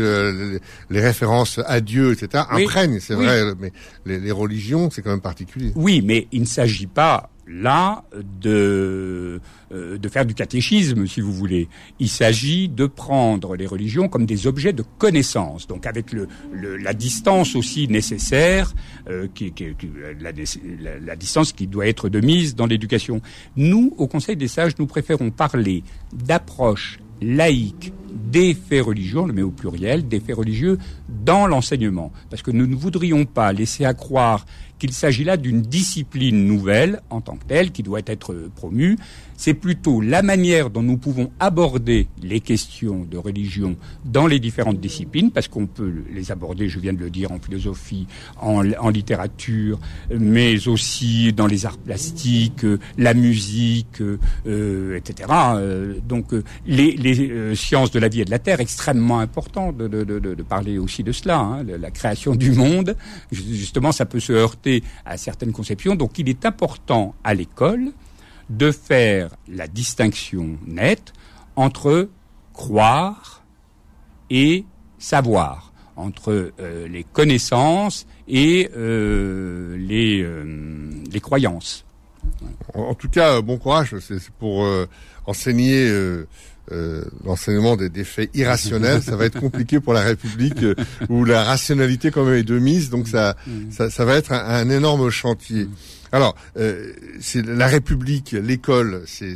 les 0.90 1.00
références 1.00 1.60
à 1.66 1.80
Dieu, 1.80 2.12
etc. 2.12 2.44
imprègnent, 2.50 3.00
c'est 3.00 3.14
vrai, 3.14 3.42
mais 3.58 3.72
les, 4.06 4.20
les 4.20 4.32
religions, 4.32 4.90
c'est 4.90 5.02
quand 5.02 5.10
même 5.10 5.20
particulier. 5.20 5.72
Oui, 5.74 6.02
mais 6.04 6.28
il 6.32 6.42
ne 6.42 6.46
s'agit 6.46 6.86
pas 6.86 7.30
là 7.46 8.04
de, 8.40 9.40
euh, 9.72 9.98
de 9.98 10.08
faire 10.08 10.24
du 10.24 10.34
catéchisme, 10.34 11.06
si 11.06 11.20
vous 11.20 11.32
voulez. 11.32 11.68
Il 11.98 12.08
s'agit 12.08 12.68
de 12.68 12.86
prendre 12.86 13.56
les 13.56 13.66
religions 13.66 14.08
comme 14.08 14.26
des 14.26 14.46
objets 14.46 14.72
de 14.72 14.84
connaissance, 14.98 15.66
donc 15.66 15.86
avec 15.86 16.12
le, 16.12 16.28
la 16.76 16.94
distance 16.94 17.54
aussi 17.54 17.88
nécessaire, 17.88 18.72
euh, 19.08 19.28
qui, 19.34 19.52
qui, 19.52 19.74
la, 20.20 20.32
la, 21.00 21.16
distance 21.16 21.52
qui 21.52 21.66
doit 21.66 21.86
être 21.86 22.08
de 22.08 22.20
mise 22.20 22.54
dans 22.54 22.66
l'éducation. 22.66 23.20
Nous, 23.56 23.94
au 23.98 24.06
Conseil 24.06 24.36
des 24.36 24.48
sages, 24.48 24.72
nous 24.78 24.86
préférons 24.86 25.30
parler 25.30 25.82
d'approche 26.12 26.98
laïque 27.20 27.92
des 28.14 28.54
faits 28.54 28.82
religieux, 28.82 29.18
on 29.18 29.26
le 29.26 29.32
met 29.32 29.42
au 29.42 29.50
pluriel, 29.50 30.08
des 30.08 30.20
faits 30.20 30.36
religieux 30.36 30.78
dans 31.24 31.46
l'enseignement. 31.46 32.12
Parce 32.30 32.42
que 32.42 32.50
nous 32.50 32.66
ne 32.66 32.74
voudrions 32.74 33.24
pas 33.24 33.52
laisser 33.52 33.84
à 33.84 33.94
croire 33.94 34.46
qu'il 34.78 34.92
s'agit 34.92 35.24
là 35.24 35.36
d'une 35.36 35.62
discipline 35.62 36.46
nouvelle 36.46 37.00
en 37.10 37.20
tant 37.20 37.36
que 37.36 37.44
telle 37.44 37.70
qui 37.70 37.82
doit 37.82 38.02
être 38.06 38.34
promue. 38.54 38.98
C'est 39.36 39.54
plutôt 39.54 40.00
la 40.00 40.22
manière 40.22 40.70
dont 40.70 40.82
nous 40.82 40.96
pouvons 40.96 41.30
aborder 41.40 42.06
les 42.22 42.40
questions 42.40 43.06
de 43.10 43.16
religion 43.16 43.76
dans 44.04 44.26
les 44.26 44.38
différentes 44.38 44.80
disciplines, 44.80 45.30
parce 45.32 45.48
qu'on 45.48 45.66
peut 45.66 45.92
les 46.12 46.30
aborder, 46.30 46.68
je 46.68 46.78
viens 46.78 46.92
de 46.92 46.98
le 46.98 47.10
dire, 47.10 47.32
en 47.32 47.38
philosophie, 47.38 48.06
en, 48.40 48.62
littérature, 48.90 49.80
mais 50.16 50.68
aussi 50.68 51.32
dans 51.32 51.46
les 51.46 51.66
arts 51.66 51.78
plastiques, 51.78 52.66
la 52.96 53.12
musique, 53.12 54.00
euh, 54.46 54.96
etc. 54.96 55.28
Euh, 55.56 55.94
donc 56.06 56.26
les, 56.66 56.96
euh, 57.30 57.54
sciences 57.54 57.90
de 57.90 57.98
la 58.04 58.08
vie 58.08 58.20
et 58.20 58.24
de 58.26 58.30
la 58.30 58.38
terre, 58.38 58.60
extrêmement 58.60 59.20
important 59.20 59.72
de, 59.72 59.88
de, 59.88 60.42
parler 60.42 60.78
aussi 60.78 61.02
de 61.02 61.10
cela, 61.10 61.38
hein, 61.38 61.64
la 61.64 61.90
création 61.90 62.34
du 62.34 62.52
monde. 62.52 62.96
Justement, 63.32 63.92
ça 63.92 64.04
peut 64.04 64.20
se 64.20 64.32
heurter 64.32 64.84
à 65.06 65.16
certaines 65.16 65.52
conceptions. 65.52 65.94
Donc 65.94 66.18
il 66.18 66.28
est 66.28 66.44
important 66.44 67.14
à 67.24 67.32
l'école 67.32 67.92
de 68.50 68.70
faire 68.72 69.30
la 69.48 69.66
distinction 69.68 70.58
nette 70.66 71.14
entre 71.56 72.10
croire 72.52 73.42
et 74.28 74.66
savoir, 74.98 75.72
entre 75.96 76.52
euh, 76.60 76.86
les 76.88 77.04
connaissances 77.04 78.06
et 78.28 78.70
euh, 78.76 79.78
les, 79.78 80.20
euh, 80.22 80.90
les 81.10 81.20
croyances. 81.20 81.86
En, 82.74 82.94
tout 82.94 83.08
cas, 83.08 83.40
bon 83.40 83.56
courage, 83.58 83.94
c'est 84.00 84.30
pour 84.38 84.66
enseigner 85.26 85.90
euh, 86.72 87.04
l'enseignement 87.24 87.76
des, 87.76 88.04
faits 88.04 88.30
irrationnels, 88.34 89.02
ça 89.02 89.16
va 89.16 89.26
être 89.26 89.38
compliqué 89.38 89.80
pour 89.80 89.92
la 89.92 90.00
République 90.00 90.62
euh, 90.62 90.74
où 91.10 91.24
la 91.24 91.44
rationalité 91.44 92.10
quand 92.10 92.24
même 92.24 92.36
est 92.36 92.42
de 92.42 92.58
mise, 92.58 92.88
donc 92.88 93.06
ça, 93.06 93.36
ça, 93.70 93.90
ça, 93.90 94.04
va 94.04 94.16
être 94.16 94.32
un, 94.32 94.70
énorme 94.70 95.10
chantier. 95.10 95.68
Alors, 96.14 96.36
euh, 96.56 96.92
c'est 97.20 97.44
la 97.44 97.66
République, 97.66 98.36
l'école, 98.40 99.02
c'est, 99.04 99.34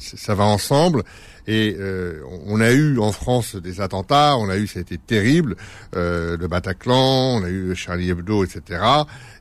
ça 0.00 0.34
va 0.34 0.42
ensemble. 0.42 1.04
Et 1.46 1.76
euh, 1.78 2.20
on 2.46 2.60
a 2.60 2.72
eu 2.72 2.98
en 2.98 3.12
France 3.12 3.54
des 3.54 3.80
attentats, 3.80 4.36
on 4.36 4.48
a 4.48 4.56
eu, 4.56 4.66
ça 4.66 4.80
a 4.80 4.82
été 4.82 4.98
terrible, 4.98 5.54
euh, 5.94 6.36
le 6.36 6.48
Bataclan, 6.48 7.36
on 7.36 7.44
a 7.44 7.48
eu 7.48 7.76
Charlie 7.76 8.10
Hebdo, 8.10 8.42
etc. 8.42 8.82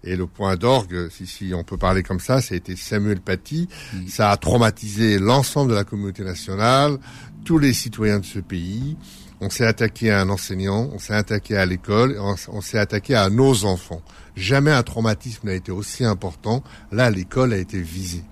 Et 0.04 0.16
le 0.16 0.28
point 0.28 0.58
d'orgue, 0.58 1.10
si, 1.10 1.26
si 1.26 1.54
on 1.56 1.64
peut 1.64 1.78
parler 1.78 2.04
comme 2.04 2.20
ça, 2.20 2.40
ça 2.40 2.54
a 2.54 2.58
été 2.58 2.76
Samuel 2.76 3.20
Paty. 3.20 3.68
Ça 4.08 4.30
a 4.30 4.38
traumatisé 4.38 5.18
l'ensemble 5.18 5.72
de 5.72 5.76
la 5.76 5.86
communauté 5.86 6.24
nationale, 6.24 7.00
tous 7.46 7.58
les 7.58 7.74
citoyens 7.74 8.20
de 8.20 8.26
ce 8.26 8.38
pays. 8.38 8.96
On 9.42 9.50
s'est 9.50 9.66
attaqué 9.66 10.12
à 10.12 10.22
un 10.22 10.30
enseignant, 10.30 10.90
on 10.94 11.00
s'est 11.00 11.14
attaqué 11.14 11.58
à 11.58 11.66
l'école, 11.66 12.18
on 12.20 12.62
s'est 12.62 12.80
attaqué 12.80 13.16
à 13.16 13.30
nos 13.30 13.66
enfants. 13.66 14.02
Jamais 14.36 14.72
un 14.72 14.84
traumatisme 14.84 15.48
n'a 15.48 15.54
été 15.54 15.72
aussi 15.72 16.06
important. 16.06 16.64
Là, 16.92 17.10
l'école 17.10 17.54
a 17.54 17.58
été 17.58 17.82
visée. 17.82 18.24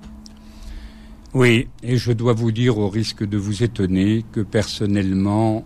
Oui, 1.33 1.67
et 1.81 1.97
je 1.97 2.11
dois 2.11 2.33
vous 2.33 2.51
dire, 2.51 2.77
au 2.77 2.89
risque 2.89 3.23
de 3.23 3.37
vous 3.37 3.63
étonner, 3.63 4.23
que 4.31 4.41
personnellement, 4.41 5.65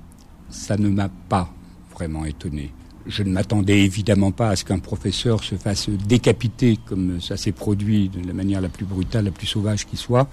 ça 0.49 0.77
ne 0.77 0.87
m'a 0.87 1.09
pas 1.09 1.53
vraiment 1.93 2.25
étonné. 2.25 2.73
Je 3.05 3.23
ne 3.23 3.31
m'attendais 3.31 3.79
évidemment 3.79 4.31
pas 4.31 4.49
à 4.49 4.55
ce 4.55 4.65
qu'un 4.65 4.79
professeur 4.79 5.43
se 5.43 5.55
fasse 5.55 5.89
décapiter 5.89 6.77
comme 6.85 7.21
ça 7.21 7.37
s'est 7.37 7.51
produit 7.51 8.09
de 8.09 8.25
la 8.25 8.33
manière 8.33 8.61
la 8.61 8.69
plus 8.69 8.85
brutale, 8.85 9.25
la 9.25 9.31
plus 9.31 9.47
sauvage 9.47 9.85
qui 9.85 9.97
soit. 9.97 10.29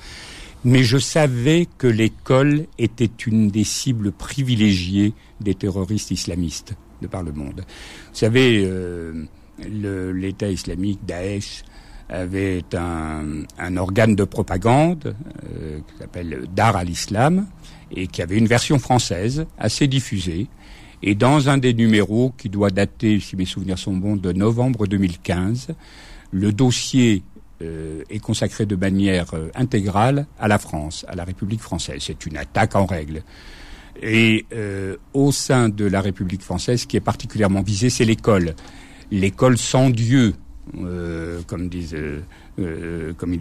Mais 0.64 0.82
je 0.82 0.96
savais 0.96 1.66
que 1.78 1.86
l'école 1.86 2.66
était 2.78 3.10
une 3.26 3.48
des 3.48 3.64
cibles 3.64 4.12
privilégiées 4.12 5.12
des 5.40 5.54
terroristes 5.54 6.10
islamistes 6.10 6.74
de 7.02 7.06
par 7.06 7.22
le 7.22 7.32
monde. 7.32 7.60
Vous 7.66 8.14
savez, 8.18 8.64
euh, 8.66 9.24
l'État 10.12 10.48
islamique, 10.48 11.00
Daesh, 11.06 11.64
avait 12.08 12.62
un, 12.74 13.76
organe 13.76 14.14
de 14.14 14.24
propagande 14.24 15.14
euh, 15.44 15.78
qui 15.80 15.98
s'appelle 15.98 16.44
Dar 16.54 16.76
al-Islam 16.76 17.46
et 17.90 18.06
qui 18.06 18.22
avait 18.22 18.36
une 18.36 18.46
version 18.46 18.78
française 18.78 19.46
assez 19.58 19.86
diffusée. 19.86 20.48
Et 21.02 21.14
dans 21.14 21.48
un 21.48 21.58
des 21.58 21.74
numéros 21.74 22.32
qui 22.36 22.48
doit 22.48 22.70
dater, 22.70 23.20
si 23.20 23.36
mes 23.36 23.44
souvenirs 23.44 23.78
sont 23.78 23.96
bons, 23.96 24.16
de 24.16 24.32
novembre 24.32 24.86
2015, 24.86 25.68
le 26.32 26.52
dossier 26.52 27.22
est 28.10 28.18
consacré 28.18 28.66
de 28.66 28.76
manière 28.76 29.34
euh, 29.34 29.48
intégrale 29.54 30.26
à 30.38 30.48
la 30.48 30.58
France, 30.58 31.04
à 31.08 31.14
la 31.14 31.24
République 31.24 31.60
française. 31.60 31.98
C'est 32.00 32.26
une 32.26 32.36
attaque 32.36 32.74
en 32.76 32.86
règle. 32.86 33.22
Et 34.02 34.46
euh, 34.52 34.96
au 35.12 35.32
sein 35.32 35.68
de 35.68 35.84
la 35.84 36.00
République 36.00 36.42
française, 36.42 36.82
ce 36.82 36.86
qui 36.86 36.96
est 36.96 37.00
particulièrement 37.00 37.62
visé, 37.62 37.90
c'est 37.90 38.04
l'école. 38.04 38.54
L'école 39.10 39.56
sans 39.58 39.90
Dieu, 39.90 40.34
euh, 40.78 41.40
comme 41.46 41.68
disent, 41.68 41.94
euh, 41.94 42.20
euh, 42.58 43.12
comme 43.14 43.36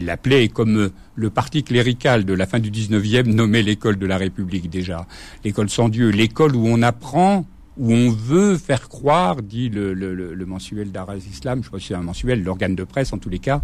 comme 0.53 0.89
le 1.15 1.29
parti 1.29 1.63
clérical 1.63 2.25
de 2.25 2.33
la 2.33 2.45
fin 2.45 2.59
du 2.59 2.69
19e 2.69 3.27
nommait 3.27 3.61
l'école 3.61 3.97
de 3.97 4.05
la 4.05 4.17
République 4.17 4.69
déjà, 4.69 5.07
l'école 5.43 5.69
sans 5.69 5.89
Dieu, 5.89 6.09
l'école 6.09 6.55
où 6.55 6.67
on 6.67 6.81
apprend 6.81 7.45
où 7.77 7.91
on 7.91 8.09
veut 8.09 8.57
faire 8.57 8.87
croire, 8.87 9.41
dit 9.41 9.69
le, 9.69 10.45
mensuel 10.45 10.91
d'Araz 10.91 11.17
Islam, 11.29 11.63
je 11.63 11.67
crois 11.67 11.79
que 11.79 11.85
c'est 11.85 11.95
un 11.95 12.01
mensuel, 12.01 12.43
l'organe 12.43 12.75
de 12.75 12.83
presse 12.83 13.13
en 13.13 13.17
tous 13.17 13.29
les 13.29 13.39
cas, 13.39 13.61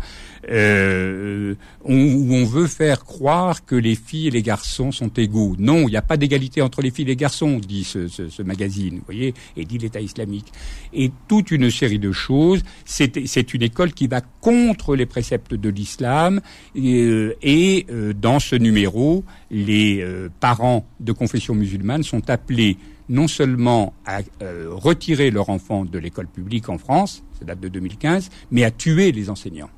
euh, 0.49 1.53
où 1.83 1.93
on 1.93 2.45
veut 2.45 2.67
faire 2.67 3.05
croire 3.05 3.65
que 3.65 3.75
les 3.75 3.95
filles 3.95 4.27
et 4.27 4.31
les 4.31 4.41
garçons 4.41 4.91
sont 4.91 5.09
égaux. 5.09 5.55
Non, 5.59 5.87
il 5.87 5.91
n'y 5.91 5.97
a 5.97 6.01
pas 6.01 6.17
d'égalité 6.17 6.61
entre 6.61 6.81
les 6.81 6.91
filles 6.91 7.05
et 7.05 7.09
les 7.09 7.15
garçons, 7.15 7.59
dit 7.59 7.83
ce, 7.83 8.41
magazine, 8.41 8.95
vous 8.95 9.05
voyez, 9.05 9.33
et 9.55 9.65
dit 9.65 9.77
l'État 9.77 10.01
islamique. 10.01 10.51
Et 10.93 11.11
toute 11.27 11.51
une 11.51 11.69
série 11.69 11.99
de 11.99 12.11
choses. 12.11 12.63
C'est 12.85 13.53
une 13.53 13.61
école 13.61 13.93
qui 13.93 14.07
va 14.07 14.21
contre 14.21 14.95
les 14.95 15.05
préceptes 15.05 15.53
de 15.53 15.69
l'islam, 15.69 16.41
euh, 16.75 17.33
et, 17.41 17.85
euh, 17.91 18.13
dans 18.13 18.39
ce 18.39 18.55
numéro, 18.55 19.23
les 19.51 20.05
parents 20.39 20.85
de 20.99 21.11
confession 21.11 21.53
musulmane 21.53 22.03
sont 22.03 22.29
appelés 22.29 22.77
non 23.09 23.27
seulement 23.27 23.93
à 24.05 24.19
euh, 24.41 24.67
retirer 24.69 25.31
leur 25.31 25.49
enfant 25.49 25.83
de 25.83 25.97
l'école 25.99 26.27
publique 26.27 26.69
en 26.69 26.77
France, 26.77 27.23
ça 27.37 27.45
date 27.45 27.59
de 27.59 27.67
2015, 27.67 28.29
mais 28.51 28.63
à 28.63 28.71
tuer 28.71 29.11
les 29.11 29.29
enseignants. 29.29 29.69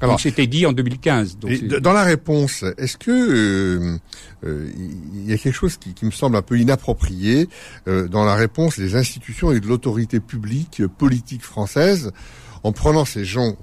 Alors, 0.00 0.20
c'était 0.20 0.46
dit 0.46 0.64
en 0.64 0.72
2015. 0.72 1.38
Donc 1.38 1.64
dans 1.80 1.92
la 1.92 2.04
réponse, 2.04 2.64
est-ce 2.76 2.96
que 2.96 3.10
euh, 3.10 3.98
euh, 4.44 4.70
il 5.12 5.28
y 5.28 5.32
a 5.32 5.38
quelque 5.38 5.56
chose 5.56 5.76
qui, 5.76 5.92
qui, 5.92 6.04
me 6.04 6.12
semble 6.12 6.36
un 6.36 6.42
peu 6.42 6.56
inapproprié 6.56 7.48
dans 7.86 8.24
la 8.24 8.36
réponse 8.36 8.78
des 8.78 8.94
institutions 8.94 9.50
et 9.50 9.58
de 9.58 9.66
l'autorité 9.66 10.20
publique 10.20 10.82
politique 10.98 11.42
française 11.42 12.12
en 12.62 12.70
prenant 12.70 13.04
ces 13.04 13.24
gens 13.24 13.56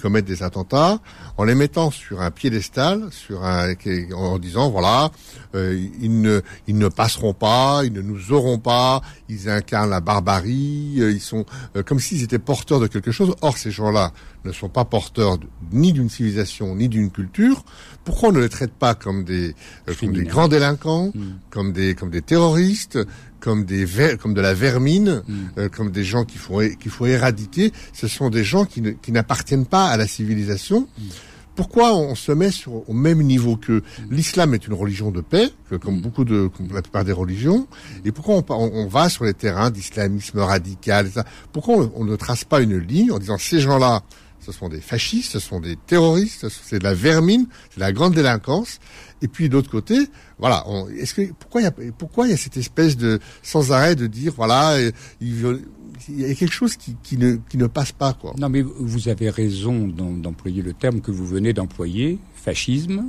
commettent 0.00 0.26
des 0.26 0.42
attentats, 0.42 0.98
en 1.36 1.44
les 1.44 1.54
mettant 1.54 1.90
sur 1.90 2.20
un 2.20 2.30
piédestal, 2.30 3.08
sur 3.10 3.44
un, 3.44 3.74
en 4.14 4.38
disant 4.38 4.70
voilà, 4.70 5.10
euh, 5.54 5.78
ils 6.00 6.20
ne 6.20 6.40
ils 6.66 6.76
ne 6.76 6.88
passeront 6.88 7.34
pas, 7.34 7.82
ils 7.84 7.92
ne 7.92 8.02
nous 8.02 8.32
auront 8.32 8.58
pas, 8.58 9.00
ils 9.28 9.48
incarnent 9.48 9.90
la 9.90 10.00
barbarie, 10.00 10.96
euh, 10.98 11.12
ils 11.12 11.20
sont 11.20 11.44
euh, 11.76 11.82
comme 11.82 12.00
s'ils 12.00 12.22
étaient 12.22 12.38
porteurs 12.38 12.80
de 12.80 12.86
quelque 12.86 13.10
chose. 13.10 13.34
Or 13.40 13.56
ces 13.56 13.70
gens-là 13.70 14.12
ne 14.44 14.52
sont 14.52 14.68
pas 14.68 14.84
porteurs 14.84 15.38
ni 15.72 15.92
d'une 15.92 16.10
civilisation 16.10 16.74
ni 16.74 16.88
d'une 16.88 17.10
culture. 17.10 17.64
Pourquoi 18.06 18.30
on 18.30 18.32
ne 18.32 18.40
les 18.40 18.48
traite 18.48 18.72
pas 18.72 18.94
comme 18.94 19.24
des 19.24 19.54
comme 20.00 20.12
des 20.12 20.24
grands 20.24 20.48
délinquants, 20.48 21.12
hmm. 21.14 21.34
comme 21.50 21.72
des 21.72 21.94
comme 21.94 22.10
des 22.10 22.22
terroristes? 22.22 22.98
comme 23.38 23.64
des 23.64 23.86
comme 24.20 24.34
de 24.34 24.40
la 24.40 24.54
vermine, 24.54 25.22
mm. 25.28 25.68
comme 25.68 25.92
des 25.92 26.02
gens 26.02 26.24
qu'il 26.24 26.40
faut 26.40 26.62
qu'il 26.80 26.90
faut 26.90 27.06
éradiquer? 27.06 27.70
Ce 27.92 28.08
sont 28.08 28.28
des 28.28 28.42
gens 28.42 28.64
qui, 28.64 28.82
qui 29.00 29.12
n'appartiennent 29.12 29.66
pas 29.66 29.86
à 29.86 29.96
la 29.96 30.08
civilisation. 30.08 30.88
Mm 30.98 31.02
pourquoi 31.56 31.96
on 31.96 32.14
se 32.14 32.30
met 32.30 32.50
sur, 32.50 32.88
au 32.88 32.92
même 32.92 33.22
niveau 33.22 33.56
que 33.56 33.82
l'islam 34.10 34.54
est 34.54 34.66
une 34.66 34.74
religion 34.74 35.10
de 35.10 35.22
paix, 35.22 35.50
comme 35.80 36.00
beaucoup 36.00 36.24
de, 36.24 36.48
comme 36.48 36.68
la 36.72 36.82
plupart 36.82 37.04
des 37.04 37.12
religions, 37.12 37.66
et 38.04 38.12
pourquoi 38.12 38.44
on, 38.50 38.86
va 38.86 39.08
sur 39.08 39.24
les 39.24 39.34
terrains 39.34 39.70
d'islamisme 39.70 40.38
radical, 40.38 41.10
pourquoi 41.52 41.90
on, 41.96 42.04
ne 42.04 42.14
trace 42.14 42.44
pas 42.44 42.60
une 42.60 42.76
ligne 42.76 43.10
en 43.10 43.18
disant 43.18 43.38
ces 43.38 43.60
gens-là, 43.60 44.02
ce 44.46 44.52
sont 44.52 44.68
des 44.68 44.80
fascistes, 44.80 45.32
ce 45.32 45.40
sont 45.40 45.60
des 45.60 45.76
terroristes, 45.76 46.48
c'est 46.48 46.78
de 46.78 46.84
la 46.84 46.94
vermine, 46.94 47.46
c'est 47.70 47.76
de 47.76 47.80
la 47.80 47.92
grande 47.92 48.14
délinquance. 48.14 48.78
Et 49.22 49.28
puis 49.28 49.48
d'autre 49.48 49.70
côté, 49.70 49.98
voilà, 50.38 50.64
est-ce 50.96 51.14
que 51.14 51.32
pourquoi 51.32 51.62
il 51.62 51.64
y 51.64 51.66
a 51.66 51.72
pourquoi 51.98 52.26
il 52.26 52.30
y 52.30 52.34
a 52.34 52.36
cette 52.36 52.56
espèce 52.56 52.96
de 52.96 53.18
sans 53.42 53.72
arrêt 53.72 53.96
de 53.96 54.06
dire 54.06 54.32
voilà, 54.36 54.78
il, 55.20 55.60
il 56.08 56.20
y 56.20 56.30
a 56.30 56.34
quelque 56.34 56.52
chose 56.52 56.76
qui, 56.76 56.96
qui, 57.02 57.16
ne, 57.16 57.36
qui 57.48 57.56
ne 57.56 57.66
passe 57.66 57.92
pas. 57.92 58.12
Quoi. 58.12 58.34
Non, 58.38 58.48
mais 58.48 58.62
vous 58.62 59.08
avez 59.08 59.30
raison 59.30 59.88
d'employer 59.88 60.62
le 60.62 60.72
terme 60.72 61.00
que 61.00 61.10
vous 61.10 61.26
venez 61.26 61.52
d'employer, 61.52 62.18
fascisme. 62.34 63.06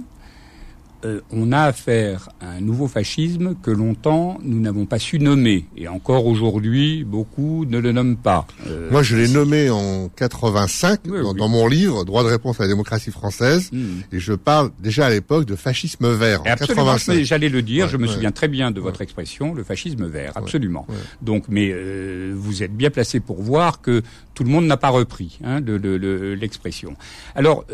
Euh, 1.05 1.21
on 1.31 1.51
a 1.51 1.61
affaire 1.61 2.29
à 2.41 2.49
un 2.51 2.59
nouveau 2.59 2.87
fascisme 2.87 3.55
que 3.61 3.69
longtemps 3.69 4.39
nous 4.43 4.59
n'avons 4.59 4.85
pas 4.85 4.97
su 4.97 5.19
nommer. 5.19 5.65
Et 5.77 5.87
encore 5.87 6.25
aujourd'hui, 6.25 7.03
beaucoup 7.03 7.65
ne 7.65 7.77
le 7.77 7.91
nomment 7.91 8.17
pas. 8.17 8.47
Euh, 8.67 8.89
Moi, 8.89 9.03
je 9.03 9.15
l'ai 9.15 9.27
nommé 9.27 9.69
en 9.69 10.09
85 10.09 11.01
dans, 11.05 11.47
mon 11.49 11.67
livre 11.67 12.03
Droit 12.03 12.23
de 12.23 12.29
réponse 12.29 12.59
à 12.59 12.63
la 12.63 12.69
démocratie 12.69 13.11
française. 13.11 13.69
Hmm. 13.71 14.01
Et 14.11 14.19
je 14.19 14.33
parle 14.33 14.71
déjà 14.79 15.05
à 15.05 15.09
l'époque 15.09 15.45
de 15.45 15.55
fascisme 15.55 16.11
vert. 16.13 16.41
En 16.41 16.45
absolument, 16.45 16.97
j'allais 17.23 17.49
le 17.49 17.61
dire. 17.61 17.87
je 17.87 17.97
me 17.97 18.07
souviens 18.07 18.31
très 18.31 18.47
bien 18.47 18.71
de 18.71 18.79
votre 18.79 19.01
expression, 19.01 19.53
le 19.53 19.63
fascisme 19.63 20.07
vert. 20.07 20.33
Absolument. 20.35 20.87
Donc, 21.21 21.45
mais 21.47 21.71
euh, 21.71 22.33
vous 22.35 22.63
êtes 22.63 22.75
bien 22.75 22.89
placé 22.89 23.19
pour 23.19 23.41
voir 23.41 23.81
que 23.81 24.01
tout 24.37 24.43
le 24.43 24.51
monde 24.51 24.67
n'a 24.67 24.77
pas 24.77 24.89
repris 24.89 25.39
hein, 25.43 25.61
l'expression. 25.61 26.95
Alors, 27.33 27.65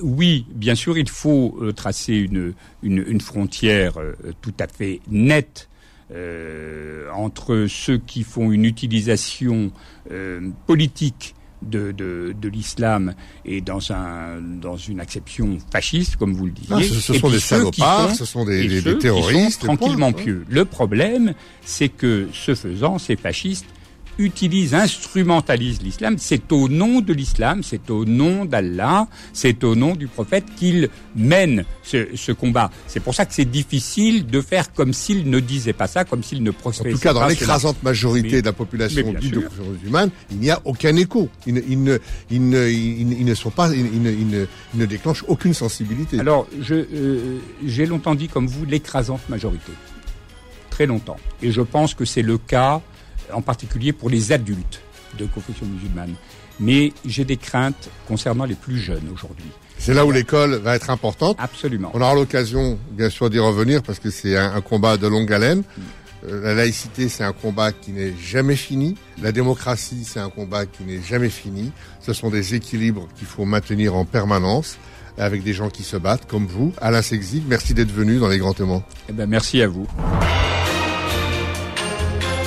oui, 0.00 0.44
bien 0.52 0.74
sûr, 0.74 0.98
il 0.98 1.08
faut 1.08 1.56
tracer 1.76 2.14
une 2.14 2.54
une, 2.82 3.20
frontière 3.20 3.98
euh, 3.98 4.14
tout 4.40 4.54
à 4.58 4.66
fait 4.66 5.00
nette 5.10 5.68
euh, 6.12 7.08
entre 7.12 7.66
ceux 7.68 7.98
qui 7.98 8.24
font 8.24 8.50
une 8.50 8.64
utilisation 8.64 9.70
euh, 10.10 10.50
politique 10.66 11.34
de, 11.62 11.92
de, 11.92 12.48
l'islam 12.48 13.14
et 13.44 13.60
dans 13.60 13.92
un 13.92 14.40
dans 14.40 14.78
une 14.78 14.98
acception 14.98 15.58
fasciste, 15.70 16.16
comme 16.16 16.32
vous 16.32 16.46
le 16.46 16.52
disiez. 16.52 16.74
Ah, 16.74 16.82
ce, 16.82 17.12
sont 17.12 17.28
des 17.28 17.38
salopards, 17.38 18.14
ce 18.14 18.24
sont 18.24 18.46
des, 18.46 18.98
terroristes. 18.98 19.60
tranquillement 19.60 20.12
pieux. 20.12 20.46
Le 20.48 20.64
problème, 20.64 21.34
c'est 21.60 21.90
que 21.90 22.28
ce 22.32 22.54
faisant, 22.54 22.98
ces 22.98 23.16
fascistes 23.16 23.66
utilise, 24.20 24.74
instrumentalise 24.74 25.82
l'islam. 25.82 26.16
C'est 26.18 26.52
au 26.52 26.68
nom 26.68 27.00
de 27.00 27.12
l'islam, 27.12 27.62
c'est 27.62 27.90
au 27.90 28.04
nom 28.04 28.44
d'Allah, 28.44 29.08
c'est 29.32 29.64
au 29.64 29.74
nom 29.74 29.94
du 29.94 30.06
prophète 30.06 30.44
qu'il 30.56 30.88
mène 31.16 31.64
ce, 31.82 32.32
combat. 32.32 32.70
C'est 32.86 33.00
pour 33.00 33.14
ça 33.14 33.26
que 33.26 33.34
c'est 33.34 33.44
difficile 33.44 34.26
de 34.26 34.40
faire 34.40 34.72
comme 34.72 34.92
s'il 34.92 35.28
ne 35.28 35.40
disait 35.40 35.72
pas 35.72 35.86
ça, 35.86 36.04
comme 36.04 36.22
s'il 36.22 36.42
ne 36.42 36.50
prospérait 36.50 36.90
pas. 36.90 36.94
En 36.94 36.98
tout 36.98 37.02
cas, 37.02 37.12
dans 37.14 37.26
l'écrasante 37.26 37.82
majorité 37.82 38.40
de 38.40 38.46
la 38.46 38.52
population 38.52 39.12
dite 39.14 39.34
de 39.34 39.48
musulmane, 39.72 40.10
il 40.30 40.38
n'y 40.38 40.50
a 40.50 40.60
aucun 40.64 40.94
écho. 40.96 41.28
Ils 41.46 41.54
ne, 41.54 41.98
ils 42.30 42.48
ne, 42.48 42.68
ils 42.68 43.24
ne, 43.24 43.34
sont 43.34 43.50
pas, 43.50 43.72
ils 43.74 44.02
ne, 44.02 44.46
ne, 44.74 44.86
déclenchent 44.86 45.24
aucune 45.28 45.54
sensibilité. 45.54 46.20
Alors, 46.20 46.46
euh, 46.70 47.38
j'ai 47.64 47.86
longtemps 47.86 48.14
dit 48.14 48.28
comme 48.28 48.46
vous 48.46 48.64
l'écrasante 48.64 49.28
majorité. 49.28 49.72
Très 50.70 50.86
longtemps. 50.86 51.18
Et 51.42 51.50
je 51.50 51.62
pense 51.62 51.94
que 51.94 52.04
c'est 52.04 52.22
le 52.22 52.38
cas 52.38 52.80
en 53.32 53.42
particulier 53.42 53.92
pour 53.92 54.10
les 54.10 54.32
adultes 54.32 54.80
de 55.18 55.26
confession 55.26 55.66
musulmane. 55.66 56.14
Mais 56.58 56.92
j'ai 57.04 57.24
des 57.24 57.36
craintes 57.36 57.88
concernant 58.06 58.44
les 58.44 58.54
plus 58.54 58.78
jeunes 58.78 59.08
aujourd'hui. 59.12 59.50
C'est 59.78 59.94
là 59.94 60.04
où 60.04 60.10
l'école 60.10 60.56
va 60.56 60.76
être 60.76 60.90
importante. 60.90 61.36
Absolument. 61.40 61.90
On 61.94 62.02
aura 62.02 62.14
l'occasion, 62.14 62.78
bien 62.92 63.08
sûr, 63.08 63.30
d'y 63.30 63.38
revenir 63.38 63.82
parce 63.82 63.98
que 63.98 64.10
c'est 64.10 64.36
un, 64.36 64.60
combat 64.60 64.98
de 64.98 65.06
longue 65.06 65.32
haleine. 65.32 65.62
Euh, 66.28 66.42
la 66.42 66.54
laïcité, 66.54 67.08
c'est 67.08 67.24
un 67.24 67.32
combat 67.32 67.72
qui 67.72 67.92
n'est 67.92 68.12
jamais 68.22 68.56
fini. 68.56 68.96
La 69.22 69.32
démocratie, 69.32 70.04
c'est 70.04 70.20
un 70.20 70.28
combat 70.28 70.66
qui 70.66 70.82
n'est 70.82 71.00
jamais 71.00 71.30
fini. 71.30 71.72
Ce 72.00 72.12
sont 72.12 72.28
des 72.28 72.54
équilibres 72.54 73.08
qu'il 73.16 73.26
faut 73.26 73.46
maintenir 73.46 73.96
en 73.96 74.04
permanence 74.04 74.76
avec 75.16 75.42
des 75.42 75.54
gens 75.54 75.70
qui 75.70 75.82
se 75.82 75.96
battent, 75.96 76.26
comme 76.26 76.46
vous. 76.46 76.74
Alain 76.80 77.02
Sexig, 77.02 77.42
merci 77.48 77.72
d'être 77.72 77.92
venu 77.92 78.18
dans 78.18 78.28
les 78.28 78.38
grands 78.38 78.52
témoins. 78.54 78.82
Eh 79.08 79.12
ben, 79.12 79.26
merci 79.26 79.62
à 79.62 79.68
vous. 79.68 79.86